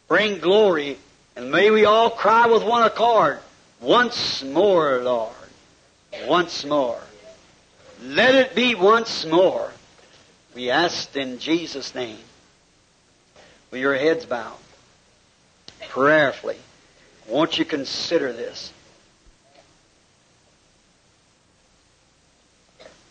[0.07, 0.99] bring glory,
[1.37, 3.39] and may we all cry with one accord,
[3.81, 5.33] once more, Lord,
[6.27, 7.01] once more.
[8.03, 9.73] Let it be once more.
[10.55, 12.19] We ask in Jesus' name.
[13.71, 14.59] With your heads bowed,
[15.89, 16.59] prayerfully,
[17.27, 18.71] won't you consider this?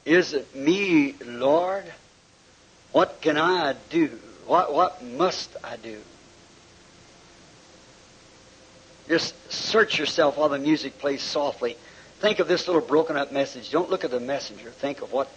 [0.06, 1.86] Is it me, Lord?
[2.92, 4.20] What can I do?
[4.50, 6.00] What, what must I do?
[9.08, 11.78] Just search yourself while the music plays softly.
[12.18, 13.70] Think of this little broken up message.
[13.70, 14.72] Don't look at the messenger.
[14.72, 15.28] Think of what,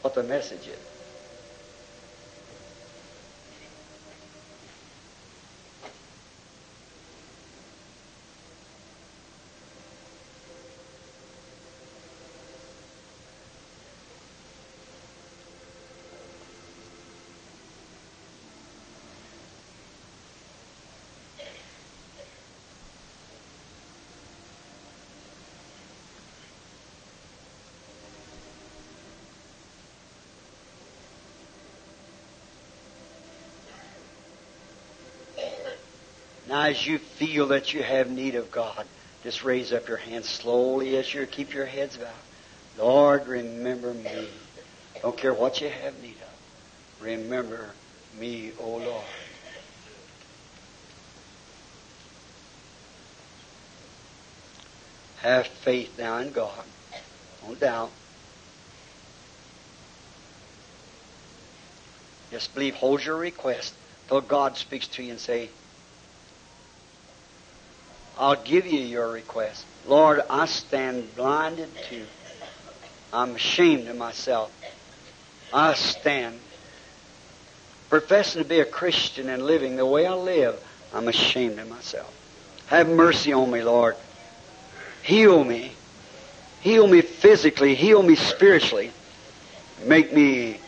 [0.00, 0.95] what the message is.
[36.64, 38.86] As you feel that you have need of God,
[39.22, 42.08] just raise up your hands slowly as you keep your heads bowed.
[42.78, 44.28] Lord, remember me.
[45.02, 47.04] Don't care what you have need of.
[47.04, 47.74] Remember
[48.18, 49.04] me, O Lord.
[55.16, 56.64] Have faith now in God.
[57.42, 57.90] Don't doubt.
[62.30, 63.74] Just believe, hold your request
[64.08, 65.50] till God speaks to you and say,
[68.18, 69.64] I'll give you your request.
[69.86, 72.02] Lord, I stand blinded to.
[73.12, 74.52] I'm ashamed of myself.
[75.52, 76.38] I stand
[77.88, 80.62] professing to be a Christian and living the way I live.
[80.94, 82.12] I'm ashamed of myself.
[82.66, 83.96] Have mercy on me, Lord.
[85.02, 85.70] Heal me.
[86.62, 87.74] Heal me physically.
[87.74, 88.90] Heal me spiritually.
[89.84, 90.58] Make me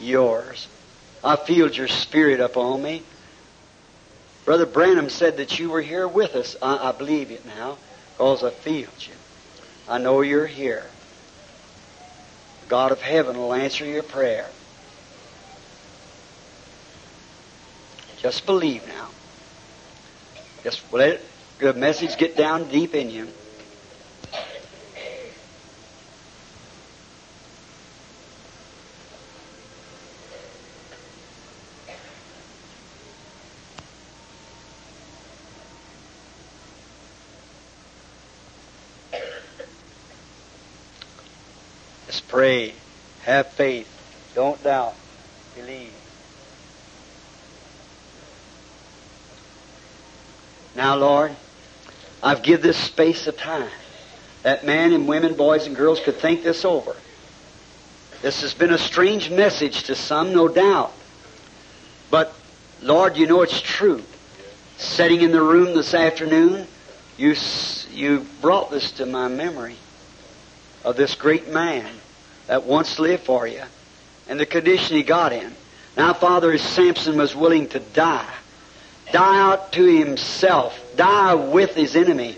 [0.00, 0.66] yours.
[1.22, 3.02] I feel your spirit upon me.
[4.44, 6.56] Brother Branham said that you were here with us.
[6.60, 7.78] I, I believe it now
[8.12, 9.14] because I feel you.
[9.88, 10.90] I know you're here.
[12.68, 14.50] God of heaven will answer your prayer.
[18.18, 19.08] Just believe now.
[20.62, 21.20] Just let
[21.58, 23.28] the message get down deep in you.
[42.34, 42.74] Pray.
[43.22, 43.88] Have faith.
[44.34, 44.96] Don't doubt.
[45.54, 45.92] Believe.
[50.74, 51.36] Now, Lord,
[52.24, 53.70] I've give this space of time
[54.42, 56.96] that men and women, boys and girls could think this over.
[58.20, 60.92] This has been a strange message to some, no doubt.
[62.10, 62.34] But,
[62.82, 64.02] Lord, you know it's true.
[64.76, 66.66] Sitting in the room this afternoon,
[67.16, 67.36] you,
[67.92, 69.76] you brought this to my memory
[70.84, 71.88] of this great man
[72.46, 73.62] that once lived for you
[74.28, 75.52] and the condition he got in.
[75.96, 78.34] Now, Father, as Samson was willing to die,
[79.12, 82.36] die out to himself, die with his enemy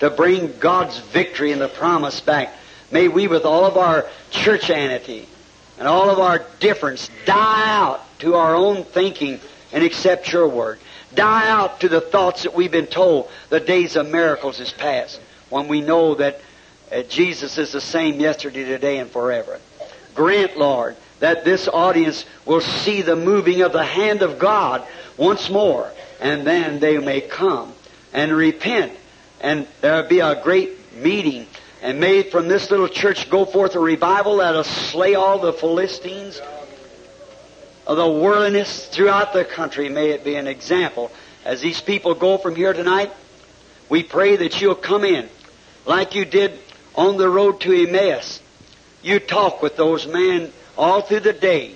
[0.00, 2.52] to bring God's victory and the promise back.
[2.90, 5.26] May we, with all of our churchanity
[5.78, 9.40] and all of our difference, die out to our own thinking
[9.72, 10.78] and accept your word.
[11.14, 15.20] Die out to the thoughts that we've been told the days of miracles is past
[15.48, 16.40] when we know that
[16.92, 19.58] uh, Jesus is the same yesterday, today, and forever.
[20.14, 24.86] Grant, Lord, that this audience will see the moving of the hand of God
[25.16, 25.90] once more,
[26.20, 27.72] and then they may come
[28.12, 28.92] and repent,
[29.40, 31.46] and there'll be a great meeting.
[31.80, 36.40] And may from this little church go forth a revival that'll slay all the Philistines
[37.86, 39.88] the worldliness throughout the country.
[39.88, 41.10] May it be an example.
[41.44, 43.10] As these people go from here tonight,
[43.88, 45.28] we pray that you'll come in
[45.84, 46.61] like you did
[46.94, 48.40] on the road to Emmaus.
[49.02, 51.74] You talk with those men all through the day.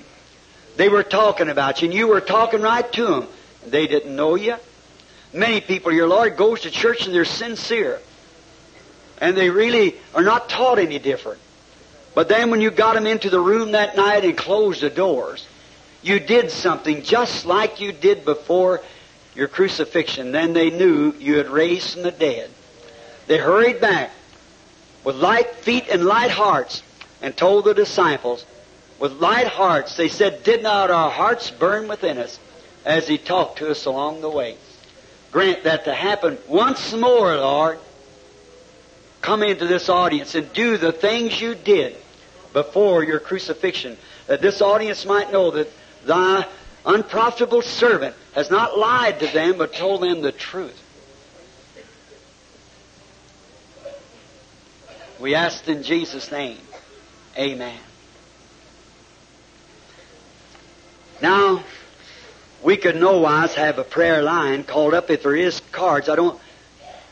[0.76, 3.26] They were talking about you, and you were talking right to them.
[3.66, 4.56] They didn't know you.
[5.32, 8.00] Many people, your Lord goes to church and they're sincere.
[9.18, 11.40] And they really are not taught any different.
[12.14, 15.46] But then when you got them into the room that night and closed the doors,
[16.02, 18.82] you did something just like you did before
[19.34, 20.32] your crucifixion.
[20.32, 22.50] Then they knew you had raised from the dead.
[23.26, 24.12] They hurried back
[25.06, 26.82] with light feet and light hearts
[27.22, 28.44] and told the disciples,
[28.98, 32.40] with light hearts, they said, Did not our hearts burn within us
[32.84, 34.56] as He talked to us along the way?
[35.30, 37.78] Grant that to happen once more, Lord.
[39.20, 41.94] Come into this audience and do the things you did
[42.52, 43.96] before your crucifixion,
[44.26, 45.70] that this audience might know that
[46.04, 46.44] thy
[46.84, 50.82] unprofitable servant has not lied to them, but told them the truth.
[55.18, 56.58] We ask in Jesus' name.
[57.38, 57.78] Amen.
[61.22, 61.64] Now,
[62.62, 66.08] we could no wise have a prayer line called up if there is cards.
[66.08, 66.38] I don't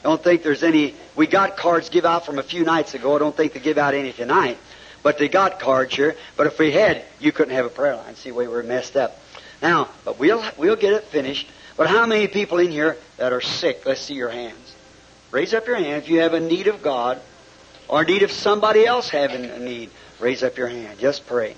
[0.02, 0.94] don't think there's any.
[1.16, 3.16] We got cards give out from a few nights ago.
[3.16, 4.58] I don't think they give out any tonight.
[5.02, 6.14] But they got cards here.
[6.36, 8.14] But if we had, you couldn't have a prayer line.
[8.14, 9.18] See, we were messed up.
[9.62, 11.48] Now, but we'll we'll get it finished.
[11.78, 13.86] But how many people in here that are sick?
[13.86, 14.74] Let's see your hands.
[15.30, 17.18] Raise up your hand if you have a need of God
[17.88, 19.90] or need of somebody else having a need.
[20.20, 20.98] Raise up your hand.
[20.98, 21.56] Just pray.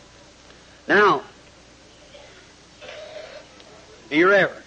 [0.88, 1.22] Now,
[4.08, 4.64] be reverent.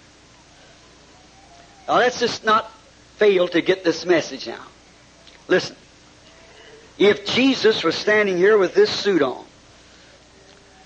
[1.87, 2.71] Now let's just not
[3.17, 4.63] fail to get this message now.
[5.47, 5.75] Listen.
[6.97, 9.45] If Jesus was standing here with this suit on,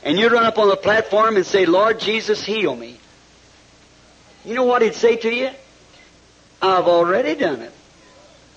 [0.04, 3.00] and you'd run up on the platform and say, Lord Jesus, heal me.
[4.46, 5.50] You know what he'd say to you?
[6.62, 7.72] I've already done it.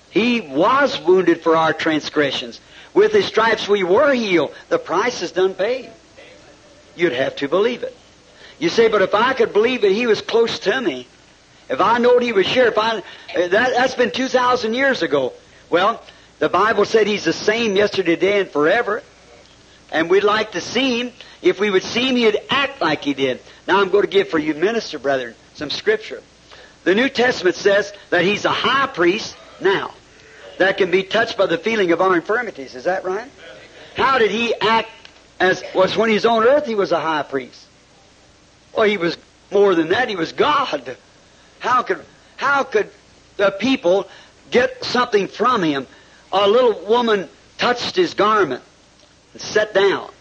[0.09, 2.59] He was wounded for our transgressions.
[2.93, 4.53] With his stripes we were healed.
[4.69, 5.89] The price is done paid.
[6.95, 7.95] You'd have to believe it.
[8.59, 11.07] You say, but if I could believe that he was close to me,
[11.69, 13.01] if I knowed he was here, if I, uh,
[13.35, 15.33] that, that's been 2,000 years ago.
[15.69, 16.01] Well,
[16.39, 19.03] the Bible said he's the same yesterday, today, and forever.
[19.91, 21.11] And we'd like to see him.
[21.41, 23.41] If we would see him, he'd act like he did.
[23.67, 26.23] Now I'm going to give for you minister brethren some scripture.
[26.83, 29.93] The New Testament says that he's a high priest now
[30.57, 32.75] that can be touched by the feeling of our infirmities.
[32.75, 33.29] Is that right?
[33.95, 34.89] How did he act
[35.39, 37.65] as was when he was on earth he was a high priest?
[38.75, 39.17] Well, he was
[39.51, 40.97] more than that, he was God.
[41.59, 42.03] How could
[42.35, 42.89] how could
[43.37, 44.07] the people
[44.51, 45.87] get something from him?
[46.31, 48.63] A little woman touched his garment
[49.33, 50.11] and sat down.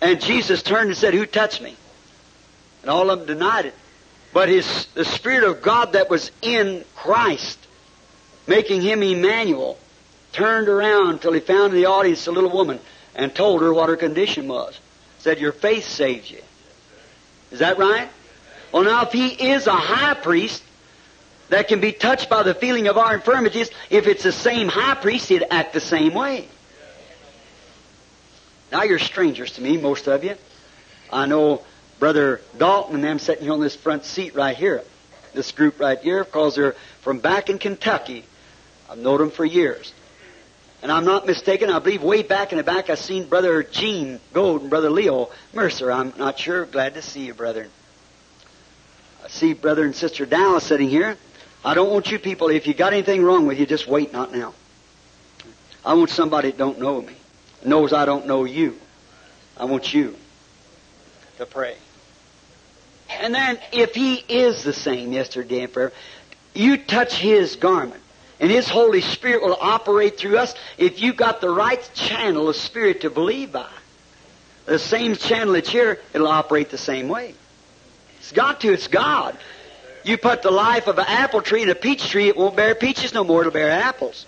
[0.00, 1.76] And Jesus turned and said, Who touched me?
[2.82, 3.74] And all of them denied it.
[4.34, 7.58] But his the Spirit of God that was in Christ,
[8.46, 9.78] making him Emmanuel,
[10.32, 12.80] turned around till he found in the audience a little woman
[13.14, 14.78] and told her what her condition was.
[15.18, 16.42] Said, Your faith saves you.
[17.50, 18.08] Is that right?
[18.72, 20.62] Well, now, if he is a high priest
[21.48, 24.96] that can be touched by the feeling of our infirmities, if it's the same high
[24.96, 26.48] priest, he'd act the same way.
[28.72, 30.34] Now, you're strangers to me, most of you.
[31.12, 31.62] I know
[32.00, 34.82] Brother Dalton and them sitting here on this front seat right here,
[35.32, 38.24] this group right here, because they're from back in Kentucky.
[38.90, 39.92] I've known them for years.
[40.82, 44.20] And I'm not mistaken, I believe way back in the back I seen Brother Gene
[44.34, 45.90] Goad and Brother Leo Mercer.
[45.90, 46.66] I'm not sure.
[46.66, 47.70] Glad to see you, brethren.
[49.24, 51.16] I see Brother and Sister Dallas sitting here.
[51.64, 54.34] I don't want you people, if you got anything wrong with you, just wait, not
[54.34, 54.52] now.
[55.82, 57.14] I want somebody that don't know me,
[57.64, 58.78] knows I don't know you.
[59.56, 60.16] I want you
[61.38, 61.76] to pray.
[63.08, 65.94] And then, if he is the same yesterday and forever,
[66.54, 68.02] you touch his garment,
[68.40, 72.56] and his Holy Spirit will operate through us if you've got the right channel of
[72.56, 73.68] Spirit to believe by.
[74.66, 77.34] The same channel that's here, it'll operate the same way.
[78.18, 79.36] It's got to, it's God.
[80.04, 82.74] You put the life of an apple tree in a peach tree, it won't bear
[82.74, 84.26] peaches no more, it'll bear apples.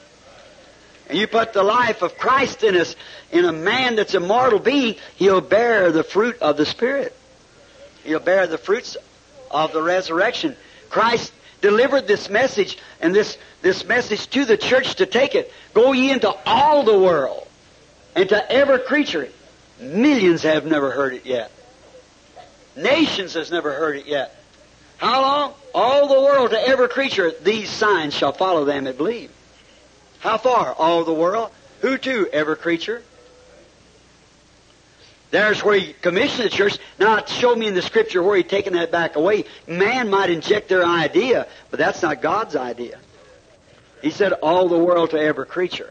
[1.08, 2.96] And you put the life of Christ in us,
[3.30, 7.16] in a man that's a mortal being, he'll bear the fruit of the Spirit.
[8.04, 8.96] He'll bear the fruits
[9.50, 10.56] of the resurrection.
[10.90, 15.52] Christ delivered this message and this, this message to the church to take it.
[15.74, 17.46] Go ye into all the world
[18.14, 19.28] and to every creature.
[19.80, 21.50] Millions have never heard it yet.
[22.76, 24.34] Nations has never heard it yet.
[24.98, 25.54] How long?
[25.74, 29.30] All the world to every creature, these signs shall follow them that believe.
[30.20, 30.72] How far?
[30.72, 31.50] All the world.
[31.80, 32.28] Who to?
[32.32, 33.02] Every creature.
[35.30, 36.78] There's where he commissioned the church.
[36.98, 39.44] Now, show me in the scripture where he's taken that back away.
[39.66, 42.98] Man might inject their idea, but that's not God's idea.
[44.06, 45.90] He said, all the world to every creature.